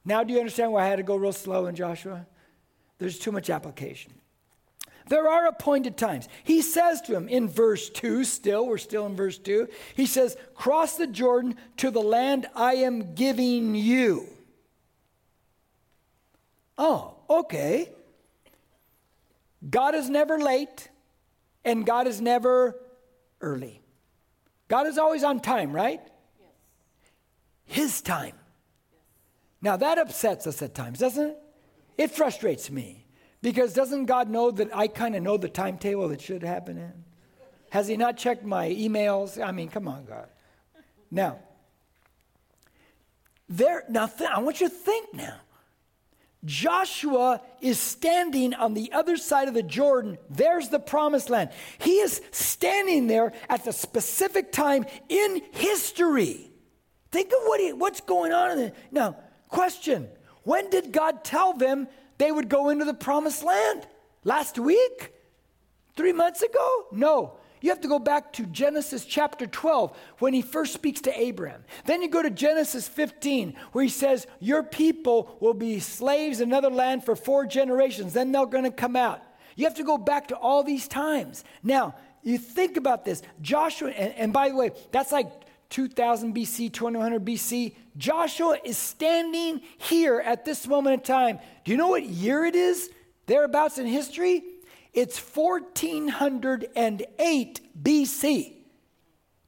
Now, 0.06 0.24
do 0.24 0.32
you 0.32 0.38
understand 0.38 0.72
why 0.72 0.84
I 0.84 0.88
had 0.88 0.98
to 0.98 1.04
go 1.04 1.16
real 1.16 1.34
slow 1.34 1.66
in 1.66 1.74
Joshua? 1.74 2.28
There's 3.00 3.18
too 3.18 3.32
much 3.32 3.50
application. 3.50 4.14
There 5.08 5.28
are 5.28 5.48
appointed 5.48 5.98
times. 5.98 6.30
He 6.44 6.62
says 6.62 7.02
to 7.02 7.16
him 7.16 7.28
in 7.28 7.50
verse 7.50 7.90
2, 7.90 8.26
still, 8.26 8.68
we're 8.68 8.78
still 8.78 9.08
in 9.08 9.16
verse 9.16 9.40
2, 9.40 9.68
he 9.96 10.06
says, 10.06 10.38
Cross 10.54 10.98
the 10.98 11.08
Jordan 11.08 11.56
to 11.78 11.90
the 11.90 12.00
land 12.00 12.46
I 12.54 12.76
am 12.76 13.16
giving 13.16 13.74
you. 13.74 14.28
Oh, 16.78 17.16
okay. 17.28 17.90
God 19.68 19.96
is 19.96 20.10
never 20.10 20.40
late, 20.40 20.90
and 21.66 21.86
God 21.86 22.08
is 22.08 22.22
never 22.22 22.80
early. 23.42 23.82
God 24.68 24.88
is 24.88 24.98
always 24.98 25.24
on 25.24 25.40
time, 25.40 25.74
right? 25.74 26.02
Yes. 26.40 26.50
His 27.66 28.02
time. 28.02 28.36
Yes. 28.92 29.02
Now 29.62 29.78
that 29.78 29.98
upsets 29.98 30.48
us 30.48 30.62
at 30.62 30.76
times, 30.76 31.00
doesn't 31.00 31.32
it? 31.32 31.38
It 31.98 32.12
frustrates 32.12 32.70
me 32.72 33.06
because 33.42 33.74
doesn't 33.74 34.06
God 34.06 34.30
know 34.30 34.52
that 34.52 34.76
I 34.76 34.88
kind 34.88 35.16
of 35.16 35.24
know 35.24 35.38
the 35.38 35.50
timetable 35.50 36.08
that 36.10 36.22
should 36.22 36.44
happen 36.44 36.78
in? 36.78 36.94
Has 37.72 37.88
He 37.88 37.98
not 37.98 38.18
checked 38.18 38.46
my 38.46 38.70
emails? 38.70 39.44
I 39.44 39.52
mean, 39.52 39.70
come 39.70 39.88
on, 39.88 40.06
God. 40.06 40.28
Now, 41.12 41.40
there. 43.50 43.84
Now, 43.90 44.08
th- 44.08 44.30
I 44.30 44.40
want 44.40 44.62
you 44.62 44.70
to 44.70 44.76
think 44.76 45.14
now. 45.14 45.36
Joshua 46.46 47.42
is 47.60 47.80
standing 47.80 48.54
on 48.54 48.74
the 48.74 48.92
other 48.94 49.18
side 49.18 49.48
of 49.48 49.54
the 49.54 49.64
Jordan. 49.64 50.18
There's 50.30 50.70
the 50.70 50.80
promised 50.80 51.30
land. 51.30 51.50
He 51.80 52.00
is 52.00 52.22
standing 52.32 53.08
there 53.08 53.34
at 53.50 53.66
the 53.66 53.74
specific 53.74 54.52
time 54.52 54.86
in 55.10 55.42
history. 55.52 56.52
Think 57.12 57.32
of 57.34 57.40
what 57.44 57.60
he, 57.60 57.74
what's 57.74 58.02
going 58.02 58.32
on. 58.32 58.58
In 58.58 58.72
Now, 58.92 59.18
question 59.50 60.08
When 60.44 60.70
did 60.70 60.94
God 60.94 61.24
tell 61.24 61.54
them 61.54 61.88
they 62.18 62.32
would 62.32 62.48
go 62.48 62.70
into 62.70 62.86
the 62.86 62.94
promised 62.94 63.44
land? 63.44 63.86
Last 64.24 64.58
week? 64.58 65.14
Three 65.98 66.14
months 66.14 66.42
ago? 66.42 66.86
No. 66.92 67.39
You 67.62 67.70
have 67.70 67.82
to 67.82 67.88
go 67.88 68.00
back 68.00 68.32
to 68.34 68.46
Genesis 68.46 69.06
chapter 69.06 69.46
12 69.46 69.98
when 70.20 70.34
he 70.34 70.42
first 70.42 70.74
speaks 70.74 71.02
to 71.02 71.20
Abraham. 71.20 71.64
Then 71.86 72.02
you 72.02 72.10
go 72.10 72.22
to 72.22 72.30
Genesis 72.30 72.88
15 72.88 73.56
where 73.72 73.84
he 73.84 73.90
says, 73.90 74.28
Your 74.40 74.64
people 74.64 75.38
will 75.40 75.54
be 75.54 75.80
slaves 75.80 76.42
in 76.42 76.50
another 76.50 76.70
land 76.70 77.04
for 77.04 77.16
four 77.16 77.46
generations. 77.46 78.14
Then 78.14 78.32
they're 78.32 78.46
going 78.46 78.64
to 78.64 78.72
come 78.72 78.96
out. 78.96 79.22
You 79.56 79.66
have 79.66 79.76
to 79.76 79.84
go 79.84 79.98
back 79.98 80.30
to 80.30 80.36
all 80.36 80.64
these 80.64 80.88
times. 80.88 81.44
Now, 81.64 81.96
you 82.24 82.38
think 82.38 82.78
about 82.78 83.06
this. 83.06 83.22
Joshua, 83.42 83.90
and, 83.90 84.14
and 84.14 84.34
by 84.34 84.50
the 84.50 84.56
way, 84.56 84.72
that's 84.92 85.12
like 85.12 85.28
2000 85.70 86.34
BC, 86.34 86.72
2100 86.72 87.26
BC. 87.26 87.76
Joshua 87.98 88.58
is 88.64 88.78
standing 88.78 89.62
here 89.78 90.20
at 90.20 90.46
this 90.46 90.68
moment 90.68 90.94
in 90.94 91.00
time. 91.02 91.40
Do 91.64 91.72
you 91.72 91.78
know 91.78 91.90
what 91.90 92.04
year 92.04 92.46
it 92.46 92.56
is? 92.56 92.90
Thereabouts 93.28 93.78
in 93.78 93.86
history? 93.86 94.44
It's 94.94 95.20
1408 95.20 97.84
BC. 97.84 98.54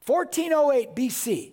1408 0.06 0.96
BC. 0.96 1.52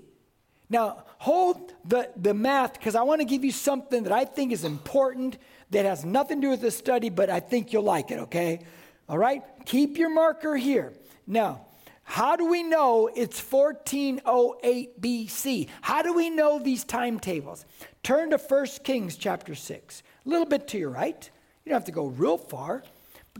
Now, 0.70 1.04
hold 1.18 1.74
the, 1.86 2.10
the 2.16 2.34
math 2.34 2.74
because 2.74 2.96
I 2.96 3.04
want 3.04 3.22
to 3.22 3.26
give 3.26 3.44
you 3.44 3.52
something 3.52 4.04
that 4.04 4.12
I 4.12 4.26
think 4.26 4.52
is 4.52 4.64
important 4.64 5.38
that 5.72 5.86
has 5.86 6.06
nothing 6.06 6.42
to 6.42 6.48
do 6.48 6.52
with 6.52 6.62
the 6.62 6.72
study, 6.72 7.10
but 7.10 7.30
I 7.30 7.40
think 7.40 7.74
you'll 7.74 7.84
like 7.84 8.12
it, 8.12 8.20
okay? 8.20 8.60
All 9.08 9.18
right? 9.18 9.44
Keep 9.66 9.98
your 9.98 10.10
marker 10.10 10.56
here. 10.56 10.94
Now, 11.26 11.66
how 12.04 12.36
do 12.36 12.48
we 12.48 12.64
know 12.64 13.10
it's 13.14 13.40
1408 13.40 15.00
BC? 15.00 15.68
How 15.82 16.02
do 16.02 16.14
we 16.14 16.32
know 16.32 16.58
these 16.58 16.84
timetables? 16.84 17.66
Turn 18.02 18.32
to 18.32 18.38
1 18.38 18.66
Kings 18.84 19.16
chapter 19.16 19.54
6. 19.54 20.04
A 20.26 20.30
little 20.30 20.48
bit 20.48 20.68
to 20.70 20.80
your 20.80 20.90
right. 20.90 21.30
You 21.64 21.70
don't 21.70 21.76
have 21.76 21.86
to 21.86 21.92
go 21.92 22.08
real 22.08 22.38
far. 22.38 22.84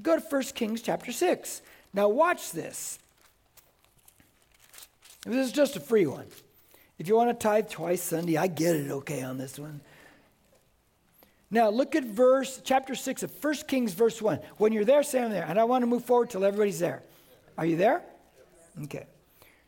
Go 0.02 0.18
to 0.18 0.22
1 0.22 0.42
Kings 0.56 0.82
chapter 0.82 1.12
6. 1.12 1.62
Now, 1.94 2.08
watch 2.08 2.52
this. 2.52 3.00
This 5.26 5.48
is 5.48 5.52
just 5.52 5.76
a 5.76 5.80
free 5.80 6.06
one. 6.06 6.28
If 6.98 7.08
you 7.08 7.16
want 7.16 7.30
to 7.30 7.34
tithe 7.34 7.70
twice 7.70 8.02
Sunday, 8.02 8.38
I 8.38 8.48
get 8.48 8.76
it 8.76 8.92
okay 8.92 9.24
on 9.24 9.38
this 9.38 9.60
one. 9.60 9.82
Now, 11.52 11.70
look 11.70 11.96
at 11.96 12.04
verse, 12.04 12.62
chapter 12.64 12.94
6 12.94 13.24
of 13.24 13.44
1 13.44 13.56
Kings, 13.68 13.94
verse 13.94 14.22
1. 14.22 14.40
When 14.58 14.72
you're 14.72 14.86
there, 14.86 15.02
say 15.02 15.24
I'm 15.24 15.32
there. 15.32 15.46
And 15.46 15.60
I 15.60 15.64
want 15.64 15.82
to 15.82 15.88
move 15.88 16.06
forward 16.06 16.30
till 16.30 16.46
everybody's 16.46 16.80
there. 16.80 17.02
Are 17.58 17.66
you 17.66 17.76
there? 17.76 18.04
Okay. 18.84 19.08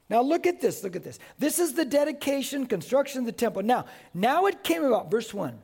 Now, 0.09 0.21
look 0.21 0.45
at 0.45 0.61
this. 0.61 0.83
Look 0.83 0.95
at 0.95 1.03
this. 1.03 1.17
This 1.39 1.57
is 1.57 1.73
the 1.73 1.85
dedication, 1.85 2.67
construction 2.67 3.21
of 3.21 3.25
the 3.25 3.31
temple. 3.31 3.63
Now, 3.63 3.85
now 4.13 4.45
it 4.45 4.63
came 4.63 4.83
about, 4.83 5.09
verse 5.09 5.33
1. 5.33 5.57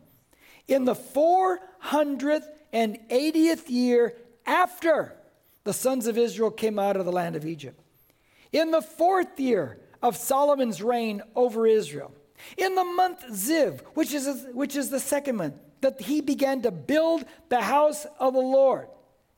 In 0.68 0.86
the 0.86 0.96
480th 0.96 3.70
year 3.70 4.16
after 4.48 5.14
the 5.64 5.74
sons 5.74 6.08
of 6.08 6.18
Israel 6.18 6.50
came 6.50 6.80
out 6.80 6.96
of 6.96 7.06
the 7.06 7.12
land 7.12 7.36
of 7.36 7.46
Egypt. 7.46 7.80
In 8.52 8.72
the 8.72 8.82
fourth 8.82 9.40
year 9.40 9.80
of 10.02 10.16
Solomon's 10.16 10.82
reign 10.82 11.22
over 11.36 11.68
Israel, 11.68 12.14
in 12.58 12.76
the 12.76 12.84
month 12.84 13.24
Ziv, 13.32 13.82
which 13.94 14.14
is, 14.14 14.46
which 14.54 14.76
is 14.76 14.90
the 14.90 15.00
second 15.00 15.36
month, 15.36 15.56
that 15.82 16.02
he 16.02 16.22
began 16.22 16.62
to 16.62 16.72
build 16.72 17.26
the 17.50 17.62
house 17.62 18.06
of 18.20 18.34
the 18.34 18.40
Lord. 18.40 18.88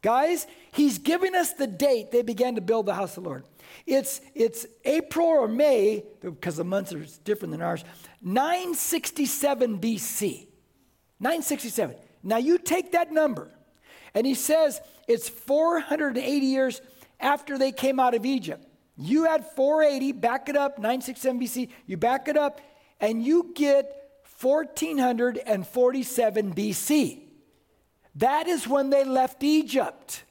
Guys, 0.02 0.48
he's 0.72 0.98
giving 0.98 1.36
us 1.36 1.54
the 1.54 1.68
date 1.68 2.12
they 2.12 2.22
began 2.22 2.56
to 2.56 2.62
build 2.62 2.86
the 2.86 2.94
house 2.94 3.18
of 3.18 3.24
the 3.24 3.30
Lord. 3.30 3.44
It's, 3.86 4.22
it's 4.34 4.66
April 4.86 5.28
or 5.28 5.48
May, 5.48 6.04
because 6.22 6.58
the 6.58 6.64
months 6.64 6.94
are 6.94 7.06
different 7.24 7.52
than 7.52 7.62
ours, 7.62 7.84
967 8.22 9.80
BC. 9.80 10.48
967. 11.20 11.96
Now 12.24 12.38
you 12.38 12.58
take 12.58 12.94
that 12.94 13.12
number, 13.12 13.52
and 14.14 14.26
he 14.26 14.34
says 14.34 14.82
it's 15.08 15.30
480 15.30 16.46
years 16.46 16.82
after 17.20 17.58
they 17.58 17.72
came 17.72 18.00
out 18.00 18.14
of 18.14 18.26
Egypt. 18.26 18.66
You 18.98 19.28
add 19.28 19.46
480, 19.56 20.12
back 20.14 20.50
it 20.50 20.58
up, 20.58 20.78
967 20.78 21.40
BC, 21.40 21.70
you 21.86 21.98
back 21.98 22.28
it 22.28 22.38
up, 22.38 22.60
and 23.00 23.24
you 23.24 23.52
get 23.56 23.96
1447 24.42 26.54
BC. 26.54 27.20
That 28.16 28.48
is 28.48 28.68
when 28.68 28.90
they 28.90 29.06
left 29.06 29.44
Egypt. 29.44 30.24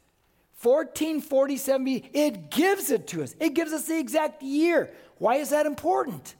1447 0.61 1.87
BC. 1.87 2.11
It 2.12 2.51
gives 2.51 2.91
it 2.91 3.07
to 3.09 3.23
us. 3.23 3.35
It 3.38 3.55
gives 3.55 3.73
us 3.73 3.87
the 3.87 3.99
exact 3.99 4.43
year. 4.43 4.91
Why 5.19 5.37
is 5.37 5.51
that 5.51 5.67
important? 5.67 6.35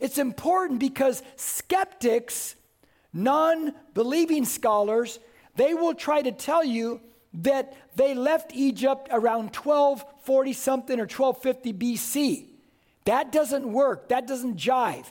It's 0.00 0.18
important 0.18 0.80
because 0.80 1.22
skeptics, 1.36 2.56
non 3.12 3.72
believing 3.94 4.44
scholars, 4.44 5.20
they 5.56 5.74
will 5.74 5.94
try 5.94 6.22
to 6.22 6.32
tell 6.32 6.64
you 6.64 7.00
that 7.32 7.74
they 7.96 8.14
left 8.14 8.52
Egypt 8.54 9.08
around 9.10 9.54
1240 9.54 10.52
something 10.52 10.98
or 10.98 11.04
1250 11.06 11.72
BC. 11.72 12.46
That 13.04 13.32
doesn't 13.32 13.70
work. 13.70 14.08
That 14.08 14.26
doesn't 14.26 14.56
jive. 14.56 15.06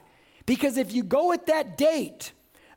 Because 0.45 0.77
if 0.77 0.93
you 0.93 1.03
go 1.03 1.31
at 1.31 1.47
that 1.47 1.77
date, 1.77 2.31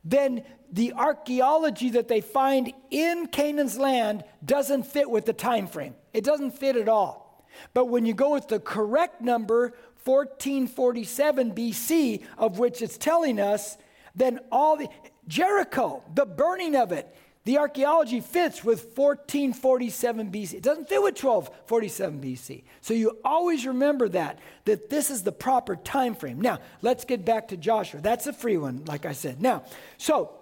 then 0.05 0.45
the 0.73 0.93
archaeology 0.95 1.91
that 1.91 2.09
they 2.09 2.21
find 2.21 2.73
in 2.91 3.27
Canaan's 3.27 3.79
land 3.79 4.25
doesn't 4.45 4.85
fit 4.85 5.11
with 5.11 5.27
the 5.27 5.33
time 5.33 5.67
frame. 5.67 5.95
It 6.13 6.25
doesn't 6.25 6.53
fit 6.53 6.77
at 6.77 6.89
all. 6.89 7.47
But 7.75 7.87
when 7.87 8.07
you 8.07 8.15
go 8.15 8.33
with 8.33 8.49
the 8.49 8.59
correct 8.61 9.21
number, 9.21 9.75
1447 10.05 11.55
BC, 11.55 12.25
of 12.39 12.59
which 12.59 12.83
it's 12.83 12.97
telling 12.97 13.39
us, 13.39 13.77
then 14.15 14.41
all 14.51 14.77
the 14.77 14.89
Jericho, 15.29 16.03
the 16.15 16.27
burning 16.27 16.75
of 16.75 16.91
it, 16.93 17.15
the 17.45 17.59
archaeology 17.59 18.21
fits 18.21 18.63
with 18.63 18.97
1447 18.97 20.31
BC. 20.31 20.55
It 20.55 20.63
doesn't 20.63 20.89
fit 20.89 21.03
with 21.03 21.23
1247 21.23 22.21
BC. 22.21 22.63
So 22.81 22.95
you 22.95 23.19
always 23.25 23.67
remember 23.67 24.09
that, 24.11 24.39
that 24.65 24.91
this 24.91 25.11
is 25.11 25.23
the 25.25 25.33
proper 25.33 25.75
time 25.75 26.15
frame. 26.15 26.41
Now, 26.41 26.61
let's 26.83 27.05
get 27.05 27.25
back 27.25 27.49
to 27.49 27.57
Joshua. 27.57 28.01
That's 28.01 28.29
a 28.29 28.33
free 28.33 28.59
one, 28.59 28.85
like 28.87 29.07
I 29.07 29.13
said. 29.13 29.43
Now, 29.43 29.65
so 29.99 30.39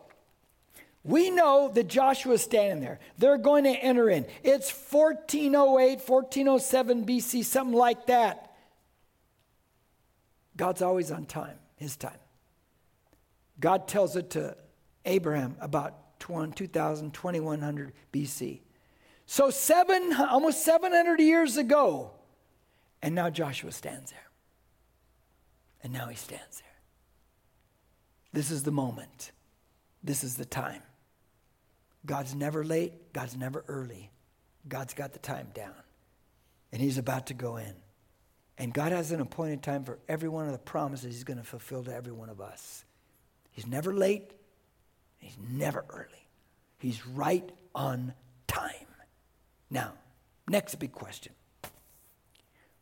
We 1.03 1.31
know 1.31 1.71
that 1.75 1.89
Joshua 1.89 2.35
is 2.35 2.43
standing 2.43 2.81
there. 2.81 2.99
They're 3.17 3.39
going 3.39 3.65
to 3.65 3.71
enter 3.71 4.11
in. 4.11 4.27
It's 4.43 4.71
1408, 4.71 6.07
1407 6.07 7.07
BC, 7.07 7.45
something 7.45 7.77
like 7.77 8.07
that. 8.07 8.53
God's 10.57 10.83
always 10.83 11.11
on 11.11 11.25
time, 11.25 11.57
his 11.77 11.97
time. 11.97 12.19
God 13.59 13.89
tells 13.89 14.15
it 14.15 14.31
to 14.31 14.57
Abraham 15.07 15.57
about 15.61 15.95
2000, 16.21 17.13
2100 17.13 17.93
BC. 18.13 18.61
So, 19.27 19.51
seven, 19.51 20.13
almost 20.13 20.65
700 20.65 21.21
years 21.21 21.57
ago, 21.57 22.13
and 23.03 23.15
now 23.15 23.31
Joshua 23.31 23.73
stands 23.73 24.11
there. 24.11 24.21
And 25.83 25.93
now 25.93 26.09
he 26.09 26.17
stands 26.17 26.59
there. 26.59 26.67
This 28.33 28.51
is 28.51 28.63
the 28.63 28.71
moment. 28.71 29.33
This 30.03 30.25
is 30.25 30.37
the 30.37 30.45
time. 30.45 30.83
God's 32.07 32.35
never 32.35 32.65
late, 32.65 33.13
God's 33.13 33.37
never 33.37 33.65
early. 33.69 34.11
God's 34.69 34.95
got 34.95 35.13
the 35.13 35.19
time 35.19 35.49
down. 35.55 35.75
And 36.73 36.81
he's 36.81 36.99
about 36.99 37.27
to 37.27 37.35
go 37.35 37.57
in. 37.57 37.75
And 38.59 38.75
God 38.75 38.93
has 38.93 39.11
an 39.11 39.21
appointed 39.21 39.63
time 39.63 39.85
for 39.85 39.99
every 40.09 40.29
one 40.29 40.47
of 40.47 40.53
the 40.53 40.59
promises 40.59 41.15
he's 41.15 41.25
going 41.25 41.39
to 41.39 41.45
fulfill 41.45 41.83
to 41.85 41.95
every 41.95 42.13
one 42.13 42.29
of 42.29 42.41
us. 42.41 42.85
He's 43.53 43.67
never 43.67 43.93
late, 43.95 44.33
he's 45.21 45.37
never 45.49 45.85
early. 45.89 46.27
He's 46.79 47.07
right 47.07 47.49
on 47.75 48.15
time. 48.47 48.73
Now, 49.71 49.93
next 50.49 50.75
big 50.77 50.93
question. 50.93 51.33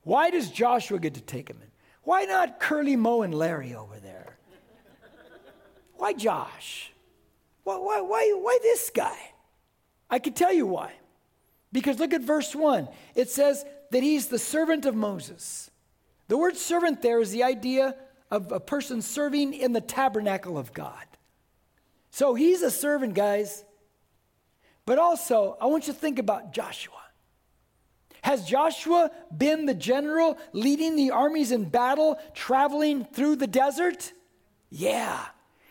Why 0.02 0.30
does 0.30 0.50
Joshua 0.50 0.98
get 0.98 1.14
to 1.14 1.20
take 1.20 1.50
him 1.50 1.58
in? 1.60 1.68
Why 2.02 2.24
not 2.24 2.58
Curly, 2.58 2.96
Moe, 2.96 3.22
and 3.22 3.34
Larry 3.34 3.74
over 3.74 3.98
there? 3.98 4.38
Why 5.96 6.14
Josh? 6.14 6.92
Why, 7.64 7.76
why, 7.76 8.00
why, 8.00 8.32
why 8.40 8.58
this 8.62 8.88
guy? 8.88 9.18
I 10.08 10.18
can 10.18 10.32
tell 10.32 10.52
you 10.52 10.66
why. 10.66 10.92
Because 11.72 11.98
look 11.98 12.14
at 12.14 12.22
verse 12.22 12.54
1. 12.54 12.88
It 13.14 13.28
says 13.28 13.64
that 13.90 14.02
he's 14.02 14.28
the 14.28 14.38
servant 14.38 14.86
of 14.86 14.94
Moses. 14.94 15.70
The 16.28 16.38
word 16.38 16.56
servant 16.56 17.02
there 17.02 17.20
is 17.20 17.30
the 17.30 17.42
idea 17.42 17.94
of 18.30 18.52
a 18.52 18.60
person 18.60 19.02
serving 19.02 19.52
in 19.52 19.72
the 19.72 19.80
tabernacle 19.80 20.56
of 20.56 20.72
God. 20.72 21.04
So 22.18 22.34
he's 22.34 22.62
a 22.62 22.70
servant, 22.72 23.14
guys. 23.14 23.64
But 24.86 24.98
also, 24.98 25.56
I 25.60 25.66
want 25.66 25.86
you 25.86 25.92
to 25.92 25.98
think 26.00 26.18
about 26.18 26.52
Joshua. 26.52 27.00
Has 28.22 28.44
Joshua 28.44 29.12
been 29.36 29.66
the 29.66 29.74
general 29.74 30.36
leading 30.52 30.96
the 30.96 31.12
armies 31.12 31.52
in 31.52 31.68
battle, 31.68 32.18
traveling 32.34 33.04
through 33.04 33.36
the 33.36 33.46
desert? 33.46 34.12
Yeah. 34.68 35.26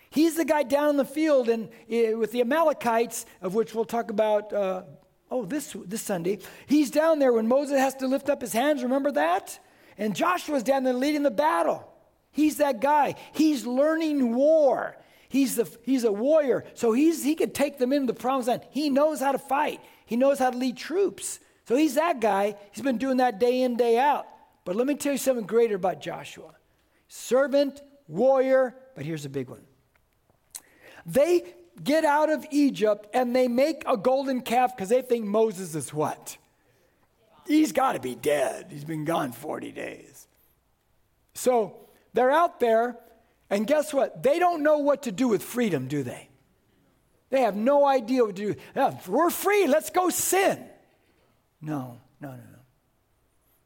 He's 0.09 0.37
the 0.37 0.45
guy 0.45 0.63
down 0.63 0.91
in 0.91 0.95
the 0.95 1.03
field 1.03 1.49
and 1.49 1.65
uh, 1.65 2.17
with 2.17 2.31
the 2.31 2.39
Amalekites, 2.39 3.25
of 3.41 3.53
which 3.53 3.75
we'll 3.75 3.83
talk 3.83 4.09
about. 4.09 4.53
Uh, 4.53 4.83
oh, 5.29 5.43
this 5.43 5.75
this 5.85 6.01
Sunday. 6.01 6.39
He's 6.65 6.91
down 6.91 7.19
there 7.19 7.33
when 7.33 7.49
Moses 7.49 7.77
has 7.77 7.95
to 7.95 8.07
lift 8.07 8.29
up 8.29 8.39
his 8.39 8.53
hands. 8.53 8.83
Remember 8.83 9.11
that? 9.11 9.59
And 9.97 10.15
Joshua's 10.15 10.63
down 10.63 10.85
there 10.85 10.93
leading 10.93 11.23
the 11.23 11.29
battle. 11.29 11.93
He's 12.31 12.55
that 12.59 12.79
guy. 12.79 13.15
He's 13.33 13.65
learning 13.65 14.33
war. 14.33 14.95
He's, 15.29 15.55
the, 15.55 15.69
he's 15.83 16.03
a 16.03 16.11
warrior. 16.11 16.63
So 16.73 16.93
he's, 16.93 17.23
he 17.23 17.35
could 17.35 17.53
take 17.53 17.77
them 17.77 17.91
into 17.91 18.13
the 18.13 18.19
promised 18.19 18.47
land. 18.47 18.61
He 18.71 18.89
knows 18.89 19.19
how 19.19 19.31
to 19.31 19.39
fight, 19.39 19.81
he 20.05 20.15
knows 20.15 20.39
how 20.39 20.51
to 20.51 20.57
lead 20.57 20.77
troops. 20.77 21.39
So 21.67 21.75
he's 21.75 21.95
that 21.95 22.21
guy. 22.21 22.55
He's 22.71 22.83
been 22.83 22.97
doing 22.97 23.17
that 23.17 23.39
day 23.39 23.61
in, 23.61 23.75
day 23.75 23.99
out. 23.99 24.25
But 24.63 24.77
let 24.77 24.87
me 24.87 24.95
tell 24.95 25.11
you 25.11 25.17
something 25.17 25.45
greater 25.45 25.75
about 25.75 26.01
Joshua 26.01 26.53
servant, 27.09 27.81
warrior, 28.07 28.75
but 28.95 29.05
here's 29.05 29.25
a 29.25 29.29
big 29.29 29.49
one. 29.49 29.63
They 31.05 31.43
get 31.81 32.03
out 32.03 32.29
of 32.29 32.45
Egypt 32.51 33.07
and 33.13 33.35
they 33.35 33.47
make 33.47 33.83
a 33.87 33.95
golden 33.95 34.41
calf 34.41 34.75
because 34.75 34.89
they 34.89 35.01
think 35.01 35.25
Moses 35.25 35.73
is 35.75 35.93
what? 35.93 36.37
He's 37.45 37.71
got 37.71 37.93
to 37.93 37.99
be 37.99 38.13
dead. 38.13 38.67
He's 38.69 38.83
been 38.83 39.05
gone 39.05 39.31
40 39.31 39.71
days. 39.71 40.27
So 41.33 41.77
they're 42.13 42.31
out 42.31 42.59
there, 42.59 42.97
and 43.49 43.65
guess 43.65 43.93
what? 43.93 44.23
They 44.23 44.39
don't 44.39 44.63
know 44.63 44.79
what 44.79 45.03
to 45.03 45.11
do 45.11 45.27
with 45.27 45.43
freedom, 45.43 45.87
do 45.87 46.03
they? 46.03 46.29
They 47.29 47.41
have 47.41 47.55
no 47.55 47.85
idea 47.85 48.23
what 48.23 48.35
to 48.35 48.53
do. 48.53 48.59
Yeah, 48.75 48.97
we're 49.07 49.29
free, 49.29 49.67
let's 49.67 49.89
go 49.89 50.09
sin. 50.09 50.63
No, 51.61 51.99
no, 52.21 52.29
no, 52.29 52.35
no. 52.35 52.59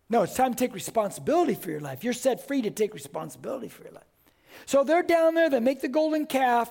No, 0.09 0.23
it's 0.23 0.35
time 0.35 0.53
to 0.53 0.57
take 0.57 0.73
responsibility 0.73 1.55
for 1.55 1.71
your 1.71 1.79
life. 1.79 2.03
You're 2.03 2.13
set 2.13 2.47
free 2.47 2.61
to 2.63 2.69
take 2.69 2.93
responsibility 2.93 3.69
for 3.69 3.83
your 3.83 3.93
life. 3.93 4.03
So 4.65 4.83
they're 4.83 5.03
down 5.03 5.35
there, 5.35 5.49
they 5.49 5.59
make 5.59 5.81
the 5.81 5.87
golden 5.87 6.25
calf, 6.25 6.69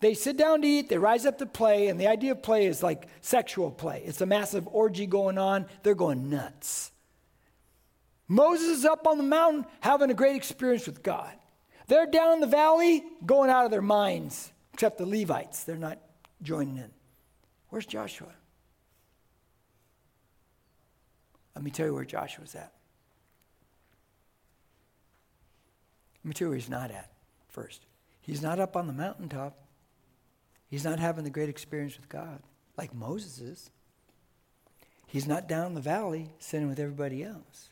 they 0.00 0.14
sit 0.14 0.36
down 0.36 0.62
to 0.62 0.68
eat, 0.68 0.88
they 0.88 0.98
rise 0.98 1.24
up 1.26 1.38
to 1.38 1.46
play, 1.46 1.86
and 1.86 1.98
the 1.98 2.08
idea 2.08 2.32
of 2.32 2.42
play 2.42 2.66
is 2.66 2.82
like 2.82 3.06
sexual 3.20 3.70
play. 3.70 4.02
It's 4.04 4.20
a 4.20 4.26
massive 4.26 4.66
orgy 4.66 5.06
going 5.06 5.38
on. 5.38 5.66
They're 5.84 5.94
going 5.94 6.28
nuts. 6.28 6.90
Moses 8.26 8.78
is 8.78 8.84
up 8.84 9.06
on 9.06 9.16
the 9.16 9.24
mountain 9.24 9.64
having 9.80 10.10
a 10.10 10.14
great 10.14 10.36
experience 10.36 10.86
with 10.86 11.02
God. 11.02 11.32
They're 11.88 12.06
down 12.06 12.34
in 12.34 12.40
the 12.40 12.46
valley 12.46 13.04
going 13.24 13.50
out 13.50 13.64
of 13.64 13.70
their 13.70 13.82
minds, 13.82 14.52
except 14.72 14.98
the 14.98 15.06
Levites. 15.06 15.64
They're 15.64 15.76
not 15.76 15.98
joining 16.42 16.76
in. 16.76 16.90
Where's 17.68 17.86
Joshua? 17.86 18.28
Let 21.54 21.64
me 21.64 21.70
tell 21.70 21.86
you 21.86 21.94
where 21.94 22.04
Joshua's 22.04 22.54
at. 22.54 22.72
Let 26.24 26.28
me 26.28 26.34
tell 26.34 26.46
you 26.46 26.50
where 26.50 26.58
he's 26.58 26.70
not 26.70 26.90
at 26.90 27.10
first. 27.48 27.84
He's 28.20 28.42
not 28.42 28.60
up 28.60 28.76
on 28.76 28.86
the 28.86 28.92
mountaintop. 28.92 29.58
He's 30.68 30.84
not 30.84 30.98
having 30.98 31.24
the 31.24 31.30
great 31.30 31.48
experience 31.48 31.96
with 31.96 32.08
God 32.08 32.40
like 32.76 32.94
Moses 32.94 33.38
is. 33.40 33.70
He's 35.06 35.26
not 35.26 35.48
down 35.48 35.66
in 35.66 35.74
the 35.74 35.80
valley 35.80 36.30
sitting 36.38 36.68
with 36.68 36.78
everybody 36.78 37.22
else. 37.22 37.68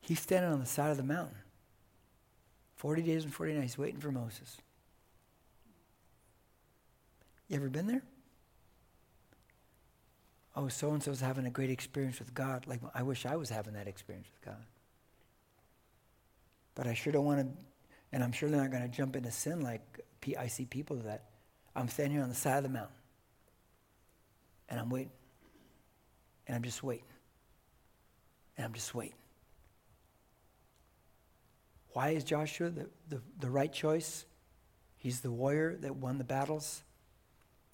He's 0.00 0.20
standing 0.20 0.52
on 0.52 0.60
the 0.60 0.66
side 0.66 0.90
of 0.90 0.96
the 0.96 1.02
mountain. 1.02 1.36
40 2.84 3.00
days 3.00 3.24
and 3.24 3.32
40 3.32 3.54
nights 3.54 3.78
waiting 3.78 3.98
for 3.98 4.12
Moses. 4.12 4.58
You 7.48 7.56
ever 7.56 7.70
been 7.70 7.86
there? 7.86 8.02
Oh, 10.54 10.68
so 10.68 10.90
and 10.90 11.02
so's 11.02 11.22
having 11.22 11.46
a 11.46 11.50
great 11.50 11.70
experience 11.70 12.18
with 12.18 12.34
God. 12.34 12.66
Like, 12.66 12.80
I 12.94 13.02
wish 13.02 13.24
I 13.24 13.36
was 13.36 13.48
having 13.48 13.72
that 13.72 13.88
experience 13.88 14.26
with 14.30 14.44
God. 14.44 14.62
But 16.74 16.86
I 16.86 16.92
sure 16.92 17.10
don't 17.10 17.24
want 17.24 17.40
to, 17.40 17.64
and 18.12 18.22
I'm 18.22 18.32
sure 18.32 18.50
they're 18.50 18.60
not 18.60 18.70
going 18.70 18.82
to 18.82 18.94
jump 18.94 19.16
into 19.16 19.30
sin 19.30 19.62
like 19.62 20.00
I 20.38 20.48
see 20.48 20.66
people 20.66 20.96
that. 20.96 21.24
I'm 21.74 21.88
standing 21.88 22.12
here 22.12 22.22
on 22.22 22.28
the 22.28 22.34
side 22.34 22.58
of 22.58 22.64
the 22.64 22.68
mountain, 22.68 22.96
and 24.68 24.78
I'm 24.78 24.90
waiting. 24.90 25.10
And 26.46 26.54
I'm 26.54 26.62
just 26.62 26.82
waiting. 26.82 27.06
And 28.58 28.66
I'm 28.66 28.74
just 28.74 28.94
waiting. 28.94 29.16
Why 31.94 32.10
is 32.10 32.24
Joshua 32.24 32.70
the, 32.70 32.86
the, 33.08 33.20
the 33.38 33.48
right 33.48 33.72
choice? 33.72 34.26
He's 34.98 35.20
the 35.20 35.30
warrior 35.30 35.76
that 35.76 35.96
won 35.96 36.18
the 36.18 36.24
battles. 36.24 36.82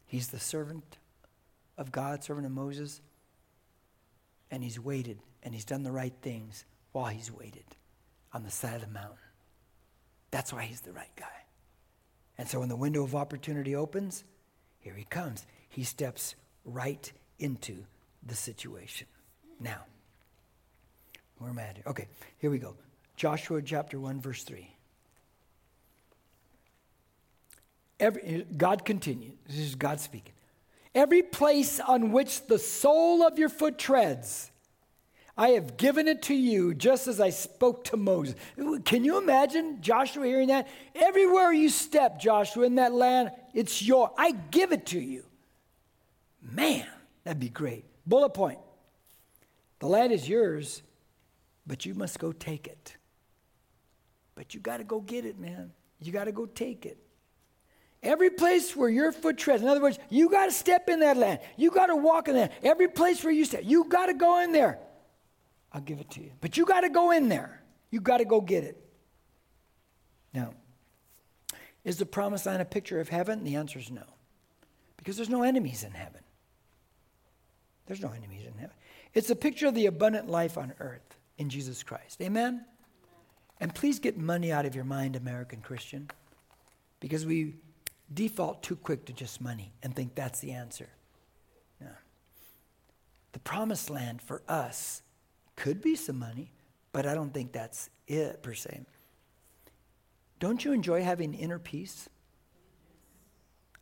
He's 0.06 0.28
the 0.28 0.38
servant 0.38 0.98
of 1.78 1.90
God, 1.90 2.22
servant 2.22 2.46
of 2.46 2.52
Moses. 2.52 3.00
And 4.50 4.62
he's 4.62 4.78
waited 4.78 5.18
and 5.42 5.54
he's 5.54 5.64
done 5.64 5.82
the 5.82 5.90
right 5.90 6.12
things 6.20 6.66
while 6.92 7.06
he's 7.06 7.32
waited 7.32 7.64
on 8.32 8.42
the 8.44 8.50
side 8.50 8.74
of 8.74 8.80
the 8.82 8.88
mountain. 8.88 9.16
That's 10.30 10.52
why 10.52 10.64
he's 10.64 10.82
the 10.82 10.92
right 10.92 11.14
guy. 11.16 11.26
And 12.36 12.46
so 12.46 12.60
when 12.60 12.68
the 12.68 12.76
window 12.76 13.02
of 13.02 13.14
opportunity 13.14 13.74
opens, 13.74 14.24
here 14.80 14.94
he 14.94 15.04
comes. 15.04 15.46
He 15.70 15.82
steps 15.82 16.34
right 16.66 17.10
into 17.38 17.84
the 18.26 18.34
situation. 18.34 19.06
Now, 19.58 19.84
where 21.38 21.50
am 21.50 21.58
I 21.58 21.62
at? 21.62 21.78
Okay, 21.86 22.08
here 22.38 22.50
we 22.50 22.58
go. 22.58 22.76
Joshua 23.20 23.60
chapter 23.60 24.00
1, 24.00 24.18
verse 24.22 24.44
3. 24.44 24.66
Every, 28.00 28.46
God 28.56 28.86
continues. 28.86 29.34
This 29.46 29.58
is 29.58 29.74
God 29.74 30.00
speaking. 30.00 30.32
Every 30.94 31.20
place 31.20 31.80
on 31.80 32.12
which 32.12 32.46
the 32.46 32.58
sole 32.58 33.22
of 33.22 33.38
your 33.38 33.50
foot 33.50 33.76
treads, 33.76 34.50
I 35.36 35.50
have 35.50 35.76
given 35.76 36.08
it 36.08 36.22
to 36.22 36.34
you 36.34 36.72
just 36.72 37.08
as 37.08 37.20
I 37.20 37.28
spoke 37.28 37.84
to 37.84 37.98
Moses. 37.98 38.36
Can 38.86 39.04
you 39.04 39.18
imagine 39.18 39.82
Joshua 39.82 40.24
hearing 40.24 40.48
that? 40.48 40.66
Everywhere 40.94 41.52
you 41.52 41.68
step, 41.68 42.18
Joshua, 42.18 42.64
in 42.64 42.76
that 42.76 42.94
land, 42.94 43.32
it's 43.52 43.82
your. 43.82 44.10
I 44.16 44.30
give 44.50 44.72
it 44.72 44.86
to 44.86 44.98
you. 44.98 45.26
Man, 46.40 46.86
that'd 47.24 47.38
be 47.38 47.50
great. 47.50 47.84
Bullet 48.06 48.30
point. 48.30 48.60
The 49.80 49.88
land 49.88 50.10
is 50.10 50.26
yours, 50.26 50.80
but 51.66 51.84
you 51.84 51.94
must 51.94 52.18
go 52.18 52.32
take 52.32 52.66
it. 52.66 52.96
But 54.40 54.54
you 54.54 54.60
got 54.60 54.78
to 54.78 54.84
go 54.84 55.00
get 55.00 55.26
it, 55.26 55.38
man. 55.38 55.70
You 56.00 56.12
got 56.12 56.24
to 56.24 56.32
go 56.32 56.46
take 56.46 56.86
it. 56.86 56.96
Every 58.02 58.30
place 58.30 58.74
where 58.74 58.88
your 58.88 59.12
foot 59.12 59.36
treads, 59.36 59.60
in 59.60 59.68
other 59.68 59.82
words, 59.82 59.98
you 60.08 60.30
got 60.30 60.46
to 60.46 60.50
step 60.50 60.88
in 60.88 61.00
that 61.00 61.18
land. 61.18 61.40
You 61.58 61.70
got 61.70 61.88
to 61.88 61.96
walk 61.96 62.26
in 62.26 62.36
that. 62.36 62.54
Every 62.62 62.88
place 62.88 63.22
where 63.22 63.34
you 63.34 63.44
step, 63.44 63.64
you 63.66 63.84
got 63.84 64.06
to 64.06 64.14
go 64.14 64.42
in 64.42 64.52
there. 64.52 64.78
I'll 65.74 65.82
give 65.82 66.00
it 66.00 66.08
to 66.12 66.22
you. 66.22 66.30
But 66.40 66.56
you 66.56 66.64
got 66.64 66.80
to 66.80 66.88
go 66.88 67.10
in 67.10 67.28
there. 67.28 67.62
You 67.90 68.00
got 68.00 68.16
to 68.16 68.24
go 68.24 68.40
get 68.40 68.64
it. 68.64 68.82
Now, 70.32 70.54
Is 71.84 71.98
the 71.98 72.06
promised 72.06 72.46
land 72.46 72.62
a 72.62 72.64
picture 72.64 72.98
of 72.98 73.10
heaven? 73.10 73.44
The 73.44 73.56
answer 73.56 73.78
is 73.78 73.90
no. 73.90 74.04
Because 74.96 75.16
there's 75.16 75.28
no 75.28 75.42
enemies 75.42 75.84
in 75.84 75.92
heaven. 75.92 76.22
There's 77.84 78.00
no 78.00 78.12
enemies 78.12 78.46
in 78.46 78.54
heaven. 78.54 78.74
It's 79.12 79.28
a 79.28 79.36
picture 79.36 79.66
of 79.66 79.74
the 79.74 79.84
abundant 79.84 80.30
life 80.30 80.56
on 80.56 80.72
earth 80.80 81.18
in 81.36 81.50
Jesus 81.50 81.82
Christ. 81.82 82.22
Amen? 82.22 82.64
And 83.60 83.74
please 83.74 83.98
get 83.98 84.16
money 84.16 84.50
out 84.50 84.64
of 84.64 84.74
your 84.74 84.84
mind, 84.84 85.16
American 85.16 85.60
Christian, 85.60 86.10
because 86.98 87.26
we 87.26 87.56
default 88.12 88.62
too 88.62 88.76
quick 88.76 89.04
to 89.06 89.12
just 89.12 89.40
money 89.40 89.72
and 89.82 89.94
think 89.94 90.14
that's 90.14 90.40
the 90.40 90.52
answer. 90.52 90.88
No. 91.80 91.90
The 93.32 93.38
promised 93.40 93.90
land 93.90 94.22
for 94.22 94.42
us 94.48 95.02
could 95.56 95.82
be 95.82 95.94
some 95.94 96.18
money, 96.18 96.52
but 96.92 97.06
I 97.06 97.14
don't 97.14 97.34
think 97.34 97.52
that's 97.52 97.90
it 98.08 98.42
per 98.42 98.54
se. 98.54 98.80
Don't 100.38 100.64
you 100.64 100.72
enjoy 100.72 101.02
having 101.02 101.34
inner 101.34 101.58
peace? 101.58 102.08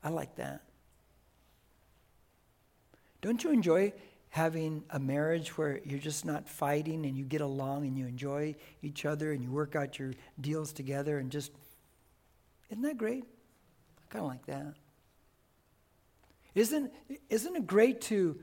I 0.03 0.09
like 0.09 0.35
that. 0.37 0.62
Don't 3.20 3.43
you 3.43 3.51
enjoy 3.51 3.93
having 4.39 4.84
a 4.91 5.01
marriage 5.01 5.59
where 5.59 5.80
you're 5.84 5.99
just 5.99 6.24
not 6.24 6.49
fighting 6.49 7.07
and 7.07 7.16
you 7.18 7.24
get 7.24 7.41
along 7.41 7.84
and 7.84 7.99
you 7.99 8.07
enjoy 8.07 8.55
each 8.82 9.05
other 9.05 9.32
and 9.32 9.43
you 9.43 9.51
work 9.51 9.74
out 9.74 9.99
your 9.99 10.12
deals 10.41 10.72
together 10.72 11.18
and 11.18 11.32
just, 11.32 11.51
isn't 12.70 12.82
that 12.82 12.97
great? 12.97 13.24
I 13.24 14.12
kind 14.12 14.24
of 14.24 14.30
like 14.30 14.47
that. 14.47 14.74
Isn't, 16.55 16.93
isn't 17.28 17.57
it 17.57 17.66
great 17.66 18.01
to, 18.03 18.39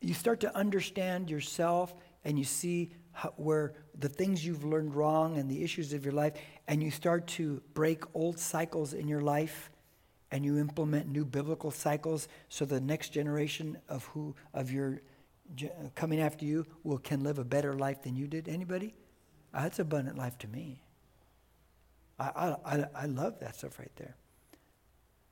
you 0.00 0.12
start 0.12 0.40
to 0.40 0.52
understand 0.56 1.30
yourself 1.30 1.94
and 2.24 2.36
you 2.36 2.44
see 2.44 2.90
how, 3.12 3.32
where 3.36 3.74
the 3.96 4.08
things 4.08 4.44
you've 4.44 4.64
learned 4.64 4.96
wrong 4.96 5.38
and 5.38 5.48
the 5.48 5.62
issues 5.62 5.92
of 5.92 6.04
your 6.04 6.14
life, 6.14 6.32
and 6.66 6.82
you 6.82 6.90
start 6.90 7.28
to 7.28 7.62
break 7.74 8.02
old 8.12 8.40
cycles 8.40 8.92
in 8.92 9.06
your 9.06 9.20
life 9.20 9.70
and 10.32 10.44
you 10.44 10.58
implement 10.58 11.06
new 11.06 11.24
biblical 11.24 11.70
cycles 11.70 12.26
so 12.48 12.64
the 12.64 12.80
next 12.80 13.10
generation 13.10 13.78
of 13.88 14.04
who 14.06 14.34
of 14.52 14.72
your 14.72 15.00
coming 15.94 16.20
after 16.20 16.44
you 16.44 16.66
will 16.82 16.98
can 16.98 17.22
live 17.22 17.38
a 17.38 17.44
better 17.44 17.72
life 17.72 18.02
than 18.02 18.16
you 18.16 18.26
did? 18.26 18.48
Anybody? 18.48 18.94
Uh, 19.52 19.62
that's 19.62 19.78
abundant 19.78 20.18
life 20.18 20.36
to 20.38 20.48
me. 20.48 20.82
I, 22.18 22.56
I, 22.64 22.84
I 22.94 23.06
love 23.06 23.38
that 23.40 23.56
stuff 23.56 23.78
right 23.78 23.92
there. 23.96 24.16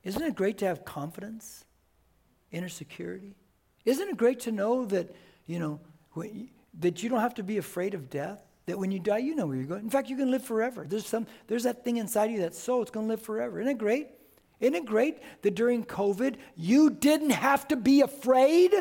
Isn't 0.05 0.23
it 0.23 0.37
great 0.37 0.59
to 0.59 0.67
have 0.67 0.85
confidence 0.85 1.65
inner 2.53 2.69
security? 2.69 3.35
Isn't 3.85 4.09
it 4.09 4.17
great 4.17 4.41
to 4.41 4.53
know 4.53 4.85
that 4.87 5.15
you 5.47 5.59
know 5.59 5.81
you, 6.17 6.49
that 6.81 7.03
you 7.03 7.09
don't 7.09 7.21
have 7.21 7.35
to 7.35 7.43
be 7.43 7.59
afraid 7.59 7.95
of 7.95 8.09
death? 8.09 8.41
That 8.67 8.79
when 8.79 8.91
you 8.93 9.01
die 9.01 9.19
you 9.19 9.35
know 9.35 9.47
where 9.47 9.57
you're 9.57 9.67
going. 9.67 9.83
In 9.83 9.91
fact 9.91 10.09
you 10.09 10.17
can 10.17 10.31
live 10.31 10.45
forever. 10.45 10.87
There's 10.89 11.07
some 11.07 11.27
there's 11.49 11.65
that 11.65 11.85
thing 11.85 11.97
inside 11.97 12.31
you 12.31 12.41
that's 12.41 12.59
so 12.59 12.83
it's 12.83 12.91
going 12.91 13.07
to 13.07 13.11
live 13.11 13.23
forever. 13.23 13.61
Isn't 13.61 13.73
it 13.73 13.79
great? 13.79 14.09
Isn't 14.61 14.75
it 14.75 14.87
great 14.87 15.19
that 15.43 15.55
during 15.55 15.85
COVID, 15.85 16.37
you 16.57 16.91
didn't 16.91 17.31
have 17.31 17.69
to 17.69 17.77
be 17.77 18.01
afraid? 18.01 18.73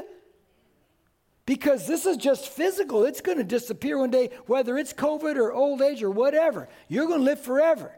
Because 1.46 1.86
this 1.86 2.06
is 2.06 2.18
just 2.18 2.50
physical. 2.50 3.06
It's 3.06 3.22
going 3.22 3.38
to 3.38 3.44
disappear 3.44 4.00
one 4.00 4.10
day, 4.10 4.32
whether 4.48 4.78
it's 4.78 4.94
COVID 4.94 5.36
or 5.36 5.54
old 5.54 5.82
age 5.82 6.02
or 6.02 6.10
whatever. 6.10 6.68
You're 6.88 7.06
going 7.06 7.20
to 7.20 7.26
live 7.26 7.40
forever. 7.40 7.92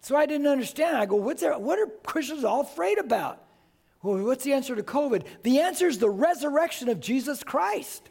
So 0.00 0.16
I 0.16 0.26
didn't 0.26 0.48
understand. 0.48 0.96
I 0.96 1.06
go, 1.06 1.16
what's 1.16 1.40
there, 1.40 1.56
what 1.58 1.78
are 1.78 1.86
Christians 2.04 2.44
all 2.44 2.62
afraid 2.62 2.98
about? 2.98 3.42
Well, 4.02 4.22
what's 4.24 4.44
the 4.44 4.52
answer 4.52 4.74
to 4.76 4.82
COVID? 4.82 5.24
The 5.44 5.60
answer 5.60 5.86
is 5.86 5.98
the 5.98 6.10
resurrection 6.10 6.88
of 6.88 7.00
Jesus 7.00 7.42
Christ. 7.42 8.10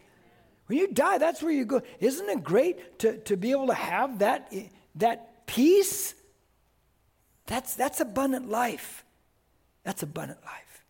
When 0.68 0.80
you 0.80 0.88
die, 0.88 1.18
that's 1.18 1.43
where 1.43 1.51
you 1.51 1.66
go. 1.66 1.82
Isn't 1.99 2.30
it 2.30 2.43
great 2.43 2.99
to, 2.99 3.18
to 3.20 3.38
be 3.38 3.51
able 3.51 3.68
to 3.68 3.74
have 3.74 4.20
that, 4.20 4.51
that 4.95 5.45
peace? 5.45 6.16
That's, 7.45 7.76
that's 7.76 7.99
abundant 7.99 8.49
life. 8.49 9.03
That's 9.84 10.01
abundant 10.01 10.41
life. 10.43 10.84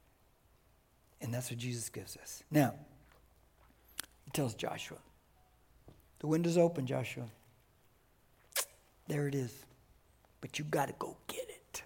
And 1.19 1.33
that's 1.33 1.49
what 1.49 1.59
Jesus 1.59 1.89
gives 1.89 2.15
us. 2.15 2.43
Now, 2.51 2.75
tells 4.33 4.55
Joshua, 4.55 4.97
the 6.19 6.27
window's 6.27 6.57
open, 6.57 6.85
Joshua. 6.85 7.25
There 9.07 9.27
it 9.27 9.35
is. 9.35 9.53
But 10.41 10.59
you 10.59 10.65
got 10.65 10.87
to 10.87 10.95
go 10.99 11.15
get 11.27 11.49
it. 11.49 11.83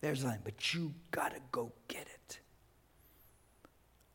There's 0.00 0.22
the 0.22 0.28
line, 0.28 0.40
but 0.44 0.74
you 0.74 0.94
got 1.10 1.32
to 1.34 1.40
go 1.52 1.72
get 1.88 2.02
it. 2.02 2.40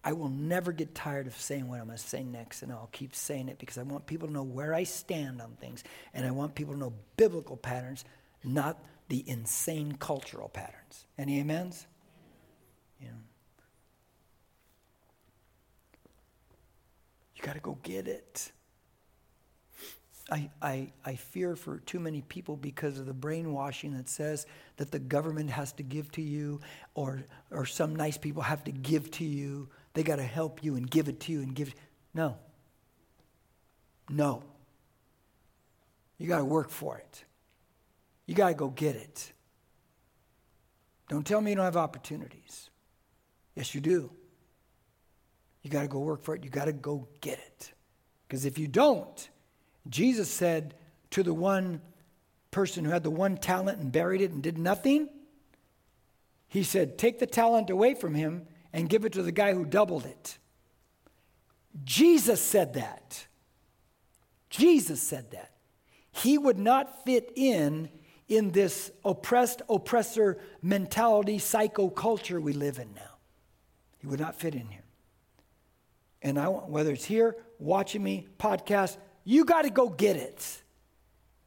I 0.03 0.11
will 0.11 0.29
never 0.29 0.73
get 0.73 0.93
tired 0.93 1.27
of 1.27 1.35
saying 1.39 1.69
what 1.69 1.79
I'm 1.79 1.85
going 1.85 1.97
to 1.97 2.03
say 2.03 2.23
next, 2.23 2.61
and 2.61 2.71
I'll 2.71 2.89
keep 2.91 3.15
saying 3.15 3.47
it 3.47 3.57
because 3.57 3.77
I 3.77 3.83
want 3.83 4.05
people 4.05 4.27
to 4.27 4.33
know 4.33 4.43
where 4.43 4.73
I 4.73 4.83
stand 4.83 5.41
on 5.41 5.51
things, 5.61 5.83
and 6.13 6.25
I 6.25 6.31
want 6.31 6.55
people 6.55 6.73
to 6.73 6.79
know 6.79 6.93
biblical 7.15 7.55
patterns, 7.55 8.03
not 8.43 8.83
the 9.07 9.23
insane 9.27 9.93
cultural 9.93 10.49
patterns. 10.49 11.05
Any 11.17 11.39
amens? 11.39 11.85
Yeah. 13.01 13.07
You 17.32 17.32
got 17.43 17.53
to 17.53 17.59
go 17.59 17.77
get 17.83 18.07
it. 18.07 18.51
I, 20.31 20.49
I, 20.61 20.93
I 21.03 21.15
fear 21.15 21.55
for 21.55 21.79
too 21.79 21.99
many 21.99 22.21
people 22.21 22.55
because 22.55 22.97
of 22.97 23.05
the 23.05 23.13
brainwashing 23.13 23.93
that 23.97 24.07
says 24.07 24.47
that 24.77 24.89
the 24.89 24.97
government 24.97 25.49
has 25.49 25.73
to 25.73 25.83
give 25.83 26.09
to 26.13 26.21
you 26.21 26.61
or, 26.95 27.25
or 27.51 27.65
some 27.65 27.95
nice 27.95 28.17
people 28.17 28.41
have 28.41 28.63
to 28.63 28.71
give 28.71 29.11
to 29.11 29.25
you. 29.25 29.67
They 29.93 30.01
got 30.01 30.15
to 30.15 30.23
help 30.23 30.63
you 30.63 30.75
and 30.75 30.89
give 30.89 31.09
it 31.09 31.19
to 31.21 31.33
you 31.33 31.41
and 31.41 31.53
give. 31.53 31.75
No. 32.13 32.37
No. 34.09 34.43
You 36.17 36.27
got 36.27 36.37
to 36.37 36.45
work 36.45 36.69
for 36.69 36.97
it. 36.97 37.25
You 38.25 38.33
got 38.33 38.47
to 38.47 38.53
go 38.53 38.69
get 38.69 38.95
it. 38.95 39.33
Don't 41.09 41.27
tell 41.27 41.41
me 41.41 41.51
you 41.51 41.57
don't 41.57 41.65
have 41.65 41.75
opportunities. 41.75 42.69
Yes, 43.55 43.75
you 43.75 43.81
do. 43.81 44.09
You 45.63 45.69
got 45.69 45.81
to 45.81 45.87
go 45.87 45.99
work 45.99 46.23
for 46.23 46.35
it. 46.35 46.43
You 46.43 46.49
got 46.49 46.65
to 46.65 46.73
go 46.73 47.07
get 47.21 47.39
it. 47.39 47.73
Because 48.27 48.45
if 48.45 48.57
you 48.57 48.67
don't, 48.67 49.29
Jesus 49.89 50.29
said 50.29 50.75
to 51.11 51.23
the 51.23 51.33
one 51.33 51.81
person 52.51 52.85
who 52.85 52.91
had 52.91 53.03
the 53.03 53.09
one 53.09 53.37
talent 53.37 53.79
and 53.79 53.91
buried 53.91 54.21
it 54.21 54.31
and 54.31 54.43
did 54.43 54.57
nothing, 54.57 55.09
he 56.47 56.63
said, 56.63 56.97
Take 56.97 57.19
the 57.19 57.25
talent 57.25 57.69
away 57.69 57.95
from 57.95 58.13
him 58.13 58.45
and 58.71 58.89
give 58.89 59.05
it 59.05 59.13
to 59.13 59.23
the 59.23 59.31
guy 59.31 59.53
who 59.53 59.65
doubled 59.65 60.05
it. 60.05 60.37
Jesus 61.83 62.41
said 62.41 62.73
that. 62.73 63.25
Jesus 64.49 65.01
said 65.01 65.31
that. 65.31 65.51
He 66.11 66.37
would 66.37 66.59
not 66.59 67.03
fit 67.05 67.31
in 67.35 67.89
in 68.27 68.51
this 68.51 68.91
oppressed, 69.03 69.63
oppressor 69.67 70.39
mentality, 70.61 71.39
psycho 71.39 71.89
culture 71.89 72.39
we 72.39 72.53
live 72.53 72.77
in 72.77 72.93
now. 72.93 73.17
He 73.97 74.07
would 74.07 74.19
not 74.19 74.35
fit 74.35 74.53
in 74.53 74.67
here. 74.67 74.82
And 76.23 76.39
I 76.39 76.47
want, 76.47 76.69
whether 76.69 76.91
it's 76.91 77.05
here, 77.05 77.35
watching 77.59 78.01
me, 78.01 78.27
podcast, 78.39 78.97
you 79.25 79.45
got 79.45 79.63
to 79.63 79.69
go 79.69 79.89
get 79.89 80.15
it. 80.15 80.63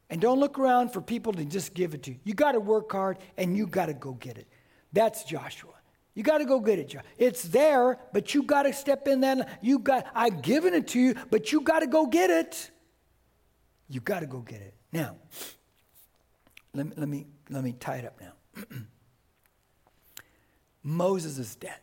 And 0.09 0.21
don't 0.21 0.39
look 0.39 0.57
around 0.57 0.93
for 0.93 1.01
people 1.01 1.33
to 1.33 1.43
just 1.43 1.73
give 1.73 1.93
it 1.93 2.03
to 2.03 2.11
you. 2.11 2.19
You 2.23 2.33
got 2.33 2.53
to 2.53 2.59
work 2.59 2.91
hard 2.91 3.17
and 3.35 3.57
you 3.57 3.67
got 3.67 3.87
to 3.87 3.93
go 3.93 4.13
get 4.13 4.37
it. 4.37 4.47
That's 4.93 5.23
Joshua. 5.25 5.73
You 6.13 6.23
got 6.23 6.37
to 6.37 6.45
go 6.45 6.59
get 6.59 6.79
it, 6.79 6.87
Joshua. 6.89 7.09
It's 7.17 7.43
there, 7.43 7.99
but 8.13 8.33
you 8.33 8.43
got 8.43 8.63
to 8.63 8.73
step 8.73 9.07
in 9.07 9.19
there. 9.19 9.45
You 9.61 9.79
got, 9.79 10.07
I've 10.15 10.41
given 10.41 10.73
it 10.73 10.87
to 10.89 10.99
you, 10.99 11.15
but 11.29 11.51
you 11.51 11.61
got 11.61 11.79
to 11.79 11.87
go 11.87 12.07
get 12.07 12.29
it. 12.29 12.71
You 13.89 13.99
got 13.99 14.21
to 14.21 14.25
go 14.25 14.39
get 14.39 14.61
it. 14.61 14.73
Now, 14.91 15.17
let 16.73 16.87
me, 16.87 16.93
let 16.95 17.09
me, 17.09 17.27
let 17.49 17.63
me 17.63 17.73
tie 17.73 17.97
it 17.97 18.05
up 18.05 18.19
now. 18.21 18.65
Moses 20.83 21.37
is 21.37 21.55
dead, 21.55 21.79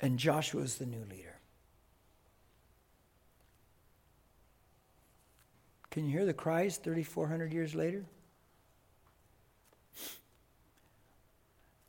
and 0.00 0.18
Joshua 0.18 0.62
is 0.62 0.76
the 0.76 0.86
new 0.86 1.04
leader. 1.08 1.38
Can 5.92 6.06
you 6.06 6.10
hear 6.10 6.24
the 6.24 6.34
cries 6.34 6.78
3,400 6.78 7.52
years 7.52 7.74
later? 7.74 8.04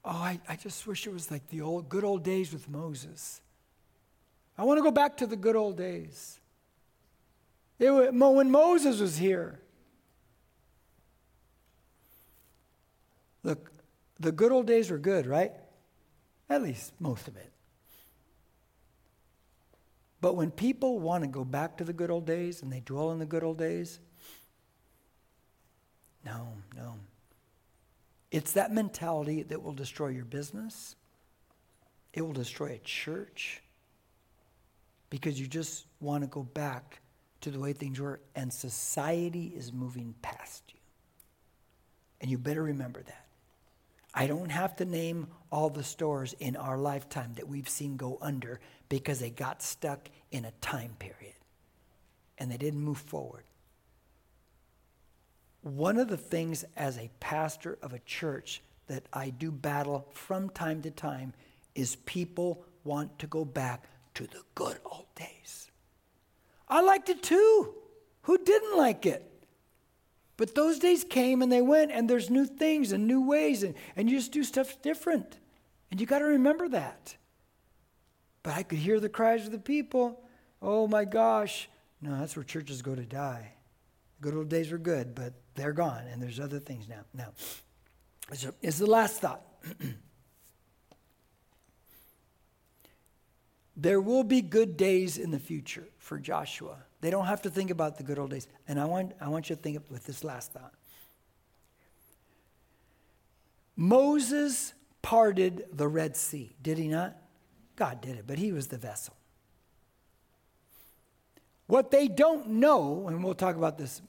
Oh, 0.06 0.12
I, 0.12 0.40
I 0.48 0.56
just 0.56 0.86
wish 0.86 1.08
it 1.08 1.14
was 1.14 1.32
like 1.32 1.48
the 1.48 1.62
old 1.62 1.90
good 1.90 2.04
old 2.04 2.24
days 2.24 2.54
with 2.54 2.70
Moses. 2.70 3.42
I 4.58 4.66
want 4.66 4.78
to 4.78 4.84
go 4.84 4.92
back 4.92 5.18
to 5.18 5.26
the 5.26 5.36
good 5.36 5.56
old 5.56 5.78
days. 5.78 6.40
It, 7.80 7.90
when 7.90 8.52
Moses 8.52 9.00
was 9.00 9.18
here, 9.18 9.60
Look, 13.44 13.72
the 14.20 14.32
good 14.32 14.52
old 14.52 14.68
days 14.68 14.90
were 14.90 14.98
good, 14.98 15.26
right? 15.26 15.52
At 16.50 16.64
least 16.64 16.94
most 17.00 17.28
of 17.28 17.36
it. 17.36 17.53
But 20.24 20.38
when 20.38 20.52
people 20.52 21.00
want 21.00 21.26
to 21.26 21.28
go 21.28 21.44
back 21.44 21.76
to 21.80 21.84
the 21.84 21.92
good 21.92 22.10
old 22.10 22.26
days 22.26 22.62
and 22.62 22.72
they 22.72 22.80
dwell 22.80 23.12
in 23.12 23.20
the 23.20 23.26
good 23.26 23.44
old 23.44 23.58
days, 23.58 24.00
no, 26.26 26.54
no. 26.74 26.96
It's 28.32 28.54
that 28.54 28.72
mentality 28.72 29.44
that 29.44 29.62
will 29.62 29.74
destroy 29.74 30.08
your 30.08 30.24
business. 30.24 30.96
It 32.14 32.22
will 32.22 32.32
destroy 32.32 32.68
a 32.68 32.78
church 32.86 33.62
because 35.10 35.38
you 35.38 35.46
just 35.46 35.88
want 36.00 36.24
to 36.24 36.28
go 36.28 36.44
back 36.44 37.02
to 37.42 37.52
the 37.52 37.60
way 37.60 37.74
things 37.74 38.00
were, 38.00 38.22
and 38.34 38.54
society 38.54 39.52
is 39.54 39.74
moving 39.74 40.16
past 40.22 40.64
you. 40.70 40.80
And 42.22 42.32
you 42.32 42.38
better 42.38 42.64
remember 42.64 43.04
that. 43.04 43.26
I 44.14 44.28
don't 44.28 44.52
have 44.52 44.78
to 44.78 44.86
name 44.86 45.28
all 45.52 45.70
the 45.70 45.84
stores 45.84 46.34
in 46.40 46.56
our 46.56 46.78
lifetime 46.78 47.34
that 47.36 47.50
we've 47.50 47.68
seen 47.68 47.98
go 47.98 48.18
under 48.22 48.62
because 48.94 49.18
they 49.18 49.32
got 49.32 49.64
stuck 49.64 50.08
in 50.30 50.46
a 50.46 50.52
time 50.62 50.96
period 51.00 51.34
and 52.38 52.52
they 52.52 52.58
didn't 52.58 52.80
move 52.80 53.00
forward. 53.00 53.44
One 55.62 55.98
of 55.98 56.10
the 56.10 56.18
things 56.18 56.64
as 56.78 57.00
a 57.00 57.10
pastor 57.20 57.80
of 57.82 57.94
a 57.94 58.00
church 58.06 58.62
that 58.86 59.08
I 59.12 59.32
do 59.32 59.50
battle 59.50 60.08
from 60.12 60.48
time 60.48 60.84
to 60.84 60.92
time 60.92 61.34
is 61.74 61.96
people 62.06 62.64
want 62.84 63.18
to 63.18 63.26
go 63.26 63.44
back 63.44 63.86
to 64.14 64.28
the 64.28 64.44
good 64.54 64.78
old 64.86 65.08
days. 65.16 65.72
I 66.68 66.82
liked 66.82 67.10
it 67.10 67.24
too. 67.24 67.74
Who 68.22 68.38
didn't 68.38 68.78
like 68.78 69.08
it? 69.08 69.28
But 70.38 70.54
those 70.54 70.78
days 70.78 71.04
came 71.04 71.42
and 71.42 71.52
they 71.52 71.62
went, 71.62 71.92
and 71.92 72.08
there's 72.08 72.30
new 72.30 72.46
things 72.46 72.92
and 72.92 73.08
new 73.08 73.26
ways, 73.26 73.64
and, 73.64 73.74
and 73.96 74.08
you 74.08 74.18
just 74.18 74.32
do 74.32 74.44
stuff 74.44 74.84
different. 74.84 75.40
And 75.90 76.00
you 76.00 76.06
got 76.06 76.20
to 76.20 76.26
remember 76.26 76.70
that. 76.70 77.16
But 78.44 78.56
I 78.56 78.64
could 78.64 78.80
hear 78.80 79.00
the 79.00 79.10
cries 79.10 79.46
of 79.46 79.52
the 79.52 79.60
people. 79.60 80.22
Oh 80.62 80.88
my 80.88 81.06
gosh. 81.06 81.70
No, 82.02 82.20
that's 82.20 82.36
where 82.36 82.44
churches 82.44 82.82
go 82.82 82.94
to 82.94 83.04
die. 83.04 83.54
Good 84.20 84.36
old 84.36 84.50
days 84.50 84.72
were 84.72 84.78
good, 84.78 85.16
but 85.16 85.34
they're 85.56 85.74
gone, 85.74 86.04
and 86.12 86.22
there's 86.22 86.40
other 86.40 86.60
things 86.60 86.88
now. 86.88 87.04
Now, 87.14 87.32
is 88.62 88.78
the 88.78 88.86
last 88.86 89.22
thought. 89.22 89.42
there 93.78 94.02
will 94.02 94.24
be 94.24 94.42
good 94.42 94.78
days 94.78 95.18
in 95.18 95.32
the 95.32 95.40
future 95.40 95.88
for 95.98 96.20
Joshua. 96.20 96.78
They 97.02 97.10
don't 97.10 97.26
have 97.26 97.42
to 97.44 97.50
think 97.50 97.70
about 97.70 97.98
the 97.98 98.04
good 98.04 98.20
old 98.20 98.32
days. 98.32 98.48
And 98.68 98.80
I 98.80 98.86
want, 98.86 99.14
I 99.20 99.30
want 99.30 99.50
you 99.50 99.56
to 99.56 99.62
think 99.62 99.80
with 99.90 100.06
this 100.06 100.24
last 100.24 100.54
thought. 100.54 100.74
Moses 103.76 104.74
parted 105.02 105.66
the 105.72 105.88
Red 105.88 106.16
Sea, 106.16 106.56
did 106.62 106.78
he 106.78 106.88
not? 106.88 107.18
God 107.76 108.02
did 108.02 108.18
it, 108.18 108.26
but 108.28 108.38
he 108.38 108.52
was 108.52 108.68
the 108.68 108.78
vessel. 108.78 109.16
What 111.68 111.92
they 111.92 112.08
don't 112.08 112.48
know, 112.48 113.08
and 113.08 113.24
we'll 113.24 113.34
talk 113.34 113.56
about 113.56 113.78
this, 113.78 114.02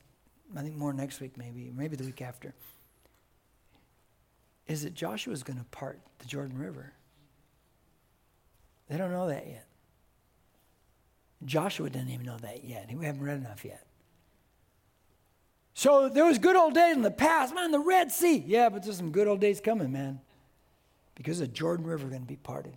I 0.57 0.63
think 0.63 0.77
more 0.77 0.93
next 0.93 1.21
week, 1.21 1.37
maybe, 1.37 1.73
maybe 1.75 1.97
the 1.97 2.05
week 2.05 2.21
after, 2.21 2.55
is 4.67 4.83
that 4.83 4.95
Joshua 4.95 5.33
is 5.33 5.43
going 5.43 5.59
to 5.59 5.65
part 5.67 6.01
the 6.19 6.27
Jordan 6.27 6.59
River. 6.59 6.93
They 8.89 8.97
don't 8.97 9.11
know 9.11 9.29
that 9.29 9.47
yet. 9.47 9.67
Joshua 11.45 11.91
didn't 11.91 12.11
even 12.11 12.27
know 12.27 12.39
that 12.39 12.65
yet. 12.65 12.91
We 12.95 13.05
haven't 13.05 13.23
read 13.23 13.39
enough 13.39 13.65
yet. 13.65 13.87
So 15.75 16.09
there 16.09 16.25
was 16.25 16.39
good 16.39 16.57
old 16.57 16.75
days 16.75 16.97
in 16.97 17.03
the 17.03 17.11
past, 17.11 17.55
man, 17.55 17.71
the 17.71 17.81
Red 17.81 18.13
Sea. 18.13 18.43
Yeah, 18.47 18.69
but 18.69 18.85
there's 18.85 18.97
some 18.97 19.11
good 19.11 19.27
old 19.27 19.41
days 19.41 19.61
coming, 19.61 19.91
man. 19.93 20.21
Because 21.15 21.41
the 21.41 21.49
Jordan 21.49 21.87
River 21.87 22.09
going 22.09 22.23
to 22.23 22.27
be 22.27 22.37
parted. 22.37 22.77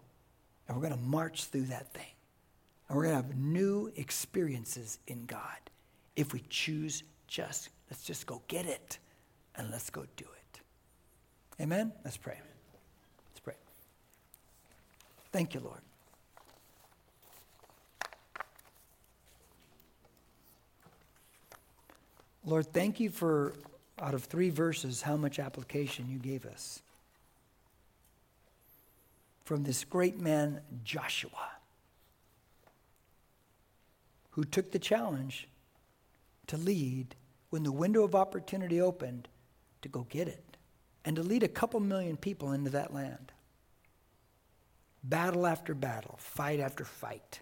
And 0.68 0.76
we're 0.76 0.84
going 0.88 1.00
to 1.00 1.06
march 1.08 1.46
through 1.46 1.66
that 1.66 1.94
thing. 1.94 2.12
And 2.88 2.98
we're 2.98 3.04
going 3.06 3.22
to 3.22 3.28
have 3.28 3.38
new 3.38 3.92
experiences 3.96 5.00
in 5.08 5.26
God 5.26 5.42
if 6.16 6.34
we 6.34 6.44
choose 6.50 7.04
just, 7.28 7.70
let's 7.90 8.04
just 8.04 8.26
go 8.26 8.42
get 8.48 8.66
it 8.66 8.98
and 9.56 9.70
let's 9.72 9.90
go 9.90 10.06
do 10.16 10.26
it. 10.26 10.62
Amen? 11.62 11.92
Let's 12.04 12.18
pray. 12.18 12.40
Let's 13.30 13.40
pray. 13.40 13.54
Thank 15.32 15.54
you, 15.54 15.62
Lord. 15.62 15.82
Lord, 22.46 22.72
thank 22.72 23.02
you 23.02 23.10
for, 23.10 23.54
out 24.00 24.14
of 24.14 24.24
three 24.24 24.50
verses, 24.50 25.02
how 25.02 25.18
much 25.18 25.38
application 25.38 26.10
you 26.10 26.18
gave 26.18 26.46
us. 26.46 26.82
From 29.48 29.64
this 29.64 29.86
great 29.86 30.20
man, 30.20 30.60
Joshua, 30.84 31.52
who 34.32 34.44
took 34.44 34.74
the 34.74 34.78
challenge 34.78 35.48
to 36.48 36.58
lead 36.58 37.16
when 37.50 37.64
the 37.64 37.72
window 37.72 38.04
of 38.04 38.14
opportunity 38.14 38.82
opened 38.82 39.30
to 39.84 39.88
go 39.88 40.06
get 40.10 40.28
it 40.28 40.58
and 41.06 41.16
to 41.16 41.24
lead 41.24 41.44
a 41.44 41.48
couple 41.48 41.80
million 41.80 42.18
people 42.18 42.52
into 42.52 42.72
that 42.72 42.94
land. 42.94 43.32
Battle 45.02 45.48
after 45.48 45.74
battle, 45.74 46.16
fight 46.18 46.60
after 46.60 46.84
fight. 46.84 47.40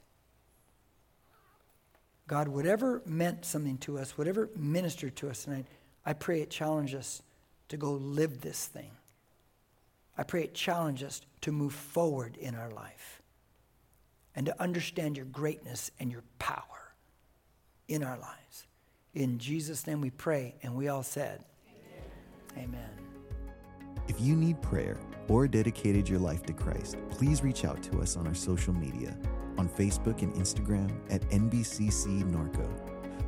God, 2.28 2.48
whatever 2.48 3.02
meant 3.08 3.46
something 3.46 3.80
to 3.80 3.98
us, 3.98 4.16
whatever 4.16 4.52
ministered 4.56 5.16
to 5.16 5.30
us 5.32 5.46
tonight, 5.46 5.66
I 6.06 6.14
pray 6.14 6.42
it 6.42 6.52
challenge 6.52 6.94
us 6.94 7.24
to 7.70 7.78
go 7.78 7.94
live 7.94 8.42
this 8.42 8.68
thing. 8.68 8.92
I 10.18 10.24
pray 10.24 10.44
it 10.44 10.54
challenges 10.54 11.08
us 11.08 11.22
to 11.42 11.52
move 11.52 11.74
forward 11.74 12.38
in 12.38 12.56
our 12.56 12.72
life 12.72 13.22
and 14.36 14.46
to 14.46 14.62
understand 14.62 15.18
your 15.18 15.26
greatness 15.26 15.92
and 16.00 16.12
your 16.12 16.24
power 16.40 16.94
in 17.88 18.04
our 18.04 18.18
lives. 18.18 18.68
In 19.14 19.38
Jesus' 19.38 19.88
name 19.88 20.02
we 20.02 20.10
pray, 20.10 20.56
and 20.62 20.76
we 20.76 20.90
all 20.90 21.04
said, 21.04 21.46
Amen. 22.58 22.70
Amen. 22.70 22.90
If 24.08 24.20
you 24.20 24.36
need 24.36 24.62
prayer 24.62 24.98
or 25.28 25.48
dedicated 25.48 26.08
your 26.08 26.20
life 26.20 26.44
to 26.44 26.54
Christ, 26.54 26.98
please 27.10 27.44
reach 27.44 27.66
out 27.66 27.82
to 27.84 28.02
us 28.02 28.18
on 28.18 28.28
our 28.28 28.34
social 28.34 28.74
media 28.74 29.18
on 29.58 29.70
Facebook 29.70 30.22
and 30.22 30.34
Instagram 30.34 30.92
at 31.10 31.22
NBCC 31.30 32.24
Norco, 32.30 32.70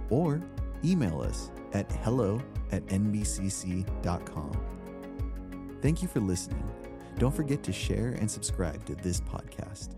or 0.09 0.41
email 0.83 1.21
us 1.21 1.51
at 1.73 1.91
hello 2.03 2.41
at 2.71 2.85
nbcc.com. 2.87 4.76
Thank 5.81 6.01
you 6.01 6.07
for 6.07 6.19
listening. 6.19 6.63
Don't 7.19 7.33
forget 7.33 7.63
to 7.63 7.73
share 7.73 8.09
and 8.19 8.29
subscribe 8.29 8.85
to 8.85 8.95
this 8.95 9.21
podcast. 9.21 9.96